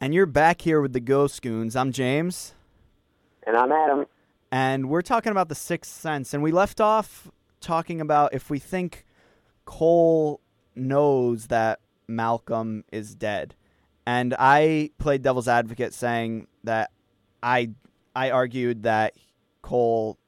and 0.00 0.12
you're 0.12 0.26
back 0.26 0.62
here 0.62 0.80
with 0.80 0.92
the 0.92 1.00
Ghost 1.00 1.42
Goons. 1.42 1.76
I'm 1.76 1.92
James. 1.92 2.54
and 3.46 3.56
I'm 3.56 3.70
Adam. 3.70 4.06
and 4.50 4.88
we're 4.90 5.02
talking 5.02 5.30
about 5.30 5.48
the 5.48 5.54
sixth 5.54 5.92
sense 5.92 6.34
and 6.34 6.42
we 6.42 6.50
left 6.50 6.80
off 6.80 7.30
talking 7.60 8.00
about 8.00 8.34
if 8.34 8.50
we 8.50 8.58
think 8.58 9.04
cole 9.64 10.40
knows 10.74 11.46
that 11.48 11.80
malcolm 12.06 12.82
is 12.92 13.14
dead 13.14 13.54
and 14.06 14.34
i 14.38 14.90
played 14.98 15.22
devil's 15.22 15.48
advocate 15.48 15.92
saying 15.92 16.46
that 16.64 16.90
i 17.42 17.70
i 18.16 18.30
argued 18.30 18.82
that 18.84 19.12
cole 19.60 20.18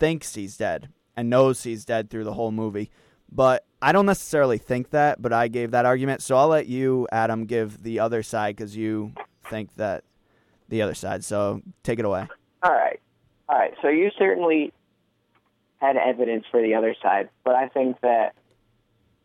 thinks 0.00 0.34
he's 0.34 0.56
dead 0.56 0.88
and 1.16 1.30
knows 1.30 1.62
he's 1.62 1.84
dead 1.84 2.10
through 2.10 2.24
the 2.24 2.34
whole 2.34 2.50
movie 2.52 2.90
but 3.30 3.64
i 3.82 3.92
don't 3.92 4.06
necessarily 4.06 4.58
think 4.58 4.90
that 4.90 5.20
but 5.20 5.32
i 5.32 5.48
gave 5.48 5.70
that 5.70 5.84
argument 5.84 6.22
so 6.22 6.36
i'll 6.36 6.48
let 6.48 6.66
you 6.66 7.06
adam 7.12 7.44
give 7.44 7.82
the 7.82 7.98
other 8.00 8.22
side 8.22 8.56
because 8.56 8.76
you 8.76 9.12
think 9.50 9.74
that 9.74 10.04
the 10.68 10.82
other 10.82 10.94
side 10.94 11.24
so 11.24 11.60
take 11.82 11.98
it 11.98 12.04
away 12.04 12.26
All 12.62 12.72
right. 12.72 13.00
All 13.48 13.56
right. 13.56 13.74
So 13.82 13.88
you 13.88 14.10
certainly 14.18 14.72
had 15.78 15.96
evidence 15.96 16.44
for 16.50 16.60
the 16.60 16.74
other 16.74 16.96
side, 17.00 17.28
but 17.44 17.54
I 17.54 17.68
think 17.68 18.00
that 18.00 18.34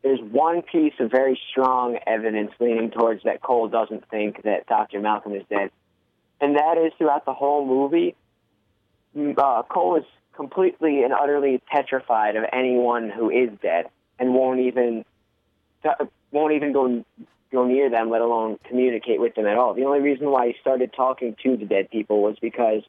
there's 0.03 0.19
one 0.19 0.61
piece 0.61 0.93
of 0.99 1.09
very 1.09 1.39
strong 1.49 1.97
evidence 2.05 2.51
leaning 2.59 2.91
towards 2.91 3.23
that 3.23 3.41
Cole 3.41 3.67
doesn't 3.67 4.07
think 4.09 4.43
that 4.43 4.67
Dr. 4.67 4.99
Malcolm 4.99 5.33
is 5.33 5.43
dead. 5.49 5.71
And 6.39 6.55
that 6.55 6.77
is 6.77 6.91
throughout 6.97 7.25
the 7.25 7.33
whole 7.33 7.65
movie, 7.65 8.15
mm, 9.15 9.37
uh, 9.37 9.63
Cole 9.63 9.97
is 9.97 10.05
completely 10.41 11.04
and 11.04 11.13
utterly 11.13 11.62
petrified 11.71 12.36
of 12.36 12.43
anyone 12.51 13.12
who 13.12 13.30
is 13.30 13.49
dead 13.62 13.86
and 14.17 14.34
won't 14.34 14.60
even 14.60 15.06
won't 16.32 16.54
even 16.54 16.73
go 16.73 17.06
go 17.51 17.67
near 17.67 17.91
them, 17.91 18.10
let 18.10 18.21
alone 18.21 18.58
communicate 18.67 19.19
with 19.19 19.36
them 19.36 19.45
at 19.45 19.58
all. 19.58 19.75
The 19.75 19.84
only 19.84 19.99
reason 19.99 20.32
why 20.32 20.47
he 20.47 20.56
started 20.60 20.93
talking 20.93 21.36
to 21.43 21.58
the 21.58 21.65
dead 21.65 21.91
people 21.91 22.23
was 22.23 22.38
because 22.41 22.82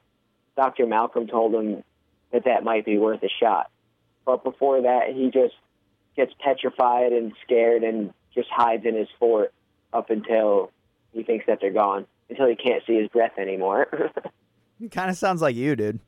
Dr. 0.57 0.87
Malcolm 0.87 1.27
told 1.27 1.55
him 1.55 1.85
that 2.33 2.45
that 2.45 2.65
might 2.65 2.87
be 2.87 2.97
worth 2.97 3.23
a 3.23 3.29
shot. 3.29 3.71
But 4.25 4.45
before 4.45 4.83
that, 4.83 5.09
he 5.13 5.31
just 5.31 5.55
gets 6.17 6.33
petrified 6.39 7.13
and 7.13 7.33
scared 7.45 7.83
and 7.83 8.15
just 8.35 8.49
hides 8.51 8.87
in 8.87 8.95
his 8.95 9.09
fort 9.19 9.53
up 9.93 10.09
until 10.11 10.71
he 11.13 11.23
thinks 11.23 11.45
that 11.49 11.59
they're 11.61 11.73
gone, 11.73 12.07
until 12.31 12.47
he 12.47 12.55
can't 12.55 12.83
see 12.87 12.95
his 12.95 13.09
breath 13.09 13.37
anymore. 13.37 13.89
kind 14.91 15.11
of 15.11 15.17
sounds 15.17 15.43
like 15.43 15.55
you 15.55 15.77
dude 15.77 16.01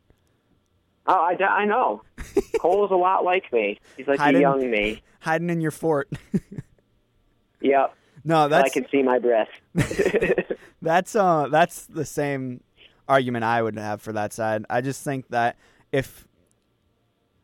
oh, 1.06 1.12
I, 1.14 1.36
I 1.44 1.64
know. 1.64 2.02
Cole's 2.60 2.90
a 2.90 2.94
lot 2.96 3.24
like 3.24 3.52
me. 3.52 3.78
He's 3.96 4.06
like 4.06 4.18
Hiding- 4.18 4.38
a 4.38 4.40
young 4.40 4.70
me. 4.70 5.02
hiding 5.20 5.50
in 5.50 5.60
your 5.60 5.70
fort 5.70 6.08
Yep. 7.60 7.94
no 8.24 8.48
that's. 8.48 8.70
I 8.70 8.72
can 8.80 8.86
see 8.90 9.02
my 9.02 9.18
breath. 9.18 9.48
That's 10.82 11.16
uh 11.16 11.48
that's 11.50 11.86
the 11.86 12.04
same 12.04 12.62
argument 13.08 13.44
I 13.44 13.62
would 13.62 13.78
have 13.78 14.02
for 14.02 14.12
that 14.12 14.34
side. 14.34 14.66
I 14.68 14.82
just 14.82 15.02
think 15.02 15.28
that 15.28 15.56
if 15.92 16.28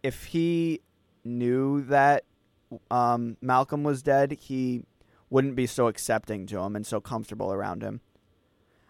if 0.02 0.24
he 0.26 0.82
knew 1.24 1.80
that 1.84 2.24
um, 2.90 3.38
Malcolm 3.40 3.82
was 3.82 4.02
dead, 4.02 4.32
he 4.32 4.84
wouldn't 5.30 5.56
be 5.56 5.66
so 5.66 5.86
accepting 5.88 6.46
to 6.48 6.58
him 6.60 6.76
and 6.76 6.86
so 6.86 7.00
comfortable 7.00 7.50
around 7.50 7.82
him. 7.82 8.00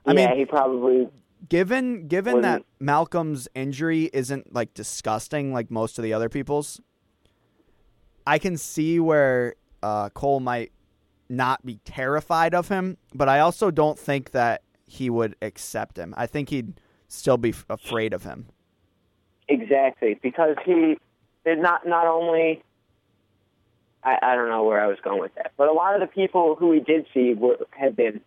I 0.04 0.12
yeah, 0.14 0.28
mean, 0.30 0.38
he 0.38 0.44
probably 0.46 1.08
given 1.48 2.06
given 2.08 2.42
that 2.42 2.64
Malcolm's 2.78 3.48
injury 3.54 4.10
isn't 4.12 4.52
like 4.54 4.74
disgusting 4.74 5.52
like 5.52 5.70
most 5.70 5.98
of 5.98 6.04
the 6.04 6.12
other 6.12 6.28
people's, 6.28 6.80
I 8.26 8.38
can 8.38 8.56
see 8.56 9.00
where 9.00 9.54
uh, 9.82 10.10
Cole 10.10 10.40
might 10.40 10.72
not 11.28 11.64
be 11.64 11.78
terrified 11.84 12.54
of 12.54 12.68
him, 12.68 12.98
but 13.14 13.28
I 13.28 13.40
also 13.40 13.70
don't 13.70 13.98
think 13.98 14.32
that 14.32 14.62
he 14.86 15.08
would 15.08 15.36
accept 15.40 15.96
him. 15.96 16.12
I 16.16 16.26
think 16.26 16.50
he'd 16.50 16.80
still 17.06 17.38
be 17.38 17.50
f- 17.50 17.64
afraid 17.70 18.12
of 18.12 18.24
him. 18.24 18.46
Exactly, 19.48 20.18
because 20.22 20.56
he 20.64 20.98
did 21.44 21.58
not 21.58 21.86
not 21.86 22.06
only. 22.06 22.62
I, 24.02 24.18
I 24.22 24.34
don't 24.34 24.48
know 24.48 24.64
where 24.64 24.80
I 24.80 24.86
was 24.86 24.98
going 25.02 25.20
with 25.20 25.34
that, 25.34 25.52
but 25.56 25.68
a 25.68 25.72
lot 25.72 25.94
of 25.94 26.00
the 26.00 26.06
people 26.06 26.56
who 26.56 26.68
we 26.68 26.80
did 26.80 27.06
see 27.12 27.34
were 27.34 27.58
had 27.70 27.96
been 27.96 28.20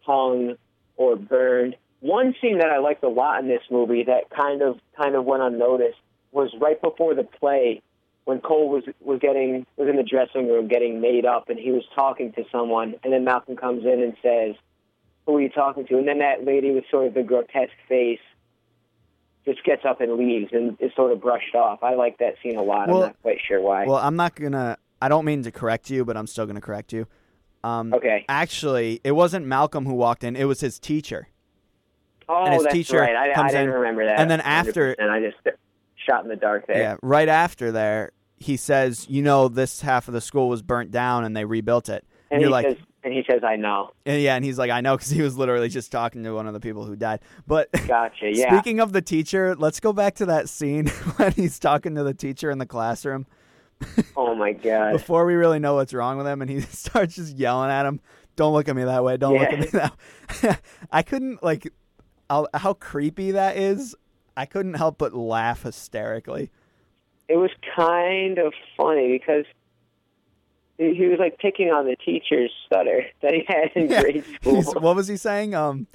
hung 0.00 0.56
or 0.96 1.16
burned. 1.16 1.76
One 2.02 2.34
scene 2.40 2.58
that 2.58 2.68
I 2.68 2.78
liked 2.78 3.04
a 3.04 3.08
lot 3.08 3.40
in 3.40 3.48
this 3.48 3.62
movie 3.70 4.02
that 4.04 4.28
kind 4.30 4.60
of 4.60 4.78
kind 5.00 5.14
of 5.14 5.24
went 5.24 5.42
unnoticed 5.42 5.98
was 6.32 6.50
right 6.60 6.80
before 6.82 7.14
the 7.14 7.22
play 7.22 7.80
when 8.24 8.40
Cole 8.40 8.68
was 8.68 8.82
was 9.00 9.20
getting 9.20 9.64
was 9.76 9.88
in 9.88 9.94
the 9.94 10.02
dressing 10.02 10.48
room 10.48 10.66
getting 10.66 11.00
made 11.00 11.24
up 11.24 11.48
and 11.48 11.58
he 11.60 11.70
was 11.70 11.84
talking 11.94 12.32
to 12.32 12.42
someone 12.50 12.96
and 13.04 13.12
then 13.12 13.24
Malcolm 13.24 13.56
comes 13.56 13.84
in 13.84 14.02
and 14.02 14.16
says, 14.20 14.56
"Who 15.26 15.36
are 15.36 15.40
you 15.40 15.48
talking 15.48 15.86
to?" 15.86 15.96
And 15.96 16.08
then 16.08 16.18
that 16.18 16.44
lady 16.44 16.72
with 16.72 16.84
sort 16.90 17.06
of 17.06 17.14
the 17.14 17.22
grotesque 17.22 17.70
face 17.88 18.18
just 19.44 19.62
gets 19.64 19.84
up 19.84 20.00
and 20.00 20.14
leaves 20.16 20.50
and 20.52 20.76
is 20.80 20.90
sort 20.96 21.12
of 21.12 21.20
brushed 21.20 21.54
off. 21.54 21.84
I 21.84 21.94
like 21.94 22.18
that 22.18 22.34
scene 22.42 22.56
a 22.56 22.62
lot. 22.62 22.88
Well- 22.88 22.96
I'm 22.96 23.02
not 23.10 23.22
quite 23.22 23.38
sure 23.46 23.60
why. 23.60 23.86
Well, 23.86 23.96
I'm 23.96 24.16
not 24.16 24.34
gonna. 24.34 24.76
I 25.00 25.08
don't 25.08 25.24
mean 25.24 25.44
to 25.44 25.52
correct 25.52 25.88
you, 25.88 26.04
but 26.04 26.16
I'm 26.16 26.26
still 26.26 26.46
gonna 26.46 26.60
correct 26.60 26.92
you. 26.92 27.06
Um, 27.64 27.94
okay. 27.94 28.24
Actually, 28.28 29.00
it 29.04 29.12
wasn't 29.12 29.46
Malcolm 29.46 29.86
who 29.86 29.94
walked 29.94 30.24
in; 30.24 30.34
it 30.34 30.44
was 30.44 30.60
his 30.60 30.80
teacher. 30.80 31.28
Oh, 32.28 32.44
and 32.44 32.54
his 32.54 32.62
that's 32.64 32.72
teacher 32.74 32.98
right. 32.98 33.14
I, 33.14 33.30
I 33.30 33.34
comes 33.34 33.52
didn't 33.52 33.68
in, 33.68 33.74
remember 33.74 34.04
that. 34.06 34.18
and 34.20 34.30
then 34.30 34.40
after- 34.40 34.92
and 34.92 35.10
I 35.10 35.20
just 35.20 35.36
shot 36.08 36.22
in 36.24 36.28
the 36.28 36.36
dark 36.36 36.66
there. 36.66 36.78
Yeah, 36.78 36.96
right 37.02 37.28
after 37.28 37.70
there, 37.72 38.12
he 38.36 38.56
says, 38.56 39.06
"You 39.08 39.22
know, 39.22 39.48
this 39.48 39.80
half 39.82 40.08
of 40.08 40.14
the 40.14 40.20
school 40.20 40.48
was 40.48 40.62
burnt 40.62 40.90
down, 40.90 41.24
and 41.24 41.36
they 41.36 41.44
rebuilt 41.44 41.88
it." 41.88 42.04
And 42.30 42.40
you're 42.40 42.50
like, 42.50 42.66
says, 42.66 42.76
and 43.04 43.12
he 43.12 43.22
says, 43.30 43.42
"I 43.44 43.56
know." 43.56 43.90
and 44.06 44.20
yeah, 44.20 44.34
and 44.34 44.44
he's 44.44 44.58
like, 44.58 44.70
"I 44.70 44.80
know," 44.80 44.96
because 44.96 45.10
he 45.10 45.22
was 45.22 45.36
literally 45.36 45.68
just 45.68 45.92
talking 45.92 46.24
to 46.24 46.32
one 46.32 46.46
of 46.46 46.54
the 46.54 46.60
people 46.60 46.84
who 46.84 46.96
died. 46.96 47.20
But 47.46 47.70
Gotcha. 47.86 48.30
Yeah. 48.34 48.52
speaking 48.52 48.80
of 48.80 48.92
the 48.92 49.02
teacher, 49.02 49.54
let's 49.54 49.78
go 49.80 49.92
back 49.92 50.14
to 50.16 50.26
that 50.26 50.48
scene 50.48 50.86
when 51.16 51.32
he's 51.32 51.58
talking 51.58 51.94
to 51.94 52.02
the 52.02 52.14
teacher 52.14 52.50
in 52.50 52.58
the 52.58 52.66
classroom 52.66 53.26
oh 54.16 54.34
my 54.34 54.52
god. 54.52 54.92
before 54.92 55.24
we 55.26 55.34
really 55.34 55.58
know 55.58 55.74
what's 55.74 55.92
wrong 55.92 56.16
with 56.16 56.26
him, 56.26 56.40
and 56.42 56.50
he 56.50 56.60
starts 56.62 57.14
just 57.16 57.36
yelling 57.36 57.70
at 57.70 57.86
him. 57.86 58.00
Don't 58.34 58.54
look 58.54 58.68
at 58.68 58.74
me 58.74 58.84
that 58.84 59.04
way. 59.04 59.18
Don't 59.18 59.34
look 59.38 59.50
at 59.52 59.58
me 59.60 59.66
that. 59.66 59.92
Way. 60.42 60.56
I 60.90 61.02
couldn't 61.02 61.42
like 61.42 61.70
how, 62.32 62.46
how 62.54 62.72
creepy 62.74 63.32
that 63.32 63.56
is. 63.56 63.94
I 64.36 64.46
couldn't 64.46 64.74
help 64.74 64.96
but 64.98 65.12
laugh 65.14 65.62
hysterically. 65.64 66.50
it 67.28 67.36
was 67.36 67.50
kind 67.76 68.38
of 68.38 68.52
funny 68.76 69.18
because 69.18 69.44
he 70.78 71.06
was 71.06 71.18
like 71.18 71.38
picking 71.38 71.68
on 71.68 71.84
the 71.86 71.96
teacher's 71.96 72.50
stutter 72.66 73.04
that 73.20 73.32
he 73.34 73.44
had 73.46 73.70
in 73.74 73.88
Yeah. 73.90 74.00
grade 74.02 74.24
school. 74.24 74.54
He's- 74.54 74.74
what 74.74 74.96
was 74.96 75.06
he 75.08 75.16
saying? 75.18 75.54
Um, 75.54 75.86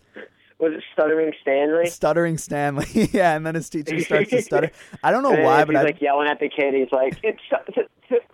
Was 0.59 0.73
it 0.73 0.83
stuttering 0.93 1.33
Stanley? 1.41 1.87
stuttering 1.87 2.37
Stanley. 2.37 2.85
yeah, 3.11 3.35
and 3.35 3.45
then 3.45 3.55
his 3.55 3.69
teacher 3.69 3.99
starts 4.01 4.29
to 4.29 4.41
stutter. 4.43 4.71
I 5.03 5.11
don't 5.11 5.23
know 5.27 5.33
And 5.33 5.43
why, 5.43 5.57
he's 5.59 5.65
but 5.65 5.75
I, 5.77 5.81
like 5.83 6.01
yelling 6.01 6.27
at 6.29 6.39
the 6.39 6.49
kid. 6.49 6.73
He's 6.75 6.91
like, 6.91 7.17
it's, 7.23 7.39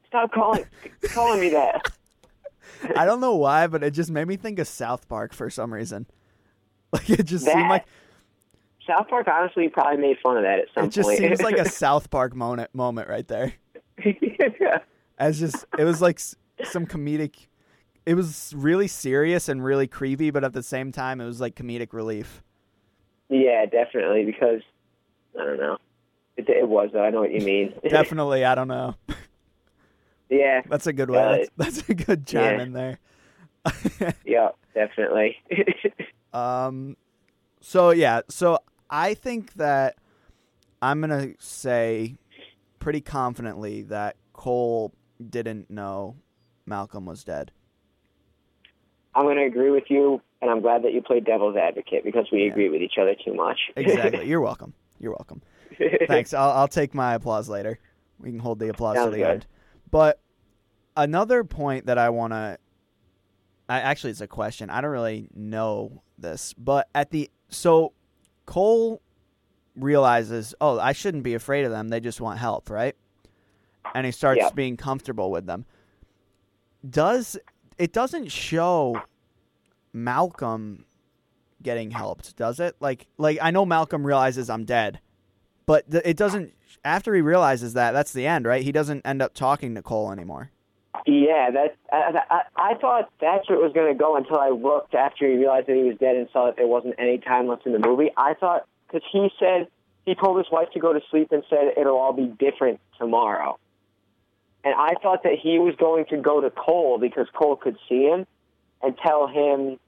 "Stop 0.08 0.32
calling, 0.34 0.66
calling 1.14 1.40
me 1.40 1.50
that." 1.50 1.82
I 2.98 3.06
don't 3.06 3.22
know 3.22 3.36
why, 3.36 3.68
but 3.68 3.82
it 3.84 3.92
just 3.92 4.12
made 4.12 4.28
me 4.28 4.36
think 4.36 4.60
of 4.60 4.68
South 4.68 5.08
Park 5.08 5.34
for 5.34 5.50
some 5.50 5.74
reason. 5.74 6.06
Like 6.94 7.10
it 7.10 7.24
just 7.24 7.46
seemed 7.46 7.70
like 7.70 7.86
South 8.88 9.08
Park 9.08 9.28
honestly 9.28 9.68
probably 9.68 9.98
made 9.98 10.18
fun 10.22 10.38
of 10.38 10.44
that 10.44 10.60
at 10.60 10.66
some 10.76 10.84
point. 10.84 10.94
it 10.94 10.96
just 10.96 11.10
point. 11.10 11.18
seems 11.18 11.42
like 11.42 11.58
a 11.58 11.68
South 11.70 12.12
Park 12.12 12.36
moment 12.36 12.70
moment 12.76 13.10
right 13.10 13.28
there. 13.28 13.54
As 15.18 15.40
just 15.40 15.66
it 15.78 15.84
was 15.86 16.02
like 16.02 16.20
some 16.64 16.86
comedic. 16.86 17.48
It 18.06 18.14
was 18.14 18.54
really 18.56 18.88
serious 18.88 19.50
and 19.50 19.64
really 19.64 19.88
creepy, 19.88 20.30
but 20.30 20.44
at 20.44 20.54
the 20.54 20.62
same 20.62 20.92
time, 20.92 21.20
it 21.20 21.26
was 21.26 21.42
like 21.42 21.56
comedic 21.56 21.94
relief. 21.94 22.44
yeah, 23.30 23.66
definitely 23.66 24.26
because 24.26 24.62
I 25.40 25.46
don't 25.46 25.58
know. 25.58 25.78
It, 26.38 26.50
it 26.50 26.68
was. 26.68 26.90
though. 26.94 27.04
I 27.04 27.10
know 27.10 27.22
what 27.22 27.32
you 27.32 27.42
mean. 27.42 27.74
Definitely, 27.90 28.44
I 28.44 28.56
don't 28.56 28.68
know. 28.68 28.96
yeah. 30.30 30.62
That's 30.68 30.88
a 30.88 30.94
good 30.94 31.10
way. 31.10 31.20
Uh, 31.20 31.38
That's, 31.58 31.78
that's 31.78 31.90
a 31.90 31.94
good 31.94 32.26
chime 32.26 32.58
yeah. 32.58 32.64
in 32.64 32.74
there. 32.74 33.00
Yeah. 34.26 34.50
Definitely. 34.74 35.38
Um, 36.34 36.98
so 37.62 37.92
yeah, 37.92 38.22
so 38.30 38.60
I 38.90 39.14
think 39.14 39.54
that 39.54 39.96
I'm 40.82 41.00
gonna 41.02 41.34
say 41.40 42.16
pretty 42.80 43.02
confidently 43.02 43.84
that 43.84 44.18
Cole 44.34 44.94
didn't 45.30 45.70
know 45.70 46.18
Malcolm 46.66 47.06
was 47.06 47.24
dead. 47.24 47.52
I'm 49.16 49.26
going 49.26 49.38
to 49.38 49.44
agree 49.46 49.70
with 49.70 49.86
you, 49.90 50.22
and 50.42 50.50
I'm 50.50 50.62
glad 50.62 50.84
that 50.84 50.94
you 50.94 51.02
played 51.02 51.24
devil's 51.24 51.56
advocate 51.56 52.04
because 52.04 52.26
we 52.32 52.46
Yeah. 52.46 52.52
agree 52.52 52.70
with 52.70 52.82
each 52.82 52.98
other 53.00 53.16
too 53.16 53.34
much. 53.34 53.60
Exactly. 53.76 54.28
You're 54.28 54.42
welcome. 54.42 54.74
You're 55.00 55.12
welcome. 55.12 55.42
Thanks. 56.08 56.34
I'll 56.34 56.50
I'll 56.52 56.68
take 56.68 56.94
my 56.94 57.14
applause 57.14 57.48
later. 57.48 57.80
We 58.20 58.32
can 58.32 58.40
hold 58.40 58.60
the 58.60 58.70
applause 58.70 58.98
to 58.98 59.12
the 59.12 59.18
good. 59.18 59.26
end. 59.26 59.48
But 59.92 60.20
another 60.98 61.44
point 61.44 61.86
that 61.86 61.98
I 61.98 62.10
want 62.10 62.34
to 62.34 62.58
I 63.70 63.80
actually 63.80 64.12
it's 64.12 64.22
a 64.22 64.28
question. 64.28 64.70
I 64.70 64.82
don't 64.82 64.92
really 64.92 65.30
know 65.34 66.02
this, 66.24 66.54
but 66.58 66.90
at 66.96 67.12
the 67.12 67.30
so 67.50 67.94
Cole 68.48 69.02
realizes, 69.76 70.56
"Oh, 70.60 70.80
I 70.80 70.94
shouldn't 70.94 71.24
be 71.24 71.36
afraid 71.36 71.66
of 71.66 71.72
them. 71.72 71.90
They 71.90 72.00
just 72.00 72.20
want 72.20 72.40
help, 72.40 72.70
right?" 72.72 72.96
And 73.94 74.06
he 74.08 74.12
starts 74.12 74.40
Yeah. 74.40 74.50
being 74.56 74.76
comfortable 74.78 75.30
with 75.30 75.46
them. 75.46 75.66
Does 76.90 77.38
it 77.78 77.94
doesn't 77.94 78.32
show 78.32 79.02
Malcolm 79.94 80.86
getting 81.62 81.92
helped, 81.92 82.36
does 82.36 82.60
it? 82.60 82.76
Like 82.80 83.08
like 83.18 83.38
I 83.42 83.52
know 83.52 83.66
Malcolm 83.66 84.06
realizes 84.06 84.50
I'm 84.50 84.66
dead, 84.66 85.00
but 85.66 85.90
th- 85.90 86.04
it 86.06 86.18
doesn't 86.18 86.54
after 86.84 87.14
he 87.16 87.22
realizes 87.22 87.74
that, 87.76 87.92
that's 87.92 88.12
the 88.12 88.28
end, 88.28 88.46
right? 88.46 88.62
He 88.64 88.72
doesn't 88.74 89.06
end 89.06 89.22
up 89.22 89.34
talking 89.34 89.74
to 89.76 89.82
Cole 89.82 90.12
anymore. 90.12 90.52
Yeah, 91.06 91.52
that 91.52 91.76
I, 91.92 92.22
I, 92.30 92.42
I 92.72 92.74
thought 92.76 93.10
that's 93.20 93.50
where 93.50 93.60
it 93.60 93.62
was 93.62 93.74
going 93.74 93.92
to 93.92 93.98
go 93.98 94.16
until 94.16 94.40
I 94.40 94.50
looked 94.50 94.96
after 94.96 95.28
he 95.28 95.36
realized 95.36 95.68
that 95.68 95.76
he 95.76 95.84
was 95.84 95.98
dead 95.98 96.16
and 96.16 96.28
saw 96.32 96.46
that 96.46 96.56
there 96.56 96.68
wasn't 96.68 96.96
any 96.98 97.18
time 97.18 97.48
left 97.48 97.66
in 97.66 97.74
the 97.74 97.80
movie. 97.80 98.10
I 98.16 98.34
thought 98.36 98.66
because 98.88 99.08
he 99.12 99.30
said 99.40 99.68
he 100.06 100.16
told 100.16 100.38
his 100.38 100.48
wife 100.52 100.70
to 100.74 100.80
go 100.80 100.94
to 100.94 101.02
sleep 101.12 101.32
and 101.32 101.44
said 101.50 101.74
it'll 101.78 101.98
all 101.98 102.14
be 102.14 102.28
different 102.28 102.80
tomorrow, 102.98 103.58
and 104.64 104.74
I 104.76 104.94
thought 105.02 105.24
that 105.24 105.34
he 105.42 105.60
was 105.60 105.76
going 105.76 106.06
to 106.06 106.18
go 106.18 106.40
to 106.40 106.50
Cole 106.50 106.98
because 107.00 107.28
Cole 107.34 107.58
could 107.58 107.78
see 107.90 108.04
him 108.04 108.26
and 108.82 108.98
tell 108.98 109.28
him 109.28 109.80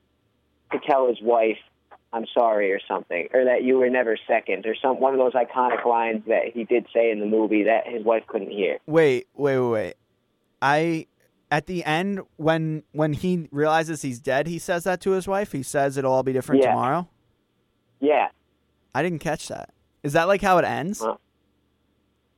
to 0.72 0.80
tell 0.86 1.08
his 1.08 1.22
wife 1.22 1.58
I'm 2.16 2.26
sorry 2.34 2.72
or 2.72 2.80
something, 2.88 3.28
or 3.34 3.44
that 3.44 3.64
you 3.64 3.78
were 3.78 3.90
never 3.90 4.18
second, 4.26 4.66
or 4.66 4.76
some 4.82 5.02
one 5.02 5.14
of 5.14 5.20
those 5.20 5.34
iconic 5.34 5.86
lines 5.86 6.24
that 6.28 6.54
he 6.54 6.64
did 6.64 6.88
say 6.94 7.12
in 7.12 7.20
the 7.20 7.26
movie 7.26 7.64
that 7.64 7.88
his 7.88 8.06
wife 8.06 8.24
couldn't 8.26 8.52
hear. 8.52 8.80
Wait, 8.88 9.28
wait, 9.36 9.60
wait, 9.60 9.70
wait. 9.70 9.94
I 10.66 11.08
at 11.52 11.68
the 11.68 11.84
end 11.86 12.22
when 12.38 12.84
when 12.92 13.14
he 13.14 13.48
realizes 13.52 14.02
he's 14.02 14.20
dead, 14.20 14.48
he 14.48 14.58
says 14.60 14.84
that 14.86 15.00
to 15.02 15.12
his 15.12 15.28
wife. 15.28 15.52
He 15.52 15.62
says 15.64 15.96
it'll 15.98 16.12
all 16.12 16.24
be 16.24 16.34
different 16.34 16.64
Yeah. 16.64 16.70
tomorrow. 16.72 17.08
Yeah. 18.00 18.30
I 18.94 19.04
didn't 19.04 19.20
catch 19.20 19.48
that. 19.50 19.70
Is 20.04 20.14
that 20.14 20.28
like 20.28 20.42
how 20.42 20.58
it 20.58 20.66
ends? 20.66 21.02
Uh, 21.02 21.16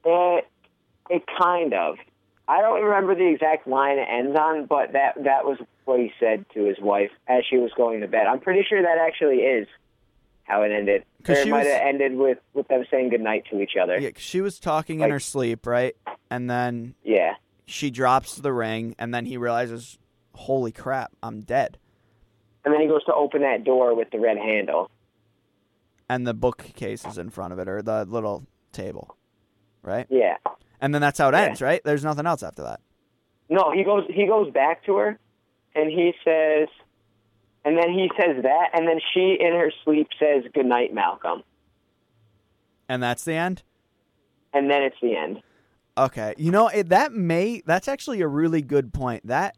It, 0.05 0.47
it 1.09 1.23
kind 1.39 1.73
of. 1.73 1.97
I 2.47 2.61
don't 2.61 2.81
remember 2.81 3.13
the 3.15 3.27
exact 3.27 3.67
line 3.67 3.97
it 3.97 4.07
ends 4.09 4.37
on, 4.39 4.65
but 4.67 4.93
that 4.93 5.15
that 5.23 5.43
was 5.45 5.57
what 5.85 5.99
he 5.99 6.11
said 6.19 6.45
to 6.53 6.63
his 6.65 6.79
wife 6.79 7.11
as 7.27 7.43
she 7.49 7.57
was 7.57 7.71
going 7.75 8.01
to 8.01 8.07
bed. 8.07 8.25
I'm 8.27 8.39
pretty 8.39 8.63
sure 8.67 8.81
that 8.81 8.97
actually 8.97 9.37
is 9.39 9.67
how 10.43 10.61
it 10.63 10.71
ended. 10.71 11.03
Or 11.27 11.35
it 11.35 11.47
might 11.49 11.59
was- 11.65 11.67
have 11.67 11.81
ended 11.81 12.15
with 12.15 12.37
with 12.53 12.67
them 12.69 12.85
saying 12.89 13.09
goodnight 13.09 13.45
to 13.51 13.61
each 13.61 13.75
other. 13.81 13.99
Yeah, 13.99 14.11
she 14.17 14.39
was 14.41 14.59
talking 14.59 15.01
in 15.01 15.09
her 15.11 15.19
sleep, 15.19 15.65
right? 15.67 15.95
And 16.29 16.49
then 16.49 16.95
Yeah. 17.03 17.33
She 17.67 17.91
drops 17.91 18.35
the 18.35 18.51
ring, 18.53 18.95
and 18.97 19.13
then 19.13 19.25
he 19.25 19.37
realizes, 19.37 19.99
"Holy 20.33 20.71
crap, 20.71 21.11
I'm 21.21 21.41
dead!" 21.41 21.77
And 22.65 22.73
then 22.73 22.81
he 22.81 22.87
goes 22.87 23.03
to 23.05 23.13
open 23.13 23.41
that 23.41 23.63
door 23.63 23.93
with 23.95 24.09
the 24.11 24.19
red 24.19 24.37
handle. 24.37 24.89
And 26.09 26.25
the 26.25 26.33
bookcase 26.33 27.05
is 27.05 27.17
in 27.17 27.29
front 27.29 27.53
of 27.53 27.59
it, 27.59 27.67
or 27.67 27.81
the 27.81 28.05
little 28.05 28.45
table, 28.71 29.15
right? 29.83 30.07
Yeah. 30.09 30.37
And 30.79 30.93
then 30.93 31.01
that's 31.01 31.19
how 31.19 31.29
it 31.29 31.33
Yeah. 31.33 31.41
ends, 31.43 31.61
right? 31.61 31.81
There's 31.83 32.03
nothing 32.03 32.25
else 32.25 32.43
after 32.43 32.63
that. 32.63 32.79
No, 33.49 33.71
he 33.71 33.83
goes 33.83 34.05
he 34.09 34.25
goes 34.25 34.51
back 34.51 34.83
to 34.85 34.95
her 34.97 35.19
and 35.75 35.89
he 35.89 36.13
says 36.23 36.67
and 37.65 37.77
then 37.77 37.91
he 37.91 38.09
says 38.19 38.43
that 38.43 38.69
and 38.73 38.87
then 38.87 38.99
she 39.13 39.37
in 39.39 39.53
her 39.53 39.71
sleep 39.83 40.07
says 40.19 40.43
"Good 40.53 40.65
night, 40.65 40.93
Malcolm. 40.93 41.43
And 42.89 43.01
that's 43.03 43.23
the 43.23 43.33
end. 43.33 43.63
And 44.53 44.69
then 44.69 44.83
it's 44.83 44.95
the 45.01 45.15
end. 45.15 45.41
Okay, 45.97 46.33
you 46.37 46.51
know 46.51 46.67
it, 46.67 46.89
that 46.89 47.13
may 47.13 47.61
that's 47.65 47.87
actually 47.87 48.21
a 48.21 48.27
really 48.27 48.61
good 48.61 48.93
point. 48.93 49.25
That 49.27 49.57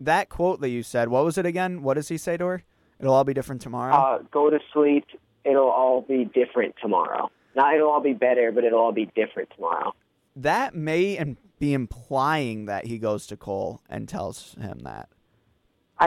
that 0.00 0.28
quote 0.28 0.60
that 0.60 0.68
you 0.68 0.82
said, 0.82 1.08
what 1.08 1.24
was 1.24 1.38
it 1.38 1.46
again? 1.46 1.82
What 1.82 1.94
does 1.94 2.08
he 2.08 2.18
say 2.18 2.36
to 2.36 2.44
her? 2.46 2.62
It'll 3.00 3.14
all 3.14 3.24
be 3.24 3.34
different 3.34 3.62
tomorrow. 3.62 3.94
Uh, 3.94 4.18
go 4.30 4.50
to 4.50 4.58
sleep. 4.72 5.04
It'll 5.44 5.70
all 5.70 6.02
be 6.02 6.24
different 6.24 6.74
tomorrow. 6.80 7.30
Not 7.56 7.74
it'll 7.74 7.90
all 7.90 8.02
be 8.02 8.12
better, 8.12 8.52
but 8.52 8.64
it'll 8.64 8.80
all 8.80 8.92
be 8.92 9.06
different 9.16 9.50
tomorrow. 9.54 9.92
that 10.36 10.74
may 10.74 11.36
be 11.58 11.72
implying 11.72 12.66
that 12.66 12.86
he 12.86 12.98
goes 12.98 13.26
to 13.28 13.36
Cole 13.36 13.80
and 13.88 14.08
tells 14.08 14.54
him 14.54 14.80
that. 14.80 15.08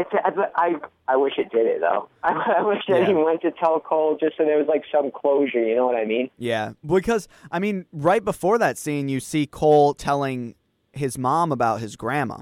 I, 0.03 0.49
I, 0.55 0.75
I, 1.07 1.15
wish 1.17 1.33
it 1.37 1.49
did 1.51 1.65
it 1.67 1.79
though. 1.81 2.09
I, 2.23 2.55
I 2.59 2.61
wish 2.63 2.81
that 2.87 3.01
Yeah. 3.01 3.07
he 3.07 3.13
went 3.13 3.41
to 3.41 3.51
tell 3.51 3.79
Cole 3.79 4.17
just 4.19 4.37
so 4.37 4.43
there 4.45 4.57
was 4.57 4.67
like 4.67 4.83
some 4.91 5.11
closure. 5.11 5.63
You 5.63 5.75
know 5.75 5.85
what 5.85 5.95
I 5.95 6.05
mean? 6.05 6.29
Yeah, 6.37 6.73
because 6.85 7.27
I 7.51 7.59
mean, 7.59 7.85
right 7.91 8.23
before 8.23 8.57
that 8.57 8.77
scene, 8.77 9.09
you 9.09 9.19
see 9.19 9.45
Cole 9.47 9.93
telling 9.93 10.55
his 10.91 11.17
mom 11.17 11.51
about 11.51 11.79
his 11.81 11.95
grandma. 11.95 12.39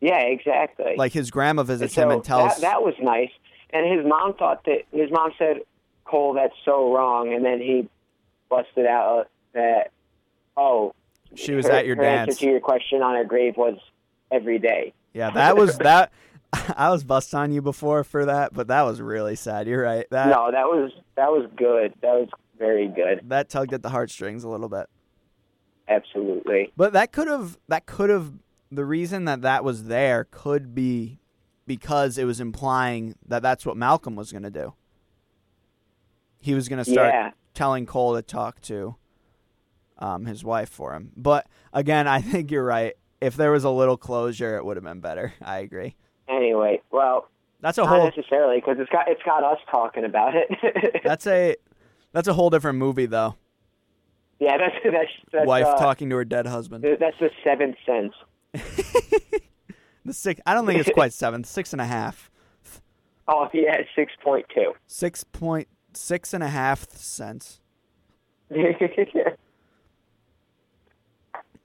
Yeah, 0.00 0.20
exactly. 0.20 0.94
Like 0.96 1.12
his 1.12 1.30
grandma 1.30 1.62
visits 1.64 1.94
so 1.94 2.02
him 2.02 2.10
and 2.10 2.24
tells. 2.24 2.54
that, 2.54 2.60
that 2.60 2.82
was 2.82 2.94
nice. 3.00 3.30
And 3.70 3.98
his 3.98 4.06
mom 4.06 4.34
thought 4.34 4.64
that 4.64 4.82
his 4.92 5.10
mom 5.10 5.32
said, 5.38 5.58
"Cole, 6.04 6.34
that's 6.34 6.54
so 6.64 6.94
wrong." 6.94 7.32
And 7.34 7.44
then 7.44 7.58
he 7.60 7.88
busted 8.48 8.86
out 8.86 9.28
that, 9.52 9.90
"Oh, 10.56 10.94
She 11.34 11.52
was 11.54 11.66
her- 11.66 11.72
at 11.72 11.86
your 11.86 11.96
her 11.96 12.02
dance. 12.02 12.28
Answer 12.30 12.40
to 12.46 12.50
your 12.52 12.60
question 12.60 13.02
on 13.02 13.14
her 13.16 13.24
grave 13.24 13.56
was 13.56 13.78
every 14.30 14.58
day. 14.58 14.92
yeah, 15.12 15.30
that 15.30 15.56
was 15.56 15.78
that. 15.78 16.12
I 16.76 16.90
was 16.90 17.04
bust 17.04 17.34
on 17.34 17.52
you 17.52 17.60
before 17.62 18.04
for 18.04 18.24
that, 18.26 18.54
but 18.54 18.68
that 18.68 18.82
was 18.82 19.00
really 19.00 19.36
sad. 19.36 19.66
You're 19.66 19.82
right. 19.82 20.06
That 20.10 20.28
no, 20.28 20.50
that 20.50 20.64
was 20.66 20.92
that 21.16 21.30
was 21.30 21.48
good. 21.56 21.94
That 22.02 22.14
was 22.14 22.28
very 22.58 22.88
good. 22.88 23.20
that 23.28 23.48
tugged 23.48 23.72
at 23.74 23.82
the 23.82 23.90
heartstrings 23.90 24.44
a 24.44 24.48
little 24.48 24.68
bit. 24.68 24.86
Absolutely. 25.88 26.72
But 26.76 26.92
that 26.92 27.12
could 27.12 27.28
have 27.28 27.58
that 27.68 27.86
could 27.86 28.10
have 28.10 28.32
the 28.70 28.84
reason 28.84 29.24
that 29.26 29.42
that 29.42 29.64
was 29.64 29.84
there 29.84 30.26
could 30.30 30.74
be 30.74 31.18
because 31.66 32.18
it 32.18 32.24
was 32.24 32.40
implying 32.40 33.14
that 33.26 33.42
that's 33.42 33.64
what 33.66 33.76
Malcolm 33.76 34.16
was 34.16 34.32
going 34.32 34.42
to 34.42 34.50
do. 34.50 34.74
He 36.40 36.54
was 36.54 36.68
going 36.68 36.82
to 36.82 36.90
start 36.90 37.12
Yeah. 37.12 37.30
telling 37.54 37.84
Cole 37.86 38.14
to 38.14 38.22
talk 38.22 38.60
to 38.62 38.96
um, 39.98 40.26
his 40.26 40.44
wife 40.44 40.68
for 40.68 40.94
him. 40.94 41.12
But 41.16 41.46
again, 41.72 42.06
I 42.06 42.20
think 42.20 42.50
you're 42.50 42.64
right. 42.64 42.94
If 43.20 43.36
there 43.36 43.50
was 43.50 43.64
a 43.64 43.70
little 43.70 43.96
closure, 43.96 44.56
it 44.56 44.64
would 44.64 44.76
have 44.76 44.84
been 44.84 45.00
better. 45.00 45.34
I 45.42 45.58
agree. 45.58 45.96
Anyway, 46.28 46.80
well, 46.90 47.28
That's 47.60 47.78
a 47.78 47.82
not 47.82 47.88
whole 47.88 48.04
necessarily 48.04 48.56
because 48.56 48.76
it's 48.78 48.90
got 48.90 49.08
it's 49.08 49.22
got 49.22 49.44
us 49.44 49.58
talking 49.70 50.04
about 50.04 50.34
it. 50.34 51.00
that's 51.04 51.26
a 51.26 51.56
that's 52.12 52.28
a 52.28 52.34
whole 52.34 52.50
different 52.50 52.78
movie 52.78 53.06
though. 53.06 53.36
yeah, 54.38 54.56
that's 54.58 54.74
that's, 54.84 55.10
that's 55.32 55.46
wife 55.46 55.66
uh, 55.66 55.76
talking 55.78 56.10
to 56.10 56.16
her 56.16 56.24
dead 56.24 56.46
husband. 56.46 56.84
That's 57.00 57.18
the 57.18 57.30
seventh 57.44 57.76
sense. 57.84 58.14
The 60.08 60.14
six. 60.14 60.40
I 60.46 60.54
don't 60.54 60.64
think 60.64 60.80
it's 60.80 60.88
quite 60.88 61.12
seven. 61.12 61.44
Six 61.44 61.74
and 61.74 61.82
a 61.82 61.84
half. 61.84 62.30
Oh 63.28 63.46
yeah, 63.52 63.76
six 63.94 64.10
point 64.24 64.46
two. 64.54 64.72
Six 64.86 65.22
point 65.22 65.68
six 65.92 66.32
and 66.32 66.42
a 66.42 66.48
half 66.48 66.88
cents. 66.88 67.60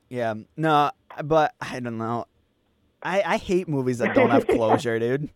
Yeah. 0.09 0.33
No, 0.57 0.91
but 1.23 1.55
I 1.61 1.79
don't 1.79 1.97
know. 1.97 2.25
I 3.03 3.21
I 3.25 3.37
hate 3.37 3.67
movies 3.67 3.97
that 3.99 4.13
don't 4.15 4.29
have 4.29 4.47
closure, 4.55 4.97
dude. 4.99 5.29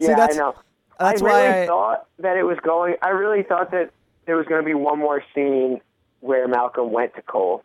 See, 0.00 0.06
yeah, 0.08 0.16
that's- 0.16 0.36
I 0.36 0.38
know. 0.40 0.54
That's 1.00 1.22
I 1.22 1.24
why 1.24 1.46
really 1.46 1.62
I, 1.62 1.66
thought 1.66 2.06
that 2.18 2.36
it 2.36 2.42
was 2.42 2.58
going. 2.64 2.96
I 3.02 3.10
really 3.10 3.44
thought 3.44 3.70
that 3.70 3.90
there 4.26 4.36
was 4.36 4.46
going 4.46 4.60
to 4.60 4.66
be 4.66 4.74
one 4.74 4.98
more 4.98 5.22
scene 5.34 5.80
where 6.20 6.48
Malcolm 6.48 6.90
went 6.90 7.14
to 7.14 7.22
Cole. 7.22 7.62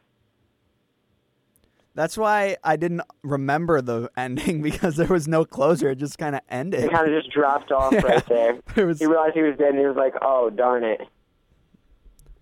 that's 1.95 2.15
why 2.17 2.57
I 2.63 2.75
didn't 2.75 3.01
remember 3.23 3.81
the 3.81 4.09
ending 4.17 4.61
because 4.61 4.95
there 4.97 5.07
was 5.07 5.27
no 5.27 5.45
closure. 5.45 5.89
It 5.91 5.97
just 5.97 6.17
kind 6.19 6.35
of 6.35 6.41
ended. 6.49 6.83
It 6.83 6.91
kind 6.91 7.11
of 7.11 7.19
just 7.23 7.33
dropped 7.33 7.71
off 7.79 7.91
Yeah. 7.93 8.01
right 8.01 8.25
there. 8.27 8.59
There 8.75 8.85
was 8.87 8.99
He 8.99 9.05
realized 9.07 9.33
he 9.35 9.41
was 9.41 9.57
dead, 9.57 9.69
and 9.69 9.79
he 9.79 9.85
was 9.85 9.95
like, 9.97 10.13
"Oh 10.21 10.51
darn 10.51 10.83
it!" 10.83 11.01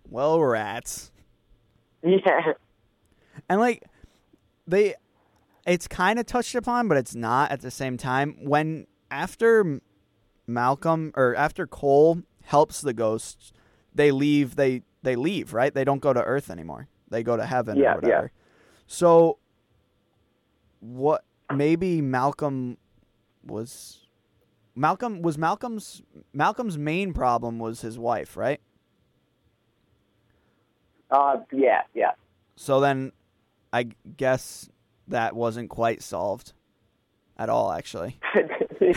well, 0.10 0.42
rats. 0.42 1.12
Yeah, 2.04 2.54
And 3.48 3.62
like 3.62 3.84
they 4.68 4.96
it's 5.66 5.88
kind 5.88 6.20
of 6.20 6.26
touched 6.26 6.56
upon 6.56 6.88
but 6.88 6.98
it's 6.98 7.16
not 7.16 7.52
at 7.52 7.62
the 7.62 7.72
same 7.72 7.98
time. 7.98 8.38
When 8.42 8.88
after 9.10 9.82
Malcolm 10.48 11.12
or 11.16 11.36
after 11.36 11.68
Cole 11.68 12.24
helps 12.44 12.82
the 12.82 12.94
ghosts 12.94 13.54
they 13.94 14.12
leave 14.12 14.56
they 14.56 14.84
they 15.04 15.16
leave 15.16 15.54
right? 15.54 15.74
They 15.74 15.84
don't 15.84 16.02
go 16.02 16.14
to 16.14 16.24
earth 16.24 16.50
anymore. 16.50 16.88
They 17.10 17.24
go 17.24 17.38
to 17.38 17.46
heaven 17.46 17.78
Yeah, 17.78 17.94
or 17.94 17.96
whatever. 17.96 18.32
So 18.88 19.38
what 20.80 21.24
maybe 21.54 22.02
Malcolm 22.02 22.78
was 23.44 24.08
Malcolm 24.76 25.22
was 25.22 25.38
Malcolm's 25.38 26.02
Malcolm's 26.34 26.78
main 26.78 27.14
problem 27.14 27.60
was 27.60 27.82
his 27.82 28.00
wife 28.00 28.36
right? 28.38 28.62
Uh, 31.10 31.38
yeah, 31.52 31.82
yeah. 31.94 32.12
So 32.56 32.80
then 32.80 33.12
I 33.74 33.84
guess 34.18 34.70
that 35.12 35.36
wasn't 35.36 35.70
quite 35.70 36.02
solved 36.02 36.54
at 37.38 37.50
all, 37.50 37.72
actually. 37.72 38.20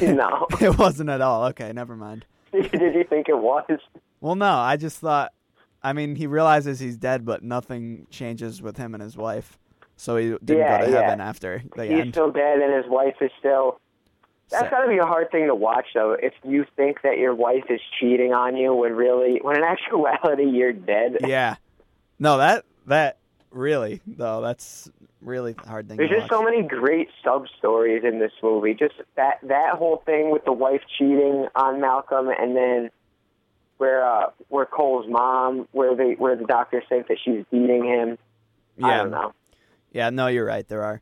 no, 0.02 0.46
it 0.60 0.78
wasn't 0.78 1.10
at 1.10 1.20
all. 1.20 1.44
Okay, 1.46 1.72
never 1.72 1.96
mind. 1.96 2.24
did 2.52 2.72
you 2.94 3.04
think 3.04 3.28
it 3.28 3.38
was? 3.38 3.64
Well, 4.20 4.34
no, 4.34 4.50
I 4.52 4.76
just 4.76 4.98
thought, 4.98 5.32
I 5.82 5.92
mean, 5.92 6.16
he 6.16 6.26
realizes 6.26 6.80
he's 6.80 6.96
dead, 6.96 7.24
but 7.24 7.42
nothing 7.42 8.06
changes 8.10 8.62
with 8.62 8.76
him 8.76 8.94
and 8.94 9.02
his 9.02 9.16
wife. 9.16 9.58
So 9.96 10.16
he 10.16 10.30
didn't 10.44 10.58
Yeah, 10.58 10.80
go 10.80 10.86
to 10.86 10.92
yeah. 10.92 11.00
heaven 11.02 11.20
after 11.20 11.62
the 11.76 11.84
He's 11.84 12.00
end. 12.00 12.14
still 12.14 12.30
dead, 12.32 12.58
and 12.60 12.74
his 12.74 12.90
wife 12.90 13.16
is 13.20 13.30
still. 13.38 13.80
That's 14.50 14.68
got 14.70 14.82
to 14.82 14.88
be 14.88 14.98
a 14.98 15.04
hard 15.06 15.30
thing 15.30 15.46
to 15.46 15.54
watch, 15.54 15.86
though. 15.94 16.12
If 16.20 16.34
you 16.44 16.66
think 16.76 17.02
that 17.02 17.16
your 17.18 17.34
wife 17.34 17.64
is 17.70 17.80
cheating 17.98 18.32
on 18.34 18.56
you, 18.56 18.74
when 18.74 18.92
really, 18.94 19.38
when 19.42 19.56
in 19.56 19.62
actuality 19.64 20.44
you're 20.44 20.72
dead. 20.72 21.18
yeah. 21.26 21.56
No, 22.18 22.38
that, 22.38 22.64
that 22.86 23.18
really, 23.50 24.00
though, 24.06 24.40
that's 24.40 24.90
really 25.24 25.54
hard 25.66 25.88
thing 25.88 25.96
There's 25.96 26.10
just 26.10 26.30
watch. 26.30 26.30
so 26.30 26.42
many 26.42 26.62
great 26.62 27.08
sub 27.24 27.46
stories 27.58 28.04
in 28.04 28.18
this 28.20 28.32
movie. 28.42 28.74
Just 28.74 28.94
that 29.16 29.38
that 29.42 29.74
whole 29.76 30.02
thing 30.06 30.30
with 30.30 30.44
the 30.44 30.52
wife 30.52 30.82
cheating 30.98 31.46
on 31.56 31.80
Malcolm, 31.80 32.28
and 32.28 32.54
then 32.56 32.90
where 33.78 34.04
uh, 34.06 34.26
where 34.48 34.66
Cole's 34.66 35.06
mom, 35.08 35.66
where 35.72 35.96
they 35.96 36.12
where 36.12 36.36
the 36.36 36.44
doctor 36.44 36.82
says 36.88 37.04
that 37.08 37.18
she's 37.24 37.44
beating 37.50 37.84
him. 37.84 38.18
I 38.82 38.88
Yeah. 38.90 38.96
don't 38.98 39.10
know. 39.10 39.32
Yeah, 39.92 40.10
no, 40.10 40.26
you're 40.26 40.44
right. 40.44 40.66
There 40.66 40.82
are, 40.82 41.00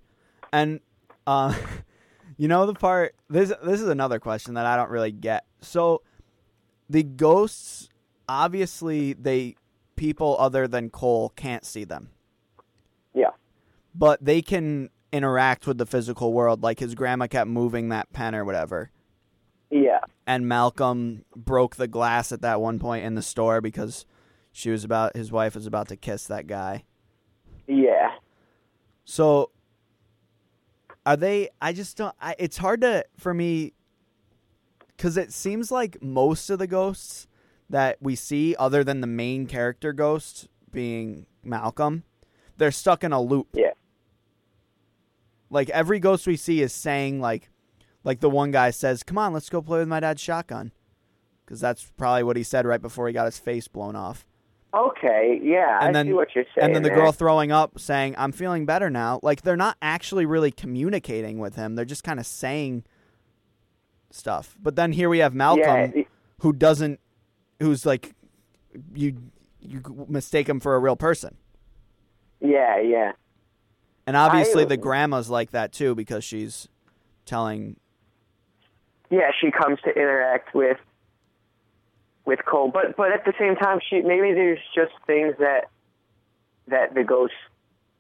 and 0.53 0.81
uh, 1.27 1.55
you 2.37 2.49
know 2.49 2.67
the 2.67 2.75
part. 2.75 3.15
This 3.29 3.53
this 3.65 3.81
is 3.81 3.89
another 3.89 4.19
question 4.19 4.55
that 4.55 4.67
I 4.67 4.77
don't 4.77 4.91
really 4.91 5.13
get. 5.13 5.45
So, 5.63 6.03
the 6.91 7.03
ghosts, 7.03 7.89
obviously, 8.29 9.15
they 9.15 9.57
people 9.97 10.37
other 10.39 10.67
than 10.69 10.91
Cole 10.91 11.31
can't 11.37 11.65
see 11.65 11.85
them, 11.85 12.11
Yeah. 13.15 13.31
But 13.95 14.25
they 14.25 14.43
can 14.43 14.91
interact 15.13 15.67
with 15.67 15.79
the 15.79 15.87
physical 15.87 16.33
world. 16.33 16.63
Like 16.63 16.81
his 16.81 16.95
grandma 16.95 17.27
kept 17.27 17.49
moving 17.49 17.89
that 17.91 18.13
pen 18.13 18.35
or 18.35 18.45
whatever, 18.45 18.91
Yeah. 19.71 20.01
and 20.27 20.49
Malcolm 20.49 21.25
broke 21.37 21.77
the 21.77 21.89
glass 21.89 22.33
at 22.33 22.43
that 22.43 22.61
one 22.61 22.79
point 22.79 23.05
in 23.05 23.15
the 23.15 23.23
store 23.23 23.61
because 23.61 24.07
she 24.53 24.71
was 24.71 24.85
about 24.85 25.17
his 25.17 25.31
wife 25.33 25.55
was 25.55 25.67
about 25.67 25.89
to 25.89 25.97
kiss 25.97 26.27
that 26.27 26.47
guy. 26.47 26.85
Yeah. 27.67 28.11
So 29.05 29.51
are 31.05 31.17
they 31.17 31.49
I 31.61 31.73
just 31.73 31.97
don't 31.97 32.15
I, 32.21 32.35
it's 32.39 32.59
hard 32.59 32.81
to 32.83 33.05
for 33.19 33.35
me 33.35 33.73
cuz 34.99 35.17
it 35.17 35.33
seems 35.33 35.71
like 35.73 36.01
most 36.03 36.49
of 36.51 36.59
the 36.59 36.67
ghosts 36.67 37.27
that 37.69 37.97
we 38.01 38.15
see 38.15 38.55
other 38.59 38.85
than 38.85 39.01
the 39.01 39.07
main 39.07 39.47
character 39.47 39.93
ghost 39.93 40.49
being 40.71 41.27
Malcolm 41.43 42.05
they're 42.59 42.71
stuck 42.71 43.03
in 43.03 43.13
a 43.13 43.21
loop. 43.21 43.49
Yeah. 43.55 43.72
Like 45.53 45.69
every 45.71 45.99
ghost 46.01 46.27
we 46.27 46.37
see 46.37 46.61
is 46.63 46.73
saying 46.73 47.21
like 47.21 47.49
like 48.05 48.19
the 48.21 48.31
one 48.31 48.51
guy 48.51 48.71
says, 48.71 49.03
"Come 49.03 49.19
on, 49.19 49.33
let's 49.33 49.49
go 49.51 49.63
play 49.63 49.79
with 49.79 49.89
my 49.89 50.01
dad's 50.01 50.21
shotgun." 50.21 50.73
Cuz 51.47 51.61
that's 51.61 51.93
probably 51.97 52.23
what 52.25 52.37
he 52.37 52.43
said 52.43 52.67
right 52.67 52.81
before 52.83 53.07
he 53.07 53.13
got 53.13 53.27
his 53.27 53.39
face 53.39 53.69
blown 53.69 53.95
off. 53.95 54.25
Okay. 54.75 55.39
Yeah. 55.43 55.79
And 55.83 55.89
I 55.91 55.93
then- 55.93 56.07
see 56.07 56.13
what 56.15 56.35
you're 56.35 56.45
saying. 56.55 56.65
and 56.67 56.75
then 56.75 56.83
the 56.83 56.89
there. 56.89 56.97
girl 56.99 57.13
throwing 57.13 57.53
up 57.53 57.79
saying 57.79 58.15
i'm 58.17 58.33
feeling 58.33 58.65
better 58.65 58.89
now 58.89 59.21
like 59.23 59.43
they're 59.43 59.55
not 59.57 59.77
actually 59.83 60.25
really 60.25 60.51
communicating 60.51 61.39
with 61.39 61.57
him 61.57 61.75
they're 61.75 61.85
just 61.85 62.03
kind 62.05 62.19
of 62.19 62.25
saying 62.25 62.83
stuff 64.11 64.57
but 64.63 64.75
then 64.77 64.93
here 64.93 65.09
we 65.11 65.19
have 65.19 65.35
malcolm 65.35 65.93
Yeah. 65.95 66.03
who 66.41 66.55
doesn't 66.55 67.01
who's 67.61 67.85
like 67.85 68.15
you 68.95 69.19
you 69.61 69.83
mistake 70.09 70.49
him 70.49 70.59
for 70.59 70.75
a 70.75 70.79
real 70.79 70.97
person 70.97 71.37
Yeah. 72.41 72.81
Yeah. 72.81 73.13
And 74.07 74.17
obviously 74.17 74.63
I- 74.63 74.67
the 74.67 74.77
grandma's 74.77 75.31
like 75.31 75.51
that 75.53 75.73
too 75.73 75.95
because 75.95 76.25
she's 76.25 76.69
telling 77.25 77.77
yeah, 79.11 79.31
she 79.39 79.51
comes 79.51 79.79
to 79.85 79.91
interact 79.91 80.55
with 80.55 80.79
with 82.25 82.39
Cole, 82.47 82.71
but 82.73 82.97
but 82.97 83.13
at 83.13 83.25
the 83.27 83.35
same 83.39 83.57
time, 83.57 83.81
she 83.89 84.01
maybe 84.01 84.33
there's 84.33 84.59
just 84.75 84.93
things 85.07 85.35
that 85.39 85.69
that 86.69 86.95
the 86.95 87.05
ghosts 87.05 87.37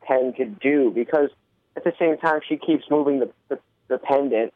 tend 0.06 0.36
to 0.36 0.46
do 0.46 0.90
because 0.90 1.28
at 1.76 1.84
the 1.84 1.92
same 1.98 2.16
time 2.16 2.40
she 2.48 2.56
keeps 2.56 2.84
moving 2.90 3.20
the 3.20 3.30
the, 3.48 3.58
the 3.88 3.98
pendant. 3.98 4.54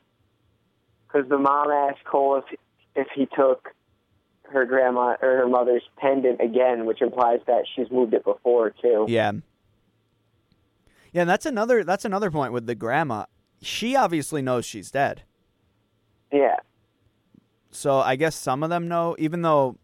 Because 1.06 1.28
the 1.28 1.38
mom 1.38 1.70
asked 1.70 2.04
Cole 2.04 2.36
if 2.36 2.58
if 2.94 3.08
he 3.14 3.26
took 3.26 3.68
her 4.44 4.64
grandma 4.64 5.16
or 5.20 5.36
her 5.36 5.48
mother's 5.48 5.82
pendant 5.98 6.40
again, 6.40 6.86
which 6.86 7.02
implies 7.02 7.40
that 7.46 7.64
she's 7.74 7.90
moved 7.90 8.14
it 8.14 8.24
before 8.24 8.70
too. 8.70 9.04
yeah 9.08 9.32
yeah 11.16 11.22
and 11.22 11.30
that's 11.30 11.46
another 11.46 11.82
that's 11.82 12.04
another 12.04 12.30
point 12.30 12.52
with 12.52 12.66
the 12.66 12.74
grandma 12.76 13.24
she 13.60 13.96
obviously 13.96 14.42
knows 14.42 14.64
she's 14.64 14.90
dead 14.90 15.22
Yeah. 16.32 16.56
So 17.70 17.98
I 17.98 18.16
guess 18.16 18.34
some 18.34 18.62
of 18.62 18.70
them 18.70 18.88
know, 18.88 19.16
even 19.18 19.42
though 19.42 19.76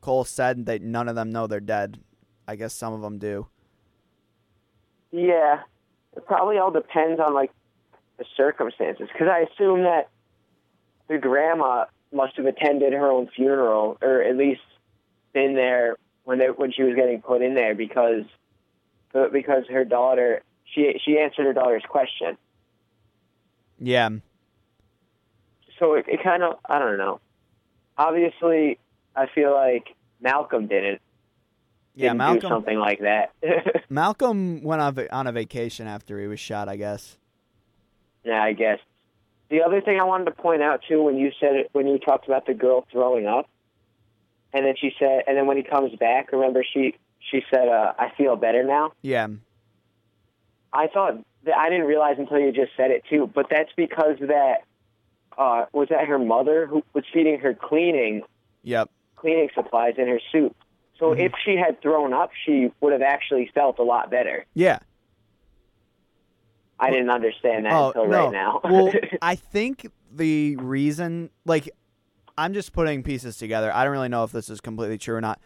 Cole 0.00 0.24
said 0.24 0.66
that 0.66 0.82
none 0.82 1.08
of 1.08 1.14
them 1.14 1.30
know 1.30 1.46
they're 1.46 1.60
dead. 1.60 2.00
I 2.46 2.56
guess 2.56 2.72
some 2.72 2.92
of 2.92 3.02
them 3.02 3.18
do. 3.18 3.48
Yeah. 5.10 5.60
It 6.16 6.26
probably 6.26 6.58
all 6.58 6.70
depends 6.70 7.20
on 7.20 7.34
like 7.34 7.50
the 8.18 8.24
circumstances 8.36 9.08
because 9.12 9.28
I 9.28 9.40
assume 9.40 9.82
that 9.82 10.08
the 11.08 11.18
grandma 11.18 11.84
must 12.12 12.36
have 12.36 12.46
attended 12.46 12.92
her 12.92 13.10
own 13.10 13.28
funeral 13.34 13.98
or 14.00 14.22
at 14.22 14.36
least 14.36 14.62
been 15.32 15.54
there 15.54 15.96
when 16.24 16.38
they, 16.38 16.46
when 16.46 16.72
she 16.72 16.82
was 16.82 16.94
getting 16.94 17.20
put 17.20 17.42
in 17.42 17.54
there 17.54 17.74
because 17.74 18.24
because 19.32 19.64
her 19.68 19.84
daughter 19.84 20.42
she 20.74 21.00
she 21.04 21.18
answered 21.18 21.46
her 21.46 21.52
daughter's 21.52 21.84
question. 21.88 22.36
Yeah. 23.78 24.10
So 25.78 25.94
it, 25.94 26.06
it 26.08 26.22
kind 26.22 26.42
of 26.42 26.56
I 26.68 26.78
don't 26.78 26.98
know. 26.98 27.20
Obviously, 27.96 28.78
I 29.14 29.26
feel 29.34 29.52
like 29.52 29.88
Malcolm 30.20 30.66
didn't. 30.66 31.00
Yeah, 31.94 32.10
didn't 32.10 32.18
Malcolm. 32.18 32.48
something 32.48 32.78
like 32.78 33.00
that. 33.00 33.32
Malcolm 33.88 34.62
went 34.62 34.80
on 34.82 34.98
on 35.10 35.26
a 35.26 35.32
vacation 35.32 35.86
after 35.86 36.20
he 36.20 36.26
was 36.26 36.40
shot. 36.40 36.68
I 36.68 36.76
guess. 36.76 37.16
yeah, 38.24 38.42
I 38.42 38.52
guess. 38.52 38.78
The 39.50 39.62
other 39.62 39.80
thing 39.80 39.98
I 39.98 40.04
wanted 40.04 40.26
to 40.26 40.32
point 40.32 40.62
out 40.62 40.82
too, 40.86 41.02
when 41.02 41.16
you 41.16 41.32
said 41.40 41.56
it, 41.56 41.70
when 41.72 41.86
you 41.86 41.98
talked 41.98 42.26
about 42.26 42.46
the 42.46 42.54
girl 42.54 42.86
throwing 42.92 43.26
up, 43.26 43.48
and 44.52 44.64
then 44.66 44.74
she 44.78 44.92
said, 44.98 45.22
and 45.26 45.36
then 45.36 45.46
when 45.46 45.56
he 45.56 45.62
comes 45.62 45.94
back, 45.96 46.32
remember 46.32 46.64
she 46.72 46.96
she 47.30 47.42
said, 47.50 47.68
uh, 47.68 47.94
"I 47.98 48.12
feel 48.16 48.36
better 48.36 48.62
now." 48.62 48.92
Yeah. 49.02 49.28
I 50.72 50.86
thought 50.88 51.14
that 51.44 51.56
I 51.56 51.70
didn't 51.70 51.86
realize 51.86 52.16
until 52.18 52.38
you 52.38 52.52
just 52.52 52.72
said 52.76 52.90
it 52.90 53.04
too, 53.08 53.30
but 53.34 53.46
that's 53.50 53.70
because 53.76 54.16
that 54.20 54.64
uh, 55.36 55.66
was 55.72 55.88
that 55.90 56.06
her 56.06 56.18
mother 56.18 56.66
who 56.66 56.82
was 56.94 57.04
feeding 57.12 57.38
her 57.40 57.54
cleaning 57.54 58.22
Yep. 58.64 58.90
cleaning 59.16 59.48
supplies 59.54 59.94
in 59.98 60.08
her 60.08 60.20
soup. 60.32 60.54
So 60.98 61.10
Mm-hmm. 61.12 61.20
if 61.20 61.32
she 61.44 61.56
had 61.56 61.80
thrown 61.80 62.12
up, 62.12 62.30
she 62.44 62.72
would 62.80 62.92
have 62.92 63.02
actually 63.02 63.50
felt 63.54 63.78
a 63.78 63.84
lot 63.84 64.10
better. 64.10 64.44
Yeah. 64.54 64.80
I 66.80 66.90
didn't 66.90 67.10
understand 67.10 67.64
that 67.66 67.72
oh 67.72 67.88
until 67.88 68.06
no. 68.06 68.24
right 68.24 68.32
now. 68.32 68.60
well, 68.64 68.92
I 69.22 69.34
think 69.34 69.90
the 70.12 70.56
reason, 70.56 71.30
like, 71.44 71.68
I'm 72.36 72.54
just 72.54 72.72
putting 72.72 73.02
pieces 73.02 73.36
together. 73.36 73.72
I 73.74 73.82
don't 73.84 73.92
really 73.92 74.08
know 74.08 74.22
if 74.24 74.30
this 74.32 74.48
is 74.48 74.60
completely 74.60 74.98
true 74.98 75.16
or 75.16 75.20
not, 75.20 75.40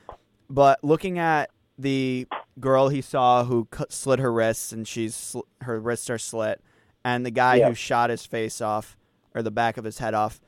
but 0.51 0.79
looking 0.83 1.19
at 1.19 1.51
the 1.79 2.27
girl 2.61 2.89
he 2.89 3.01
saw 3.01 3.45
who 3.45 3.65
cut, 3.67 3.93
slit 3.93 4.19
her 4.19 4.33
wrists 4.33 4.73
and 4.73 4.87
she's 4.87 5.15
sl- 5.17 5.41
her 5.63 5.81
wrists 5.81 6.11
are 6.11 6.19
slit, 6.19 6.61
and 7.05 7.25
the 7.27 7.31
guy 7.31 7.61
who 7.63 7.75
shot 7.75 8.11
his 8.11 8.25
face 8.27 8.61
off 8.61 8.97
or 9.35 9.43
the 9.43 9.51
back 9.51 9.77
of 9.77 9.85
his 9.85 9.99
head 9.99 10.15
off, 10.15 10.41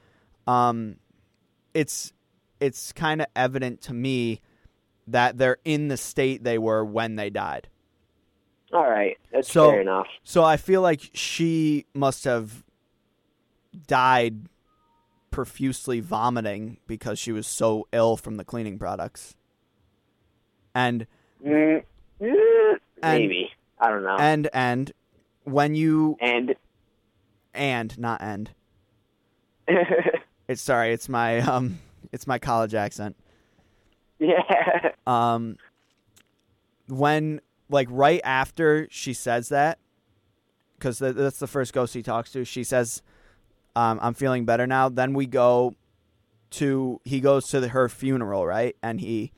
um, 0.46 0.96
it's 1.72 2.12
it's 2.60 2.92
kind 2.92 3.20
of 3.20 3.26
evident 3.34 3.80
to 3.82 3.92
me 3.94 4.40
that 5.06 5.36
they're 5.38 5.58
in 5.64 5.88
the 5.88 5.96
state 5.96 6.44
they 6.44 6.56
were 6.58 6.84
when 6.84 7.16
they 7.16 7.28
died. 7.30 7.68
All 8.72 8.88
right, 8.88 9.16
that's 9.32 9.52
So- 9.52 9.70
fair 9.70 9.80
enough. 9.82 10.06
So 10.22 10.42
I 10.44 10.56
feel 10.56 10.80
like 10.82 11.00
she 11.12 11.84
must 11.94 12.24
have 12.24 12.64
died 13.86 14.48
profusely 15.30 16.00
vomiting 16.00 16.78
because 16.86 17.18
she 17.18 17.32
was 17.32 17.46
so 17.46 17.86
ill 17.92 18.16
from 18.16 18.36
the 18.36 18.44
cleaning 18.44 18.78
products. 18.78 19.34
And 20.74 21.06
Mm, 21.44 21.84
And- 22.20 22.78
maybe 23.02 23.50
I 23.78 23.88
don't 23.90 24.02
know. 24.04 24.16
and 24.18 24.48
and 24.54 24.92
when 25.44 25.74
you 25.74 26.16
And, 26.20 26.54
and 27.52 27.98
not 27.98 28.22
end. 28.22 28.50
It's 30.46 30.60
sorry, 30.60 30.92
it's 30.92 31.08
my 31.08 31.38
um 31.40 31.78
it's 32.12 32.26
my 32.26 32.38
college 32.38 32.74
accent. 32.74 33.16
yeah, 34.18 34.90
Um 35.06 35.56
when 36.86 37.40
like 37.70 37.88
right 37.90 38.20
after 38.24 38.86
she 38.90 39.14
says 39.14 39.48
that 39.48 39.78
cuz 40.80 40.98
that's 40.98 41.38
the 41.38 41.46
first 41.46 41.72
ghost 41.72 41.94
he 41.94 42.02
talks 42.02 42.30
to, 42.32 42.44
she 42.44 42.62
says 42.62 43.00
um 43.74 43.98
I'm 44.02 44.12
feeling 44.14 44.44
better 44.44 44.66
now. 44.66 44.90
Then 44.90 45.14
we 45.14 45.24
go 45.26 45.74
to 46.50 47.00
he 47.04 47.20
goes 47.20 47.48
to 47.48 47.60
the, 47.60 47.68
her 47.68 47.88
funeral, 47.88 48.46
right? 48.46 48.76
And 48.82 49.00
he 49.00 49.32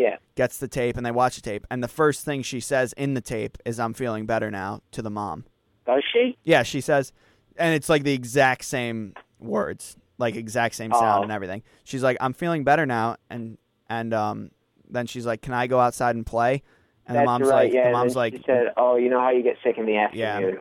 yeah, 0.00 0.16
gets 0.34 0.58
the 0.58 0.68
tape 0.68 0.96
and 0.96 1.04
they 1.04 1.10
watch 1.10 1.36
the 1.36 1.42
tape 1.42 1.66
and 1.70 1.82
the 1.82 1.88
first 1.88 2.24
thing 2.24 2.42
she 2.42 2.60
says 2.60 2.92
in 2.94 3.14
the 3.14 3.20
tape 3.20 3.58
is 3.64 3.78
I'm 3.78 3.94
feeling 3.94 4.26
better 4.26 4.50
now 4.50 4.80
to 4.92 5.02
the 5.02 5.10
mom. 5.10 5.44
does 5.86 6.02
she? 6.12 6.36
Yeah, 6.44 6.62
she 6.62 6.80
says 6.80 7.12
and 7.56 7.74
it's 7.74 7.88
like 7.88 8.04
the 8.04 8.12
exact 8.14 8.64
same 8.64 9.14
words, 9.38 9.96
like 10.18 10.36
exact 10.36 10.74
same 10.74 10.92
sound 10.92 11.20
Oh. 11.20 11.22
and 11.24 11.32
everything. 11.32 11.62
She's 11.84 12.02
like 12.02 12.16
I'm 12.20 12.32
feeling 12.32 12.64
better 12.64 12.86
now 12.86 13.16
and 13.28 13.58
and 13.88 14.14
um 14.14 14.50
then 14.88 15.06
she's 15.06 15.26
like 15.26 15.40
can 15.42 15.54
I 15.54 15.66
go 15.66 15.78
outside 15.80 16.16
and 16.16 16.24
play? 16.26 16.62
And 17.06 17.16
that's 17.16 17.24
the 17.24 17.30
mom's 17.30 17.48
right. 17.48 17.64
like 17.64 17.72
yeah, 17.72 17.86
the 17.88 17.92
mom's 17.92 18.14
like 18.16 18.34
she 18.36 18.42
said, 18.46 18.72
"Oh, 18.76 18.94
you 18.96 19.08
know 19.10 19.20
how 19.20 19.30
you 19.30 19.42
get 19.42 19.56
sick 19.64 19.78
in 19.78 19.86
the 19.86 19.92
Yeah. 20.12 20.36
afternoon." 20.36 20.60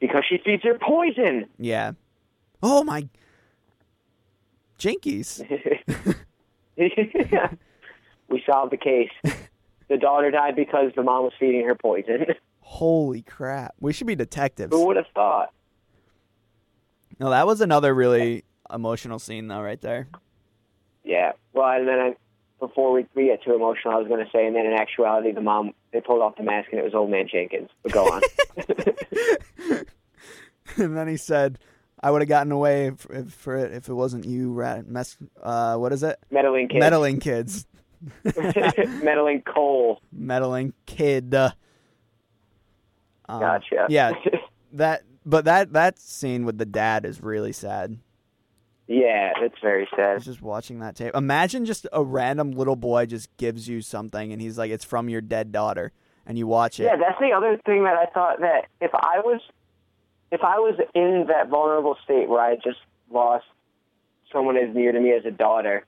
Because 0.00 0.24
she 0.28 0.38
feeds 0.44 0.62
her 0.64 0.78
poison. 0.78 1.46
yeah. 1.58 1.92
Oh 2.62 2.82
my 2.84 3.08
Jinkies. 4.78 5.44
we 8.28 8.42
solved 8.46 8.72
the 8.72 8.76
case. 8.76 9.10
The 9.88 9.96
daughter 9.96 10.30
died 10.30 10.56
because 10.56 10.92
the 10.94 11.02
mom 11.02 11.24
was 11.24 11.32
feeding 11.38 11.64
her 11.66 11.74
poison. 11.74 12.26
Holy 12.60 13.22
crap. 13.22 13.74
We 13.80 13.92
should 13.92 14.06
be 14.06 14.14
detectives. 14.14 14.72
Who 14.72 14.86
would 14.86 14.96
have 14.96 15.08
thought? 15.14 15.52
No, 17.18 17.30
that 17.30 17.46
was 17.46 17.60
another 17.60 17.92
really 17.94 18.44
emotional 18.72 19.18
scene 19.18 19.48
though 19.48 19.60
right 19.60 19.80
there. 19.80 20.08
Yeah. 21.04 21.32
Well, 21.52 21.68
and 21.68 21.88
then 21.88 21.98
I, 21.98 22.14
before 22.60 22.92
we, 22.92 23.06
we 23.14 23.26
get 23.26 23.42
too 23.42 23.54
emotional, 23.54 23.94
I 23.94 23.96
was 23.98 24.06
going 24.06 24.24
to 24.24 24.30
say, 24.30 24.46
and 24.46 24.54
then 24.54 24.66
in 24.66 24.72
actuality, 24.72 25.32
the 25.32 25.40
mom 25.40 25.72
they 25.92 26.00
pulled 26.00 26.22
off 26.22 26.36
the 26.36 26.44
mask 26.44 26.68
and 26.70 26.78
it 26.80 26.84
was 26.84 26.94
old 26.94 27.10
man 27.10 27.26
Jenkins. 27.30 27.70
But 27.82 27.92
go 27.92 28.04
on. 28.04 28.22
and 30.76 30.96
then 30.96 31.08
he 31.08 31.16
said, 31.16 31.58
"I 32.02 32.10
would 32.10 32.22
have 32.22 32.28
gotten 32.28 32.52
away 32.52 32.86
if, 32.86 33.06
if, 33.10 33.32
for 33.32 33.56
it 33.56 33.72
if 33.72 33.88
it 33.88 33.94
wasn't 33.94 34.24
you, 34.24 34.52
rat 34.52 34.86
mess. 34.86 35.16
Uh, 35.42 35.76
what 35.76 35.92
is 35.92 36.02
it? 36.02 36.18
Meddling 36.30 36.68
kids. 36.68 36.80
Meddling 36.80 37.20
kids, 37.20 37.66
Meddling 39.02 39.42
Cole. 39.42 40.00
meddling 40.12 40.72
kid." 40.86 41.34
Uh, 41.34 41.50
Gotcha. 43.28 43.86
Yeah, 43.88 44.12
that. 44.72 45.02
But 45.26 45.44
that 45.44 45.72
that 45.74 45.98
scene 45.98 46.44
with 46.46 46.56
the 46.58 46.64
dad 46.64 47.04
is 47.04 47.22
really 47.22 47.52
sad. 47.52 47.98
yeah, 48.88 49.32
it's 49.36 49.54
very 49.62 49.86
sad. 49.94 50.22
just 50.22 50.40
watching 50.40 50.80
that 50.80 50.96
tape. 50.96 51.14
Imagine 51.14 51.64
just 51.66 51.86
a 51.92 52.02
random 52.02 52.52
little 52.52 52.74
boy 52.74 53.04
just 53.06 53.34
gives 53.36 53.68
you 53.68 53.82
something, 53.82 54.32
and 54.32 54.40
he's 54.40 54.56
like, 54.56 54.70
"It's 54.70 54.84
from 54.84 55.08
your 55.10 55.20
dead 55.20 55.52
daughter," 55.52 55.92
and 56.26 56.38
you 56.38 56.46
watch 56.46 56.80
it. 56.80 56.84
Yeah, 56.84 56.96
that's 56.96 57.20
the 57.20 57.32
other 57.36 57.60
thing 57.66 57.84
that 57.84 57.96
I 57.98 58.06
thought 58.06 58.40
that 58.40 58.66
if 58.80 58.90
I 58.94 59.20
was 59.22 59.42
if 60.30 60.42
I 60.42 60.58
was 60.58 60.78
in 60.94 61.26
that 61.28 61.48
vulnerable 61.48 61.96
state 62.04 62.28
where 62.28 62.40
I 62.40 62.56
just 62.56 62.78
lost 63.10 63.44
someone 64.32 64.56
as 64.56 64.74
near 64.74 64.92
to 64.92 65.00
me 65.00 65.12
as 65.12 65.24
a 65.24 65.30
daughter 65.30 65.84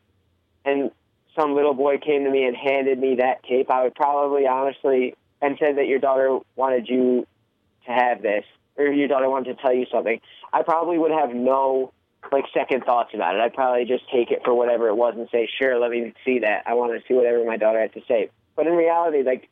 and 0.65 0.91
some 1.39 1.55
little 1.55 1.75
boy 1.75 1.99
came 1.99 2.25
to 2.25 2.31
me 2.31 2.45
and 2.45 2.57
handed 2.57 2.99
me 2.99 3.17
that 3.17 3.43
tape, 3.45 3.71
I 3.71 3.85
would 3.85 3.95
probably 3.95 4.47
honestly 4.47 5.15
and 5.41 5.57
said 5.59 5.79
that 5.79 5.87
your 5.87 5.99
daughter 5.99 6.39
wanted 6.57 6.89
you 6.89 7.27
to 7.87 7.93
have 7.93 8.23
this 8.23 8.45
or 8.77 8.87
your 8.87 9.09
daughter 9.09 9.29
wanted 9.29 9.57
to 9.57 9.63
tell 9.63 9.75
you 9.75 9.87
something, 9.91 10.21
I 10.53 10.63
probably 10.63 10.99
would 10.99 11.11
have 11.11 11.35
no 11.35 11.93
like 12.31 12.45
second 12.55 12.85
thoughts 12.85 13.11
about 13.15 13.35
it. 13.35 13.41
I'd 13.41 13.55
probably 13.55 13.85
just 13.85 14.05
take 14.11 14.31
it 14.31 14.43
for 14.45 14.55
whatever 14.55 14.89
it 14.89 14.95
was 14.95 15.15
and 15.17 15.29
say, 15.31 15.49
"Sure, 15.59 15.79
let 15.79 15.91
me 15.91 16.13
see 16.25 16.39
that. 16.41 16.63
I 16.67 16.75
want 16.75 16.93
to 16.93 17.07
see 17.07 17.15
whatever 17.15 17.45
my 17.45 17.57
daughter 17.57 17.81
had 17.81 17.93
to 17.95 18.03
say." 18.07 18.31
But 18.55 18.67
in 18.69 18.75
reality, 18.75 19.23
like 19.23 19.49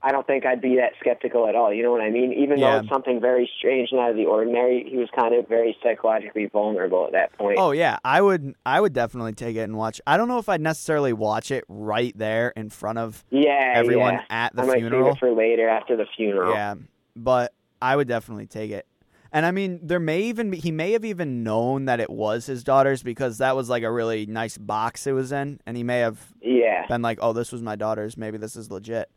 I 0.00 0.12
don't 0.12 0.26
think 0.26 0.46
I'd 0.46 0.60
be 0.60 0.76
that 0.76 0.92
skeptical 1.00 1.48
at 1.48 1.56
all. 1.56 1.72
You 1.74 1.82
know 1.82 1.90
what 1.90 2.00
I 2.00 2.10
mean? 2.10 2.32
Even 2.32 2.58
Yeah. 2.58 2.72
though 2.72 2.78
it's 2.80 2.88
something 2.88 3.20
very 3.20 3.50
strange 3.58 3.88
and 3.90 4.00
out 4.00 4.10
of 4.10 4.16
the 4.16 4.26
ordinary, 4.26 4.86
he 4.88 4.96
was 4.96 5.08
kind 5.16 5.34
of 5.34 5.48
very 5.48 5.76
psychologically 5.82 6.46
vulnerable 6.46 7.04
at 7.06 7.12
that 7.12 7.32
point. 7.36 7.58
Oh 7.58 7.72
yeah, 7.72 7.98
I 8.04 8.20
would 8.20 8.54
I 8.64 8.80
would 8.80 8.92
definitely 8.92 9.32
take 9.32 9.56
it 9.56 9.60
and 9.62 9.76
watch. 9.76 10.00
I 10.06 10.16
don't 10.16 10.28
know 10.28 10.38
if 10.38 10.48
I'd 10.48 10.60
necessarily 10.60 11.12
watch 11.12 11.50
it 11.50 11.64
right 11.68 12.16
there 12.16 12.50
in 12.56 12.70
front 12.70 12.98
of 12.98 13.24
yeah, 13.30 13.72
everyone 13.74 14.14
yeah. 14.14 14.24
at 14.30 14.54
the 14.54 14.62
I 14.62 14.66
might 14.66 14.78
funeral. 14.78 15.06
save 15.06 15.16
it 15.16 15.18
for 15.18 15.32
later 15.32 15.68
after 15.68 15.96
the 15.96 16.06
funeral. 16.16 16.52
Yeah, 16.52 16.76
but 17.16 17.52
I 17.82 17.96
would 17.96 18.06
definitely 18.06 18.46
take 18.46 18.70
it. 18.70 18.86
And 19.32 19.44
I 19.44 19.50
mean, 19.50 19.80
there 19.82 20.00
may 20.00 20.22
even 20.22 20.50
be, 20.50 20.58
he 20.58 20.70
may 20.70 20.92
have 20.92 21.04
even 21.04 21.42
known 21.42 21.84
that 21.84 22.00
it 22.00 22.08
was 22.08 22.46
his 22.46 22.64
daughter's 22.64 23.02
because 23.02 23.38
that 23.38 23.54
was 23.56 23.68
like 23.68 23.82
a 23.82 23.90
really 23.90 24.24
nice 24.26 24.56
box 24.56 25.06
it 25.06 25.12
was 25.12 25.32
in, 25.32 25.60
and 25.66 25.76
he 25.76 25.82
may 25.82 25.98
have 25.98 26.32
yeah, 26.40 26.86
been 26.86 27.02
like, 27.02 27.18
"Oh, 27.20 27.32
this 27.34 27.52
was 27.52 27.62
my 27.62 27.76
daughter's. 27.76 28.16
Maybe 28.16 28.38
this 28.38 28.56
is 28.56 28.70
legit." 28.70 29.10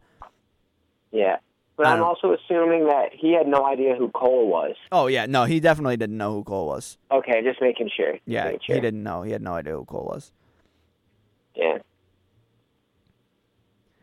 Yeah. 1.11 1.37
But 1.77 1.87
I'm 1.87 2.01
uh, 2.03 2.05
also 2.05 2.33
assuming 2.33 2.85
that 2.87 3.09
he 3.13 3.33
had 3.33 3.47
no 3.47 3.65
idea 3.65 3.95
who 3.95 4.09
Cole 4.09 4.47
was. 4.47 4.75
Oh 4.91 5.07
yeah, 5.07 5.25
no, 5.25 5.45
he 5.45 5.59
definitely 5.59 5.97
didn't 5.97 6.17
know 6.17 6.33
who 6.33 6.43
Cole 6.43 6.67
was. 6.67 6.97
Okay, 7.09 7.41
just 7.43 7.61
making 7.61 7.89
sure. 7.95 8.13
Just 8.13 8.23
Yeah, 8.27 8.43
making 8.45 8.59
sure. 8.67 8.75
he 8.75 8.81
didn't 8.81 9.03
know. 9.03 9.23
He 9.23 9.31
had 9.31 9.41
no 9.41 9.53
idea 9.53 9.73
who 9.73 9.85
Cole 9.85 10.05
was. 10.05 10.31
Yeah. 11.55 11.79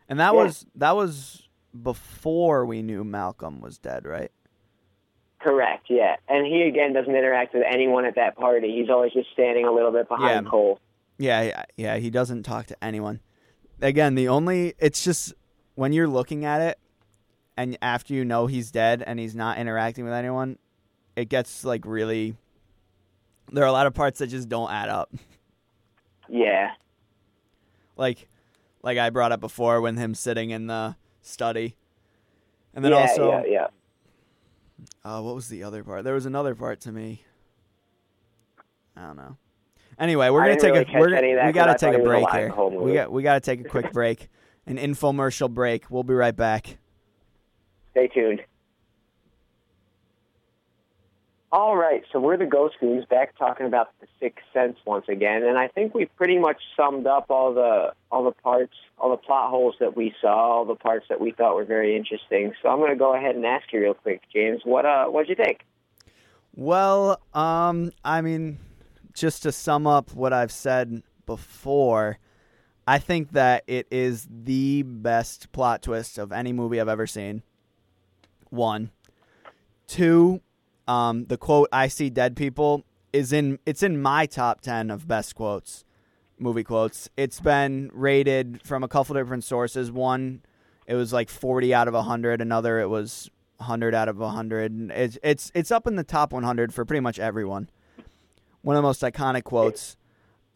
And 0.09 0.19
that 0.19 0.33
Yeah. 0.33 0.43
was 0.43 0.65
that 0.75 0.95
was 0.95 1.47
before 1.81 2.65
we 2.65 2.81
knew 2.81 3.03
Malcolm 3.03 3.61
was 3.61 3.77
dead, 3.77 4.05
right? 4.05 4.31
Correct, 5.39 5.85
yeah. 5.89 6.17
And 6.27 6.45
he 6.45 6.63
again 6.63 6.93
doesn't 6.93 7.15
interact 7.15 7.53
with 7.53 7.63
anyone 7.71 8.05
at 8.05 8.15
that 8.15 8.35
party. 8.35 8.75
He's 8.75 8.89
always 8.89 9.13
just 9.13 9.31
standing 9.31 9.65
a 9.65 9.71
little 9.71 9.91
bit 9.91 10.09
behind 10.09 10.45
Yeah. 10.45 10.49
Cole. 10.49 10.79
Yeah, 11.17 11.41
yeah, 11.43 11.63
yeah, 11.77 11.97
he 11.97 12.09
doesn't 12.09 12.43
talk 12.43 12.65
to 12.67 12.83
anyone. 12.83 13.19
Again, 13.81 14.15
the 14.15 14.27
only 14.27 14.73
it's 14.79 15.03
just 15.03 15.33
when 15.75 15.93
you're 15.93 16.07
looking 16.07 16.43
at 16.43 16.59
it 16.61 16.79
and 17.59 17.77
after 17.81 18.13
you 18.13 18.23
know 18.23 18.47
he's 18.47 18.71
dead 18.71 19.03
and 19.05 19.19
he's 19.19 19.35
not 19.35 19.57
interacting 19.57 20.05
with 20.05 20.13
anyone, 20.13 20.57
it 21.17 21.27
gets 21.27 21.65
like 21.65 21.85
really 21.85 22.37
there 23.51 23.65
are 23.65 23.67
a 23.67 23.71
lot 23.73 23.85
of 23.85 23.93
parts 23.93 24.19
that 24.19 24.27
just 24.27 24.47
don't 24.49 24.71
add 24.71 24.89
up. 24.89 25.13
Yeah. 26.31 26.73
Like 27.97 28.27
like 28.83 28.99
I 28.99 29.09
brought 29.09 29.31
up 29.31 29.39
before 29.39 29.81
when 29.81 29.97
him 29.97 30.13
sitting 30.13 30.51
in 30.51 30.67
the 30.67 30.95
study. 31.23 31.75
And 32.75 32.85
then 32.85 32.91
yeah, 32.91 32.97
also 32.99 33.31
yeah, 33.31 33.43
yeah. 33.47 33.67
Uh, 35.03 35.23
what 35.23 35.33
was 35.33 35.47
the 35.47 35.63
other 35.63 35.83
part? 35.83 36.03
There 36.03 36.13
was 36.13 36.27
another 36.27 36.53
part 36.53 36.81
to 36.81 36.91
me. 36.91 37.23
I 38.95 39.07
don't 39.07 39.17
know. 39.17 39.37
Anyway, 39.97 40.29
we're 40.29 40.43
I 40.43 40.49
gonna 40.49 40.61
take 40.61 40.73
really 40.73 40.85
a 40.93 40.99
we're, 40.99 41.15
any 41.15 41.31
of 41.31 41.37
that 41.37 41.47
we 41.47 41.51
gotta 41.53 41.79
take 41.79 41.95
a 41.95 42.03
break 42.03 42.29
here. 42.29 42.53
We 42.53 42.93
got 42.93 43.11
we 43.11 43.23
gotta 43.23 43.39
take 43.39 43.61
a 43.61 43.67
quick 43.67 43.91
break, 43.99 44.29
an 44.67 44.77
infomercial 44.77 45.51
break. 45.51 45.89
We'll 45.89 46.03
be 46.03 46.13
right 46.13 46.35
back. 46.35 46.77
Stay 47.99 48.07
tuned. 48.07 48.41
All 51.51 51.75
right, 51.75 52.03
so 52.13 52.19
we're 52.19 52.37
the 52.37 52.45
Ghost 52.45 52.75
Goons 52.79 53.05
back 53.09 53.35
talking 53.37 53.65
about 53.65 53.89
the 53.99 54.07
Sixth 54.19 54.45
Sense 54.53 54.77
once 54.85 55.05
again, 55.09 55.43
and 55.43 55.57
I 55.57 55.67
think 55.67 55.95
we 55.95 56.05
pretty 56.05 56.37
much 56.37 56.61
summed 56.77 57.07
up 57.07 57.25
all 57.29 57.53
the 57.53 57.93
all 58.11 58.23
the 58.23 58.31
parts, 58.31 58.75
all 58.99 59.09
the 59.09 59.17
plot 59.17 59.49
holes 59.49 59.75
that 59.79 59.97
we 59.97 60.13
saw, 60.21 60.29
all 60.29 60.65
the 60.65 60.75
parts 60.75 61.07
that 61.09 61.19
we 61.19 61.31
thought 61.31 61.55
were 61.55 61.65
very 61.65 61.97
interesting. 61.97 62.53
So 62.61 62.69
I'm 62.69 62.77
going 62.77 62.91
to 62.91 62.95
go 62.95 63.15
ahead 63.15 63.35
and 63.35 63.45
ask 63.45 63.65
you 63.73 63.81
real 63.81 63.95
quick, 63.95 64.21
James, 64.31 64.61
what 64.63 64.85
uh 64.85 65.07
what'd 65.07 65.27
you 65.27 65.35
think? 65.35 65.61
Well, 66.55 67.19
um, 67.33 67.91
I 68.05 68.21
mean, 68.21 68.59
just 69.13 69.43
to 69.43 69.51
sum 69.51 69.87
up 69.87 70.13
what 70.13 70.31
I've 70.31 70.51
said 70.51 71.01
before, 71.25 72.19
I 72.87 72.99
think 72.99 73.31
that 73.31 73.63
it 73.65 73.87
is 73.91 74.27
the 74.29 74.83
best 74.83 75.51
plot 75.51 75.81
twist 75.81 76.17
of 76.17 76.31
any 76.31 76.53
movie 76.53 76.79
I've 76.79 76.87
ever 76.87 77.07
seen. 77.07 77.41
One, 78.49 78.91
two, 79.87 80.41
um, 80.87 81.25
the 81.25 81.37
quote 81.37 81.69
"I 81.71 81.87
see 81.87 82.09
dead 82.09 82.35
people" 82.35 82.83
is 83.13 83.31
in 83.33 83.59
it's 83.65 83.83
in 83.83 84.01
my 84.01 84.25
top 84.25 84.61
ten 84.61 84.89
of 84.89 85.07
best 85.07 85.35
quotes, 85.35 85.85
movie 86.37 86.63
quotes. 86.63 87.09
It's 87.17 87.39
been 87.39 87.89
rated 87.93 88.61
from 88.63 88.83
a 88.83 88.87
couple 88.87 89.15
different 89.15 89.43
sources. 89.43 89.91
One, 89.91 90.41
it 90.87 90.95
was 90.95 91.13
like 91.13 91.29
forty 91.29 91.73
out 91.73 91.87
of 91.87 91.93
hundred. 91.93 92.41
Another, 92.41 92.79
it 92.79 92.87
was 92.87 93.29
100 93.57 93.93
out 93.93 94.07
of 94.07 94.17
100. 94.17 94.71
And 94.71 94.89
It's 94.89 95.17
it's 95.21 95.51
it's 95.53 95.69
up 95.69 95.85
in 95.85 95.97
the 95.97 96.03
top 96.05 96.31
100 96.31 96.73
for 96.73 96.85
pretty 96.85 97.01
much 97.01 97.19
everyone. 97.19 97.69
One 98.61 98.77
of 98.77 98.81
the 98.81 98.87
most 98.87 99.01
iconic 99.01 99.43
quotes. 99.43 99.97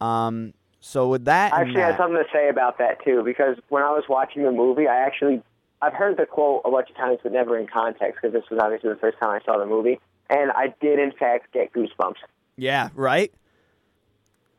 Um, 0.00 0.54
so 0.80 1.08
with 1.08 1.26
that, 1.26 1.52
I 1.52 1.60
and 1.60 1.68
actually 1.68 1.82
had 1.82 1.92
that- 1.92 1.98
something 1.98 2.16
to 2.16 2.24
say 2.32 2.48
about 2.48 2.78
that 2.78 3.04
too, 3.04 3.22
because 3.22 3.58
when 3.68 3.82
I 3.82 3.90
was 3.90 4.04
watching 4.08 4.42
the 4.42 4.50
movie, 4.52 4.88
I 4.88 4.96
actually 4.96 5.42
I've 5.84 5.94
heard 5.94 6.16
the 6.16 6.26
quote 6.26 6.62
a 6.64 6.70
bunch 6.70 6.90
of 6.90 6.96
times, 6.96 7.18
but 7.22 7.32
never 7.32 7.58
in 7.58 7.66
context, 7.66 8.18
because 8.20 8.32
this 8.32 8.48
was 8.50 8.58
obviously 8.62 8.90
the 8.90 8.96
first 8.96 9.18
time 9.18 9.30
I 9.30 9.44
saw 9.44 9.58
the 9.58 9.66
movie, 9.66 10.00
and 10.30 10.50
I 10.52 10.74
did 10.80 10.98
in 10.98 11.12
fact 11.12 11.52
get 11.52 11.72
goosebumps. 11.72 12.16
yeah, 12.56 12.88
right. 12.94 13.32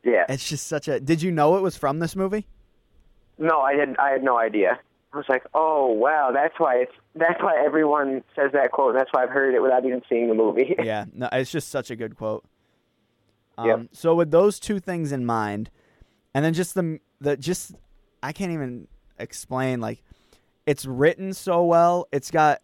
Yeah. 0.04 0.24
It's 0.28 0.48
just 0.48 0.68
such 0.68 0.86
a. 0.86 1.00
Did 1.00 1.20
you 1.20 1.32
know 1.32 1.56
it 1.56 1.62
was 1.62 1.76
from 1.76 1.98
this 1.98 2.14
movie? 2.14 2.46
No, 3.38 3.60
I 3.60 3.74
had 3.74 3.96
I 3.98 4.10
had 4.10 4.22
no 4.22 4.38
idea. 4.38 4.78
I 5.12 5.16
was 5.16 5.26
like, 5.28 5.44
oh 5.52 5.86
wow, 5.86 6.30
that's 6.32 6.54
why 6.58 6.76
it's 6.76 6.92
that's 7.16 7.42
why 7.42 7.60
everyone 7.64 8.22
says 8.36 8.52
that 8.52 8.70
quote. 8.70 8.90
And 8.90 9.00
that's 9.00 9.10
why 9.12 9.24
I've 9.24 9.30
heard 9.30 9.54
it 9.54 9.60
without 9.62 9.84
even 9.84 10.02
seeing 10.08 10.28
the 10.28 10.34
movie. 10.34 10.76
yeah, 10.82 11.06
no, 11.12 11.28
it's 11.32 11.50
just 11.50 11.68
such 11.70 11.90
a 11.90 11.96
good 11.96 12.16
quote. 12.16 12.44
Um, 13.58 13.66
Yep. 13.68 13.80
So 13.92 14.14
with 14.14 14.30
those 14.30 14.60
two 14.60 14.78
things 14.78 15.10
in 15.10 15.26
mind, 15.26 15.70
and 16.34 16.44
then 16.44 16.54
just 16.54 16.74
the 16.74 17.00
the 17.20 17.36
just 17.36 17.72
I 18.22 18.32
can't 18.32 18.52
even 18.52 18.86
explain 19.18 19.80
like 19.80 20.04
it's 20.66 20.84
written 20.84 21.32
so 21.32 21.64
well. 21.64 22.06
It's 22.12 22.30
got 22.30 22.60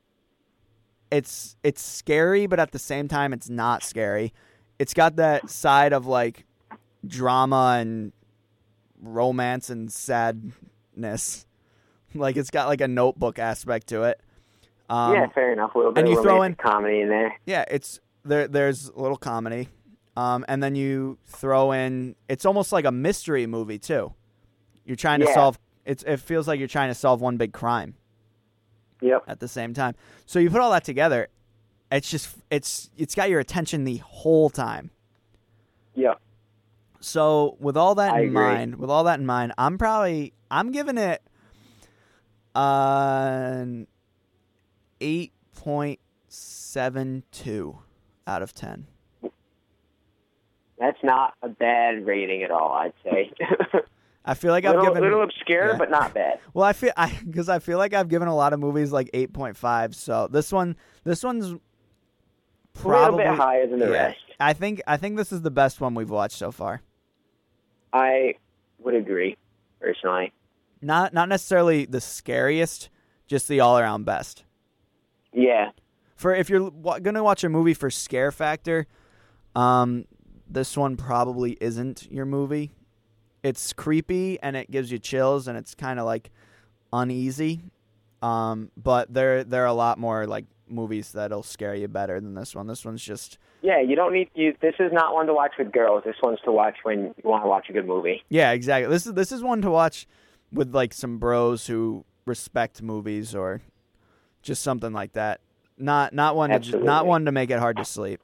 it's 1.10 1.56
it's 1.62 1.82
scary, 1.82 2.46
but 2.46 2.58
at 2.58 2.72
the 2.72 2.78
same 2.78 3.08
time, 3.08 3.32
it's 3.32 3.48
not 3.48 3.82
scary. 3.82 4.32
It's 4.78 4.94
got 4.94 5.16
that 5.16 5.48
side 5.50 5.92
of 5.92 6.06
like 6.06 6.44
drama 7.06 7.78
and 7.80 8.12
romance 9.00 9.70
and 9.70 9.90
sadness. 9.92 11.46
Like 12.14 12.36
it's 12.36 12.50
got 12.50 12.68
like 12.68 12.82
a 12.82 12.88
notebook 12.88 13.38
aspect 13.38 13.86
to 13.86 14.02
it. 14.02 14.20
Um, 14.90 15.14
yeah, 15.14 15.28
fair 15.28 15.50
enough. 15.50 15.74
A 15.74 15.78
little 15.78 15.92
bit 15.92 16.00
and 16.04 16.12
you 16.12 16.22
throw 16.22 16.42
in 16.42 16.54
comedy 16.56 17.00
in 17.00 17.08
there. 17.08 17.34
yeah, 17.46 17.64
it's 17.70 18.00
there. 18.22 18.46
There's 18.48 18.90
a 18.90 19.00
little 19.00 19.16
comedy, 19.16 19.70
um, 20.14 20.44
and 20.46 20.62
then 20.62 20.74
you 20.74 21.16
throw 21.24 21.72
in. 21.72 22.14
It's 22.28 22.44
almost 22.44 22.70
like 22.70 22.84
a 22.84 22.92
mystery 22.92 23.46
movie 23.46 23.78
too. 23.78 24.12
You're 24.84 24.96
trying 24.96 25.20
to 25.20 25.24
Yeah. 25.26 25.32
solve. 25.32 25.58
It's. 25.84 26.02
It 26.04 26.18
feels 26.18 26.46
like 26.48 26.58
you're 26.58 26.68
trying 26.68 26.88
to 26.90 26.94
solve 26.94 27.20
one 27.20 27.36
big 27.36 27.52
crime 27.52 27.94
Yep. 29.00 29.24
at 29.26 29.40
the 29.40 29.48
same 29.48 29.74
time. 29.74 29.94
So 30.26 30.38
you 30.38 30.48
put 30.50 30.60
all 30.60 30.70
that 30.72 30.84
together. 30.84 31.28
It's 31.90 32.10
just. 32.10 32.36
It's. 32.50 32.90
It's 32.96 33.14
got 33.14 33.30
your 33.30 33.40
attention 33.40 33.84
the 33.84 33.96
whole 33.98 34.48
time. 34.50 34.90
Yeah. 35.94 36.14
So 37.00 37.56
with 37.58 37.76
all 37.76 37.94
that 37.96 38.12
I 38.14 38.20
in 38.20 38.28
agree. 38.28 38.42
mind, 38.42 38.76
with 38.76 38.90
all 38.90 39.04
that 39.04 39.18
in 39.18 39.26
mind, 39.26 39.52
I'm 39.58 39.76
probably 39.76 40.32
I'm 40.50 40.70
giving 40.70 40.98
it 40.98 41.20
an 42.54 43.86
eight 45.00 45.32
point 45.56 45.98
seven 46.28 47.24
two 47.32 47.78
out 48.26 48.42
of 48.42 48.54
ten. 48.54 48.86
That's 50.78 50.98
not 51.02 51.34
a 51.42 51.48
bad 51.48 52.06
rating 52.06 52.42
at 52.42 52.50
all. 52.50 52.72
I'd 52.72 52.92
say. 53.04 53.32
I 54.24 54.34
feel 54.34 54.52
like 54.52 54.64
I've 54.64 54.80
given 54.80 54.98
a 54.98 55.00
little 55.00 55.22
obscure, 55.22 55.70
yeah. 55.70 55.76
but 55.76 55.90
not 55.90 56.14
bad. 56.14 56.38
Well, 56.54 56.66
I 56.66 56.74
feel 56.74 56.92
I 56.96 57.18
because 57.24 57.48
I 57.48 57.60
feel 57.60 57.78
like 57.78 57.94
I've 57.94 58.08
given 58.08 58.28
a 58.28 58.36
lot 58.36 58.52
of 58.52 58.60
movies 58.60 58.92
like 58.92 59.08
eight 59.14 59.32
point 59.32 59.56
five. 59.56 59.94
So 59.94 60.28
this 60.30 60.52
one, 60.52 60.76
this 61.02 61.24
one's 61.24 61.46
a 61.46 61.48
little 61.48 61.62
probably 62.74 63.24
bit 63.24 63.34
higher 63.34 63.66
than 63.66 63.78
the 63.78 63.86
yeah. 63.86 63.92
rest. 63.92 64.20
I 64.38 64.52
think 64.52 64.82
I 64.86 64.98
think 64.98 65.16
this 65.16 65.32
is 65.32 65.40
the 65.40 65.50
best 65.50 65.80
one 65.80 65.94
we've 65.94 66.10
watched 66.10 66.36
so 66.36 66.52
far. 66.52 66.82
I 67.92 68.34
would 68.80 68.94
agree, 68.94 69.36
personally. 69.80 70.32
Not 70.82 71.14
not 71.14 71.28
necessarily 71.28 71.86
the 71.86 72.00
scariest, 72.00 72.90
just 73.26 73.48
the 73.48 73.60
all 73.60 73.78
around 73.78 74.04
best. 74.04 74.44
Yeah. 75.32 75.70
For 76.16 76.34
if 76.34 76.50
you're 76.50 76.70
gonna 76.70 77.24
watch 77.24 77.44
a 77.44 77.48
movie 77.48 77.74
for 77.74 77.90
scare 77.90 78.30
factor, 78.30 78.86
um, 79.56 80.04
this 80.48 80.76
one 80.76 80.96
probably 80.96 81.56
isn't 81.60 82.10
your 82.12 82.26
movie. 82.26 82.72
It's 83.42 83.72
creepy 83.72 84.38
and 84.40 84.56
it 84.56 84.70
gives 84.70 84.92
you 84.92 84.98
chills 84.98 85.48
and 85.48 85.58
it's 85.58 85.74
kind 85.74 85.98
of 85.98 86.06
like 86.06 86.30
uneasy. 86.92 87.60
Um, 88.22 88.70
but 88.76 89.12
there 89.12 89.42
there 89.42 89.62
are 89.62 89.66
a 89.66 89.72
lot 89.72 89.98
more 89.98 90.26
like 90.26 90.44
movies 90.68 91.12
that'll 91.12 91.42
scare 91.42 91.74
you 91.74 91.88
better 91.88 92.20
than 92.20 92.34
this 92.34 92.54
one. 92.54 92.66
This 92.66 92.84
one's 92.84 93.02
just 93.02 93.38
Yeah, 93.62 93.80
you 93.80 93.96
don't 93.96 94.12
need 94.12 94.30
you. 94.34 94.54
This 94.60 94.74
is 94.78 94.92
not 94.92 95.12
one 95.12 95.26
to 95.26 95.34
watch 95.34 95.52
with 95.58 95.72
girls. 95.72 96.04
This 96.04 96.16
one's 96.22 96.40
to 96.44 96.52
watch 96.52 96.76
when 96.84 97.14
you 97.22 97.22
want 97.24 97.44
to 97.44 97.48
watch 97.48 97.68
a 97.68 97.72
good 97.72 97.86
movie. 97.86 98.22
yeah, 98.28 98.52
exactly. 98.52 98.90
This 98.90 99.06
is 99.06 99.14
this 99.14 99.32
is 99.32 99.42
one 99.42 99.60
to 99.62 99.70
watch 99.70 100.06
with 100.52 100.74
like 100.74 100.94
some 100.94 101.18
bros 101.18 101.66
who 101.66 102.04
respect 102.26 102.80
movies 102.80 103.34
or 103.34 103.60
just 104.42 104.62
something 104.62 104.92
like 104.92 105.12
that. 105.14 105.40
Not 105.76 106.12
not 106.12 106.36
one 106.36 106.50
to 106.60 106.78
not 106.78 107.06
one 107.06 107.24
to 107.24 107.32
make 107.32 107.50
it 107.50 107.58
hard 107.58 107.76
to 107.78 107.84
sleep. 107.84 108.20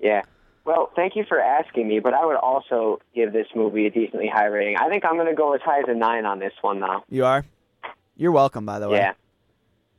Yeah. 0.00 0.22
Well, 0.68 0.90
thank 0.94 1.16
you 1.16 1.24
for 1.26 1.40
asking 1.40 1.88
me, 1.88 1.98
but 1.98 2.12
I 2.12 2.26
would 2.26 2.36
also 2.36 3.00
give 3.14 3.32
this 3.32 3.46
movie 3.56 3.86
a 3.86 3.90
decently 3.90 4.28
high 4.30 4.48
rating. 4.48 4.76
I 4.76 4.90
think 4.90 5.02
I'm 5.02 5.14
going 5.14 5.26
to 5.28 5.34
go 5.34 5.54
as 5.54 5.62
high 5.62 5.78
as 5.78 5.86
a 5.88 5.94
nine 5.94 6.26
on 6.26 6.40
this 6.40 6.52
one 6.60 6.78
now. 6.78 7.04
You 7.08 7.24
are. 7.24 7.46
You're 8.16 8.32
welcome, 8.32 8.66
by 8.66 8.78
the 8.78 8.86
way. 8.90 8.98
Yeah. 8.98 9.12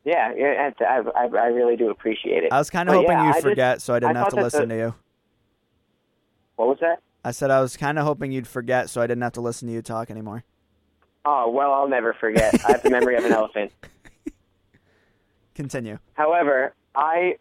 Yeah, 0.05 0.31
yeah, 0.37 0.69
I, 0.81 1.01
I, 1.15 1.25
I 1.25 1.45
really 1.47 1.75
do 1.75 1.89
appreciate 1.89 2.43
it. 2.43 2.53
I 2.53 2.59
was 2.59 2.69
kind 2.69 2.87
of 2.87 2.93
But 2.93 2.99
hoping 3.01 3.17
yeah, 3.17 3.23
you'd 3.23 3.29
I 3.29 3.33
just- 3.33 3.45
forget, 3.47 3.81
so 3.81 3.95
I 3.95 3.99
didn't 3.99 4.17
I 4.17 4.19
have 4.19 4.29
to 4.29 4.35
listen 4.35 4.69
the- 4.69 4.75
to 4.75 4.79
you. 4.79 4.95
What 6.55 6.67
was 6.67 6.77
that? 6.81 7.01
I 7.25 7.31
said 7.31 7.49
I 7.49 7.61
was 7.61 7.75
kind 7.75 7.97
of 7.97 8.05
hoping 8.05 8.31
you'd 8.31 8.47
forget, 8.47 8.91
so 8.91 9.01
I 9.01 9.07
didn't 9.07 9.23
have 9.23 9.33
to 9.33 9.41
listen 9.41 9.67
to 9.69 9.73
you 9.73 9.81
talk 9.81 10.11
anymore. 10.11 10.43
Oh, 11.25 11.49
well, 11.49 11.73
I'll 11.73 11.89
never 11.89 12.13
forget. 12.13 12.53
I 12.63 12.73
have 12.73 12.83
the 12.83 12.91
memory 12.91 13.15
of 13.17 13.25
an 13.25 13.31
elephant. 13.41 13.71
Continue. 15.55 15.97
However, 16.13 16.73
I 16.95 17.37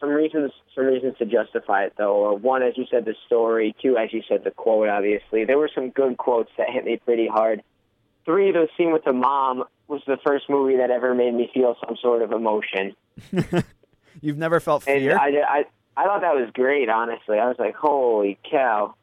some 0.00 0.08
reasons 0.10 0.50
some 0.74 0.86
reasons 0.86 1.16
to 1.18 1.26
justify 1.26 1.84
it 1.84 1.92
though. 1.96 2.30
Uh, 2.32 2.34
One, 2.34 2.62
as 2.62 2.76
you 2.76 2.86
said, 2.90 3.04
the 3.04 3.14
story. 3.26 3.74
Two, 3.82 3.96
as 3.96 4.12
you 4.12 4.22
said, 4.28 4.44
the 4.44 4.50
quote. 4.50 4.88
Obviously, 4.88 5.44
there 5.44 5.58
were 5.58 5.70
some 5.74 5.90
good 5.90 6.16
quotes 6.16 6.50
that 6.58 6.70
hit 6.70 6.84
me 6.84 6.96
pretty 6.96 7.26
hard. 7.28 7.62
Three, 8.24 8.52
the 8.52 8.68
scene 8.76 8.92
with 8.92 9.04
the 9.04 9.12
mom 9.12 9.64
was 9.88 10.02
the 10.06 10.18
first 10.24 10.48
movie 10.48 10.76
that 10.76 10.90
ever 10.90 11.14
made 11.14 11.34
me 11.34 11.50
feel 11.52 11.76
some 11.84 11.96
sort 12.00 12.22
of 12.22 12.32
emotion. 12.32 12.94
You've 14.20 14.38
never 14.38 14.60
felt 14.60 14.86
And 14.86 15.00
fear. 15.00 15.18
I, 15.18 15.28
I, 15.48 15.64
I 15.96 16.04
thought 16.04 16.20
that 16.20 16.34
was 16.34 16.50
great. 16.52 16.88
Honestly, 16.88 17.38
I 17.38 17.46
was 17.46 17.56
like, 17.58 17.74
"Holy 17.74 18.38
cow!" 18.50 18.94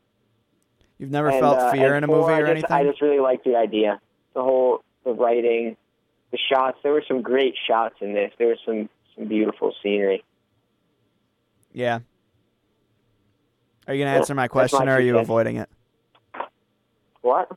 You've 0.98 1.12
never 1.12 1.30
And, 1.30 1.40
felt 1.40 1.58
uh, 1.60 1.72
fear 1.72 1.96
in 1.96 2.04
a 2.04 2.08
movie 2.08 2.20
four, 2.22 2.32
or 2.32 2.36
I 2.36 2.40
just, 2.40 2.52
anything. 2.52 2.72
I 2.72 2.84
just 2.84 3.02
really 3.02 3.20
liked 3.20 3.44
the 3.44 3.56
idea, 3.56 4.00
the 4.34 4.42
whole, 4.42 4.84
the 5.04 5.12
writing, 5.12 5.78
the 6.32 6.38
shots. 6.52 6.78
There 6.84 6.92
were 6.92 7.04
some 7.08 7.22
great 7.22 7.56
shots 7.68 7.96
in 8.02 8.14
this. 8.14 8.32
There 8.40 8.48
was 8.48 8.60
some 8.66 8.90
some 9.16 9.28
beautiful 9.28 9.74
scenery. 9.84 10.24
Yeah. 11.78 12.00
Are 13.88 13.94
you 13.94 14.04
gonna 14.04 14.18
answer 14.18 14.34
my 14.34 14.48
question, 14.48 14.80
my 14.84 14.92
or 14.92 14.96
are 14.96 15.00
you 15.00 15.20
avoiding 15.20 15.58
it? 15.58 15.70
What? 17.22 17.52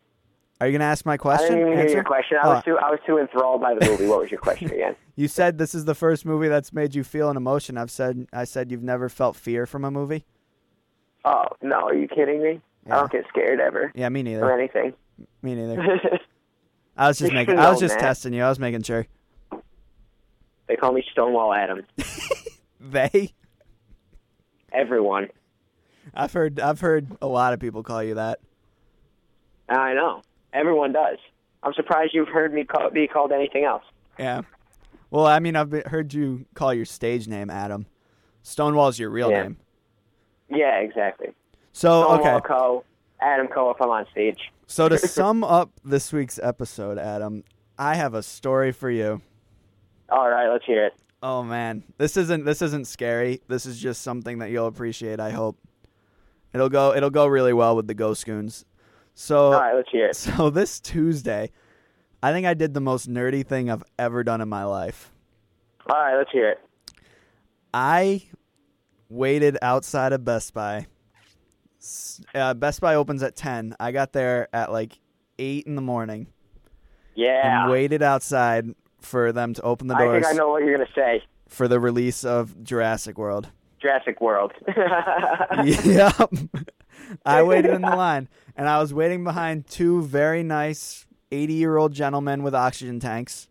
Are 0.60 0.66
you 0.66 0.72
gonna 0.72 0.84
ask 0.90 1.06
my 1.06 1.14
I 1.14 1.16
question? 1.16 1.48
didn't 1.54 1.60
even 1.60 1.72
hear 1.72 1.82
Answer? 1.84 1.94
your 1.94 2.04
question. 2.04 2.36
I 2.42 2.46
Oh. 2.46 2.50
was 2.56 2.64
too 2.64 2.76
I 2.78 2.90
was 2.90 3.00
too 3.06 3.16
enthralled 3.18 3.62
by 3.62 3.72
the 3.74 3.86
movie. 3.86 4.06
What 4.06 4.20
was 4.20 4.30
your 4.30 4.40
question 4.40 4.70
again? 4.70 4.94
You 5.16 5.28
said 5.28 5.58
this 5.58 5.74
is 5.74 5.84
the 5.84 5.94
first 5.94 6.24
movie 6.24 6.48
that's 6.48 6.72
made 6.72 6.94
you 6.94 7.04
feel 7.04 7.28
an 7.30 7.36
emotion. 7.36 7.76
I've 7.78 7.90
said 7.90 8.26
I 8.32 8.44
said 8.44 8.70
you've 8.70 8.82
never 8.82 9.08
felt 9.08 9.36
fear 9.36 9.64
from 9.66 9.84
a 9.86 9.90
movie. 9.90 10.24
Oh 11.24 11.44
no, 11.62 11.76
are 11.88 11.94
you 11.94 12.08
kidding 12.08 12.42
me? 12.42 12.60
Yeah. 12.86 12.96
I 12.96 13.00
don't 13.00 13.12
get 13.12 13.24
scared 13.28 13.58
ever 13.60 13.90
Yeah, 13.94 14.08
me 14.10 14.22
neither. 14.22 14.44
or 14.44 14.52
anything. 14.58 14.92
Me 15.42 15.54
neither. 15.54 15.80
I 16.96 17.08
was 17.08 17.18
just 17.18 17.32
making. 17.32 17.58
I 17.58 17.70
was 17.70 17.80
just 17.80 17.98
testing 17.98 18.34
you. 18.34 18.42
I 18.42 18.48
was 18.50 18.58
making 18.58 18.82
sure. 18.82 19.06
they 20.68 20.76
call 20.76 20.92
me 20.92 21.02
Stonewall 21.10 21.54
Adam. 21.54 21.86
They. 22.82 23.32
Everyone. 24.72 25.28
I've 26.14 26.32
heard. 26.32 26.58
I've 26.60 26.80
heard 26.80 27.08
a 27.20 27.26
lot 27.26 27.52
of 27.52 27.60
people 27.60 27.82
call 27.82 28.02
you 28.02 28.14
that. 28.14 28.40
I 29.68 29.94
know. 29.94 30.22
Everyone 30.52 30.92
does. 30.92 31.18
I'm 31.62 31.74
surprised 31.74 32.14
you've 32.14 32.28
heard 32.28 32.52
me 32.52 32.64
call, 32.64 32.90
be 32.90 33.06
called 33.06 33.32
anything 33.32 33.64
else. 33.64 33.84
Yeah. 34.18 34.42
Well, 35.10 35.26
I 35.26 35.38
mean, 35.38 35.56
I've 35.56 35.72
heard 35.86 36.12
you 36.14 36.46
call 36.54 36.72
your 36.72 36.84
stage 36.84 37.28
name 37.28 37.50
Adam. 37.50 37.86
Stonewall's 38.42 38.98
your 38.98 39.10
real 39.10 39.30
Yeah. 39.30 39.42
name. 39.42 39.56
Yeah, 40.48 40.78
exactly. 40.78 41.28
So 41.72 42.02
Stonewall 42.02 42.36
okay. 42.36 42.46
Co. 42.46 42.84
Adam 43.20 43.46
Co. 43.48 43.70
If 43.70 43.80
I'm 43.80 43.90
on 43.90 44.06
stage. 44.10 44.50
So 44.66 44.88
to 44.88 44.98
sum 44.98 45.44
up 45.44 45.70
this 45.84 46.12
week's 46.12 46.38
episode, 46.42 46.98
Adam, 46.98 47.44
I 47.78 47.94
have 47.96 48.14
a 48.14 48.22
story 48.22 48.72
for 48.72 48.90
you. 48.90 49.20
All 50.08 50.28
right, 50.28 50.48
let's 50.50 50.64
hear 50.64 50.86
it. 50.86 50.94
Oh 51.22 51.42
man, 51.42 51.84
this 51.98 52.16
isn't 52.16 52.44
this 52.44 52.62
isn't 52.62 52.86
scary. 52.86 53.40
This 53.48 53.66
is 53.66 53.78
just 53.78 54.02
something 54.02 54.38
that 54.38 54.50
you'll 54.50 54.66
appreciate. 54.66 55.20
I 55.20 55.30
hope 55.30 55.58
it'll 56.54 56.68
go 56.70 56.94
it'll 56.94 57.10
go 57.10 57.26
really 57.26 57.52
well 57.52 57.76
with 57.76 57.86
the 57.86 57.94
Ghost 57.94 58.24
Goons. 58.24 58.64
So 59.14 59.52
All 59.52 59.60
right, 59.60 59.74
let's 59.74 59.90
hear 59.90 60.06
it. 60.06 60.16
so 60.16 60.48
this 60.50 60.80
Tuesday, 60.80 61.50
I 62.22 62.32
think 62.32 62.46
I 62.46 62.54
did 62.54 62.72
the 62.72 62.80
most 62.80 63.08
nerdy 63.08 63.46
thing 63.46 63.70
I've 63.70 63.84
ever 63.98 64.24
done 64.24 64.40
in 64.40 64.48
my 64.48 64.64
life. 64.64 65.12
All 65.90 65.98
right, 65.98 66.16
let's 66.16 66.30
hear 66.30 66.48
it. 66.50 66.58
I 67.74 68.22
waited 69.08 69.58
outside 69.62 70.12
of 70.12 70.24
Best 70.24 70.54
Buy. 70.54 70.86
Uh, 72.34 72.54
Best 72.54 72.80
Buy 72.80 72.94
opens 72.94 73.22
at 73.22 73.36
ten. 73.36 73.74
I 73.78 73.92
got 73.92 74.12
there 74.12 74.48
at 74.54 74.72
like 74.72 74.98
eight 75.38 75.66
in 75.66 75.74
the 75.74 75.82
morning 75.82 76.26
Yeah. 77.14 77.62
and 77.64 77.70
waited 77.72 78.02
outside 78.02 78.66
for 79.00 79.32
them 79.32 79.54
to 79.54 79.62
open 79.62 79.88
the 79.88 79.94
doors. 79.94 80.24
I 80.24 80.28
think 80.28 80.34
I 80.34 80.36
know 80.36 80.50
what 80.50 80.64
you're 80.64 80.76
gonna 80.76 80.90
say. 80.94 81.22
for 81.48 81.68
the 81.68 81.80
release 81.80 82.24
of 82.24 82.62
Jurassic 82.62 83.18
World. 83.18 83.48
Jurassic 83.80 84.20
World. 84.20 84.52
yep. 85.64 86.30
I 87.24 87.42
waited 87.42 87.72
in 87.72 87.82
the 87.82 87.96
line, 87.96 88.28
and 88.56 88.68
I 88.68 88.78
was 88.78 88.92
waiting 88.94 89.24
behind 89.24 89.66
two 89.66 90.02
very 90.02 90.42
nice 90.42 91.06
80 91.32 91.54
year 91.54 91.76
old 91.76 91.92
gentlemen 91.92 92.42
with 92.42 92.54
oxygen 92.54 93.00
tanks. 93.00 93.48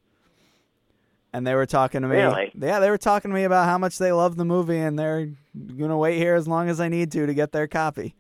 And 1.31 1.45
they 1.45 1.53
were 1.53 1.67
talking 1.67 2.01
to 2.01 2.07
me. 2.07 2.15
Really? 2.15 2.51
Yeah, 2.59 2.79
they 2.79 2.89
were 2.89 2.97
talking 2.97 3.29
to 3.29 3.35
me 3.35 3.43
about 3.43 3.65
how 3.65 3.77
much 3.77 3.99
they 3.99 4.11
love 4.11 4.35
the 4.35 4.45
movie, 4.45 4.79
and 4.79 4.97
they're 4.97 5.29
going 5.55 5.91
to 5.91 5.97
wait 5.97 6.17
here 6.17 6.33
as 6.33 6.47
long 6.47 6.69
as 6.69 6.79
I 6.79 6.89
need 6.89 7.11
to 7.11 7.27
to 7.27 7.33
get 7.35 7.51
their 7.51 7.67
copy. 7.67 8.15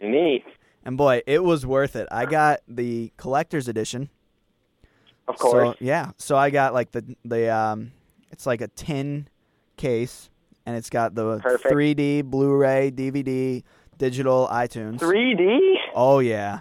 Neat. 0.00 0.44
And 0.84 0.96
boy, 0.96 1.22
it 1.26 1.42
was 1.42 1.66
worth 1.66 1.96
it. 1.96 2.06
I 2.12 2.26
got 2.26 2.60
the 2.68 3.12
collector's 3.16 3.66
edition. 3.66 4.08
Of 5.28 5.38
course. 5.38 5.76
So, 5.78 5.84
yeah. 5.84 6.12
So 6.18 6.36
I 6.36 6.50
got 6.50 6.74
like 6.74 6.92
the 6.92 7.16
the 7.24 7.52
um 7.52 7.92
it's 8.30 8.46
like 8.46 8.60
a 8.60 8.68
tin 8.68 9.28
case 9.76 10.30
and 10.64 10.76
it's 10.76 10.90
got 10.90 11.14
the 11.14 11.38
Perfect. 11.38 11.72
3D, 11.72 12.24
Blu-ray, 12.24 12.90
DVD, 12.90 13.62
digital, 13.98 14.48
iTunes. 14.50 14.98
3D? 14.98 15.58
Oh 15.94 16.18
yeah. 16.18 16.60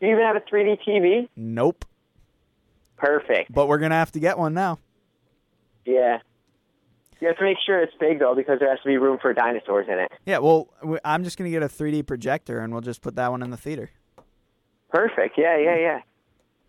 Do 0.00 0.06
you 0.06 0.12
even 0.12 0.24
have 0.24 0.36
a 0.36 0.40
3D 0.40 0.78
TV? 0.86 1.28
Nope. 1.36 1.84
Perfect. 2.96 3.52
But 3.52 3.68
we're 3.68 3.78
going 3.78 3.90
to 3.90 3.96
have 3.96 4.12
to 4.12 4.20
get 4.20 4.38
one 4.38 4.54
now. 4.54 4.78
Yeah. 5.84 6.18
You 7.20 7.28
have 7.28 7.38
to 7.38 7.44
make 7.44 7.56
sure 7.64 7.80
it's 7.80 7.94
big 7.98 8.18
though, 8.18 8.34
because 8.34 8.58
there 8.58 8.68
has 8.68 8.80
to 8.80 8.88
be 8.88 8.98
room 8.98 9.18
for 9.20 9.32
dinosaurs 9.32 9.86
in 9.88 9.98
it. 9.98 10.12
Yeah, 10.26 10.38
well, 10.38 10.68
I'm 11.04 11.24
just 11.24 11.38
going 11.38 11.50
to 11.50 11.58
get 11.58 11.62
a 11.62 11.68
3D 11.68 12.06
projector 12.06 12.58
and 12.58 12.72
we'll 12.72 12.82
just 12.82 13.00
put 13.02 13.16
that 13.16 13.30
one 13.30 13.42
in 13.42 13.50
the 13.50 13.56
theater. 13.56 13.90
Perfect. 14.90 15.38
Yeah, 15.38 15.56
yeah, 15.58 15.76
yeah. 15.76 16.00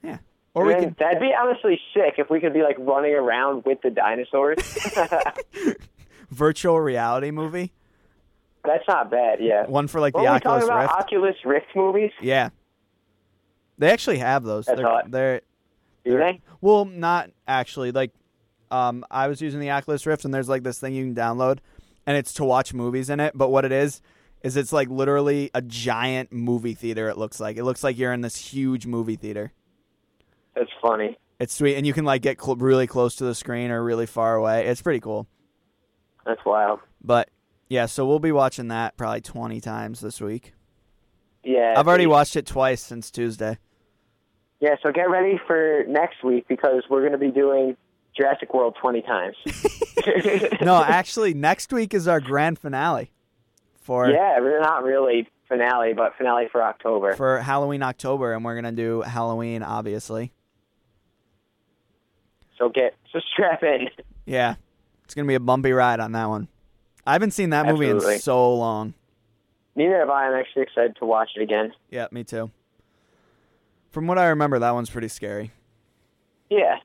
Yeah. 0.03 0.17
Or 0.55 0.71
And 0.71 0.85
we 0.85 0.95
That'd 0.97 1.19
be 1.19 1.31
honestly 1.37 1.79
sick 1.93 2.15
if 2.17 2.29
we 2.29 2.39
could 2.39 2.53
be 2.53 2.63
like 2.63 2.77
running 2.79 3.13
around 3.13 3.65
with 3.65 3.81
the 3.81 3.89
dinosaurs. 3.91 4.57
virtual 6.31 6.79
reality 6.79 7.29
movie, 7.29 7.73
That's 8.63 8.87
not 8.87 9.11
bad. 9.11 9.39
Yeah. 9.41 9.65
one 9.67 9.87
for 9.87 9.99
like 9.99 10.13
the 10.13 10.21
Weren't 10.21 10.45
we 10.45 10.49
Oculus 10.49 10.61
talking 10.61 10.69
about 10.69 10.81
Rift. 10.81 10.93
Oculus 10.93 11.35
Rift 11.45 11.67
movies? 11.75 12.11
yeah. 12.21 12.49
They 13.77 13.91
actually 13.91 14.19
have 14.19 14.43
those. 14.43 14.65
That's 14.65 14.79
they're, 14.79 14.87
hot. 14.87 15.11
they're 15.11 15.41
Do 16.05 16.17
they? 16.17 16.41
Well, 16.61 16.85
not 16.85 17.31
actually. 17.45 17.91
Like, 17.91 18.13
um, 18.71 19.03
I 19.11 19.27
was 19.27 19.41
using 19.41 19.59
the 19.59 19.71
Oculus 19.71 20.05
Rift, 20.05 20.23
and 20.23 20.33
there's 20.33 20.47
like 20.47 20.63
this 20.63 20.79
thing 20.79 20.93
you 20.95 21.03
can 21.03 21.13
download, 21.13 21.59
and 22.07 22.15
it's 22.15 22.33
to 22.35 22.45
watch 22.45 22.73
movies 22.73 23.09
in 23.09 23.19
it. 23.19 23.33
But 23.35 23.49
what 23.49 23.65
it 23.65 23.73
is 23.73 24.01
is 24.43 24.55
it's 24.55 24.71
like 24.71 24.87
literally 24.89 25.51
a 25.53 25.61
giant 25.61 26.31
movie 26.31 26.73
theater. 26.73 27.09
It 27.09 27.17
looks 27.17 27.41
like 27.41 27.57
it 27.57 27.65
looks 27.65 27.83
like 27.83 27.97
you're 27.97 28.13
in 28.13 28.21
this 28.21 28.37
huge 28.37 28.85
movie 28.85 29.17
theater. 29.17 29.51
That's 30.55 30.69
funny. 30.81 31.17
It's 31.39 31.53
sweet, 31.53 31.75
and 31.75 31.85
you 31.85 31.93
can 31.93 32.05
like 32.05 32.21
get 32.21 32.41
cl- 32.41 32.55
really 32.55 32.87
close 32.87 33.15
to 33.17 33.25
the 33.25 33.35
screen 33.35 33.71
or 33.71 33.83
really 33.83 34.05
far 34.05 34.35
away. 34.35 34.67
It's 34.67 34.81
pretty 34.81 35.01
cool. 35.01 35.27
That's 36.25 36.43
wild. 36.45 36.79
But 37.03 37.29
yeah, 37.69 37.85
so 37.87 38.05
we'll 38.07 38.19
be 38.19 38.31
watching 38.31 38.69
that 38.69 38.95
probably 38.97 39.21
20 39.21 39.59
times 39.61 39.99
this 39.99 40.21
week. 40.21 40.53
Yeah. 41.43 41.73
I've 41.77 41.87
already 41.87 42.07
watched 42.07 42.35
it 42.35 42.45
twice 42.45 42.81
since 42.81 43.11
Tuesday. 43.11 43.57
Yeah, 44.59 44.75
so 44.81 44.91
get 44.91 45.09
ready 45.09 45.39
for 45.45 45.83
next 45.87 46.23
week 46.23 46.47
because 46.47 46.83
we're 46.89 47.01
going 47.01 47.11
to 47.11 47.17
be 47.17 47.29
doing 47.29 47.75
Jurassic 48.17 48.53
World 48.53 48.75
20 48.81 49.01
times. 49.01 49.35
No, 50.61 50.83
actually, 50.83 51.33
next 51.33 51.73
week 51.73 51.93
is 51.93 52.07
our 52.07 52.19
grand 52.19 52.59
finale 52.59 53.11
for 53.81 54.09
Yeah, 54.09 54.37
not 54.61 54.83
really 54.83 55.27
finale, 55.47 55.93
but 55.93 56.15
finale 56.15 56.47
for 56.51 56.61
October. 56.63 57.13
for 57.13 57.39
Halloween 57.39 57.81
October, 57.83 58.33
and 58.33 58.45
we're 58.45 58.55
gonna 58.55 58.71
do 58.71 59.01
Halloween, 59.01 59.63
obviously. 59.63 60.31
So 62.57 62.69
get 62.69 62.95
so 63.11 63.19
strap 63.33 63.63
in. 63.63 63.89
Yeah, 64.25 64.55
it's 65.03 65.13
gonna 65.13 65.27
be 65.27 65.35
a 65.35 65.39
bumpy 65.39 65.71
ride 65.71 65.99
on 65.99 66.11
that 66.13 66.29
one. 66.29 66.47
I 67.05 67.13
haven't 67.13 67.31
seen 67.31 67.51
that 67.51 67.65
movie 67.67 67.89
in 67.89 67.99
so 68.19 68.55
long. 68.55 68.93
Neither 69.75 69.99
have 69.99 70.09
I. 70.09 70.27
I'm 70.27 70.33
actually 70.33 70.63
excited 70.63 70.95
to 70.97 71.05
watch 71.05 71.31
it 71.35 71.41
again. 71.41 71.73
Yeah, 71.89 72.07
me 72.11 72.23
too. 72.23 72.49
From 73.91 74.07
what 74.07 74.17
I 74.17 74.27
remember, 74.27 74.59
that 74.59 74.71
one's 74.71 74.89
pretty 74.89 75.07
scary. 75.09 75.51
Yeah, 76.49 76.77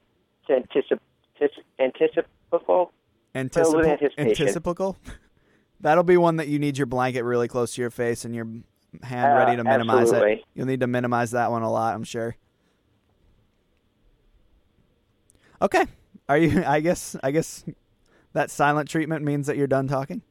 it's 0.49 0.69
anticip- 0.69 0.99
anticip- 1.41 1.65
anticipable. 1.79 2.93
Filled 3.33 3.77
with 3.77 3.87
Anticipa- 3.87 4.17
anticipical. 4.19 4.97
That'll 5.81 6.05
be 6.05 6.17
one 6.17 6.37
that 6.37 6.49
you 6.49 6.59
need 6.59 6.77
your 6.77 6.87
blanket 6.87 7.23
really 7.23 7.49
close 7.49 7.75
to 7.75 7.81
your 7.81 7.91
face 7.91 8.25
and 8.25 8.35
your 8.35 8.45
hand 9.03 9.33
Uh, 9.33 9.37
ready 9.45 9.57
to 9.57 9.65
minimize 9.65 10.11
it. 10.13 10.43
You'll 10.55 10.67
need 10.67 10.81
to 10.81 10.87
minimize 10.87 11.31
that 11.31 11.51
one 11.51 11.63
a 11.63 11.71
lot, 11.71 11.95
I'm 11.95 12.05
sure. 12.05 12.37
Okay. 15.63 15.85
Are 16.29 16.39
you 16.39 16.63
I 16.67 16.81
guess 16.81 17.17
I 17.23 17.31
guess 17.31 17.65
that 18.33 18.51
silent 18.51 18.89
treatment 18.89 19.25
means 19.25 19.47
that 19.47 19.57
you're 19.57 19.67
done 19.67 19.89
talking? 19.89 20.23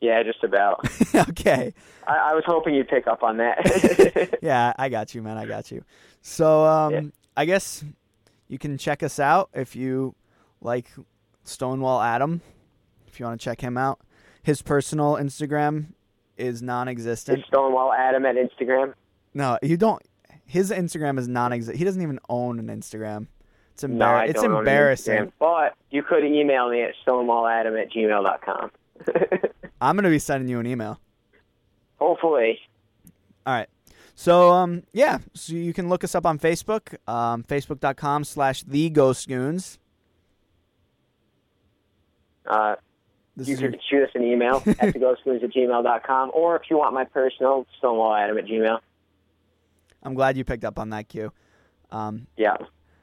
Yeah, 0.00 0.22
just 0.22 0.42
about. 0.42 0.88
okay. 1.14 1.74
I, 2.06 2.30
I 2.30 2.34
was 2.34 2.42
hoping 2.46 2.74
you'd 2.74 2.88
pick 2.88 3.06
up 3.06 3.22
on 3.22 3.36
that. 3.36 4.38
Yeah, 4.42 4.72
I 4.78 4.88
got 4.88 5.14
you, 5.14 5.20
man. 5.22 5.36
I 5.36 5.44
got 5.44 5.70
you. 5.70 5.84
So, 6.22 6.64
um, 6.64 6.92
Yeah. 6.92 7.00
I 7.36 7.44
guess 7.44 7.84
you 8.48 8.58
can 8.58 8.78
check 8.78 9.02
us 9.02 9.18
out 9.20 9.50
if 9.52 9.76
you 9.76 10.14
like 10.62 10.86
Stonewall 11.44 12.00
Adam. 12.00 12.40
If 13.06 13.20
you 13.20 13.26
want 13.26 13.38
to 13.38 13.44
check 13.44 13.60
him 13.60 13.76
out, 13.76 14.00
his 14.42 14.62
personal 14.62 15.16
Instagram 15.16 15.88
is 16.38 16.62
non-existent. 16.62 17.44
Stonewall 17.48 17.92
Adam 17.92 18.24
at 18.24 18.36
Instagram. 18.36 18.94
No, 19.34 19.58
you 19.62 19.76
don't. 19.76 20.02
His 20.46 20.70
Instagram 20.70 21.18
is 21.18 21.28
non-existent. 21.28 21.76
He 21.78 21.84
doesn't 21.84 22.00
even 22.00 22.18
own 22.30 22.58
an 22.58 22.68
Instagram. 22.68 23.26
It's 23.84 23.92
No, 23.92 24.04
embar- 24.06 24.28
It's 24.28 24.34
don't 24.40 24.46
own 24.46 24.52
an 24.52 24.58
embarrassing. 24.58 25.32
But 25.38 25.74
you 25.90 26.02
could 26.02 26.24
email 26.24 26.68
me 26.70 26.82
at 26.82 26.94
stonewalladam 27.06 27.80
at 27.80 27.90
gmail.com. 27.92 28.70
I'm 29.80 29.96
gonna 29.96 30.10
be 30.10 30.18
sending 30.18 30.48
you 30.48 30.60
an 30.60 30.66
email. 30.66 31.00
Hopefully. 31.98 32.58
All 33.46 33.54
right. 33.54 33.68
So 34.14 34.50
um 34.50 34.82
yeah, 34.92 35.18
so 35.34 35.54
you 35.54 35.72
can 35.72 35.88
look 35.88 36.04
us 36.04 36.14
up 36.14 36.26
on 36.26 36.38
Facebook, 36.38 36.96
um, 37.08 37.42
facebook.com 37.44 38.24
slash 38.24 38.62
the 38.64 38.90
Ghost 38.90 39.26
Goons. 39.28 39.78
Uh, 42.46 42.76
This 43.36 43.48
you 43.48 43.54
is 43.54 43.60
your, 43.60 43.70
can 43.70 43.80
shoot 43.88 44.02
us 44.02 44.10
an 44.14 44.22
email 44.24 44.56
at 44.66 44.94
theghostgoons 44.94 45.42
at 45.44 45.50
gmail.com, 45.52 46.30
or 46.34 46.56
if 46.56 46.62
you 46.68 46.76
want 46.78 46.94
my 46.94 47.04
personal, 47.04 47.66
stonewalladam 47.82 48.38
at 48.38 48.46
gmail. 48.46 48.78
I'm 50.02 50.14
glad 50.14 50.36
you 50.36 50.44
picked 50.44 50.64
up 50.64 50.78
on 50.78 50.90
that 50.90 51.08
cue. 51.08 51.32
Um, 51.90 52.26
Yeah. 52.36 52.56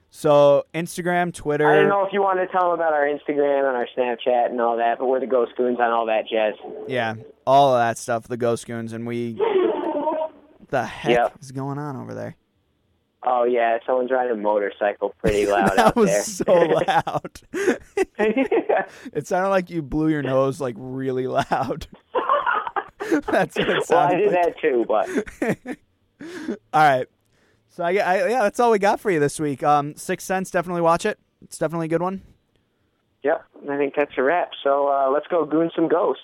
So 0.09 0.63
Instagram, 0.73 1.33
Twitter. 1.33 1.69
I 1.69 1.75
don't 1.75 1.89
know 1.89 2.05
if 2.05 2.13
you 2.13 2.21
want 2.21 2.39
to 2.39 2.47
tell 2.47 2.71
them 2.71 2.79
about 2.79 2.93
our 2.93 3.05
Instagram 3.05 3.67
and 3.67 3.75
our 3.77 3.87
Snapchat 3.95 4.49
and 4.49 4.59
all 4.61 4.77
that, 4.77 4.97
but 4.99 5.07
we're 5.07 5.19
the 5.19 5.27
Ghost 5.27 5.51
Goons 5.57 5.79
on 5.79 5.91
all 5.91 6.05
that 6.07 6.23
jazz. 6.29 6.53
Yeah, 6.87 7.15
all 7.45 7.75
of 7.75 7.79
that 7.81 7.97
stuff. 7.97 8.27
The 8.27 8.37
Ghost 8.37 8.65
Goons, 8.65 8.93
and 8.93 9.05
we. 9.05 9.39
The 10.69 10.83
heck 10.85 11.11
Yep. 11.11 11.33
is 11.41 11.51
going 11.51 11.77
on 11.77 11.95
over 11.97 12.13
there? 12.13 12.35
Oh 13.23 13.43
yeah, 13.43 13.77
someone's 13.85 14.11
riding 14.11 14.33
a 14.33 14.35
motorcycle 14.41 15.13
pretty 15.19 15.45
loud 15.51 15.69
that 15.71 15.79
out 15.79 15.95
was 15.95 16.09
there. 16.09 16.23
so 16.23 16.53
loud. 16.53 17.41
it 18.17 19.27
sounded 19.27 19.49
like 19.49 19.69
you 19.69 19.81
blew 19.81 20.07
your 20.09 20.21
nose 20.23 20.59
like 20.61 20.75
really 20.77 21.27
loud. 21.27 21.87
That's 23.27 23.55
what 23.57 23.69
it 23.69 23.83
well, 23.89 23.99
I 23.99 24.15
did 24.15 24.31
like. 24.31 24.43
that 24.43 24.59
too, 24.61 24.85
but 24.87 25.09
All 26.73 26.81
right. 26.81 27.07
So 27.77 27.83
I, 27.83 27.89
I 27.89 28.27
yeah, 28.27 28.41
that's 28.41 28.59
all 28.59 28.71
we 28.71 28.79
got 28.79 28.99
for 28.99 29.11
you 29.11 29.19
this 29.19 29.39
week. 29.39 29.61
Um, 29.61 29.95
Sixth 29.95 30.25
Sense, 30.25 30.49
definitely 30.49 30.81
watch 30.81 31.05
it. 31.05 31.19
It's 31.43 31.59
definitely 31.59 31.85
a 31.85 31.89
good 31.89 32.01
one. 32.01 32.23
yep, 33.21 33.45
I 33.69 33.77
think 33.77 33.93
that's 33.95 34.13
a 34.17 34.23
wrap. 34.23 34.49
So 34.63 34.87
uh, 34.87 35.11
let's 35.13 35.27
go 35.27 35.45
goon 35.45 35.69
some 35.75 35.87
ghosts. 35.87 36.23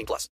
18 0.01 0.05
plus. 0.05 0.29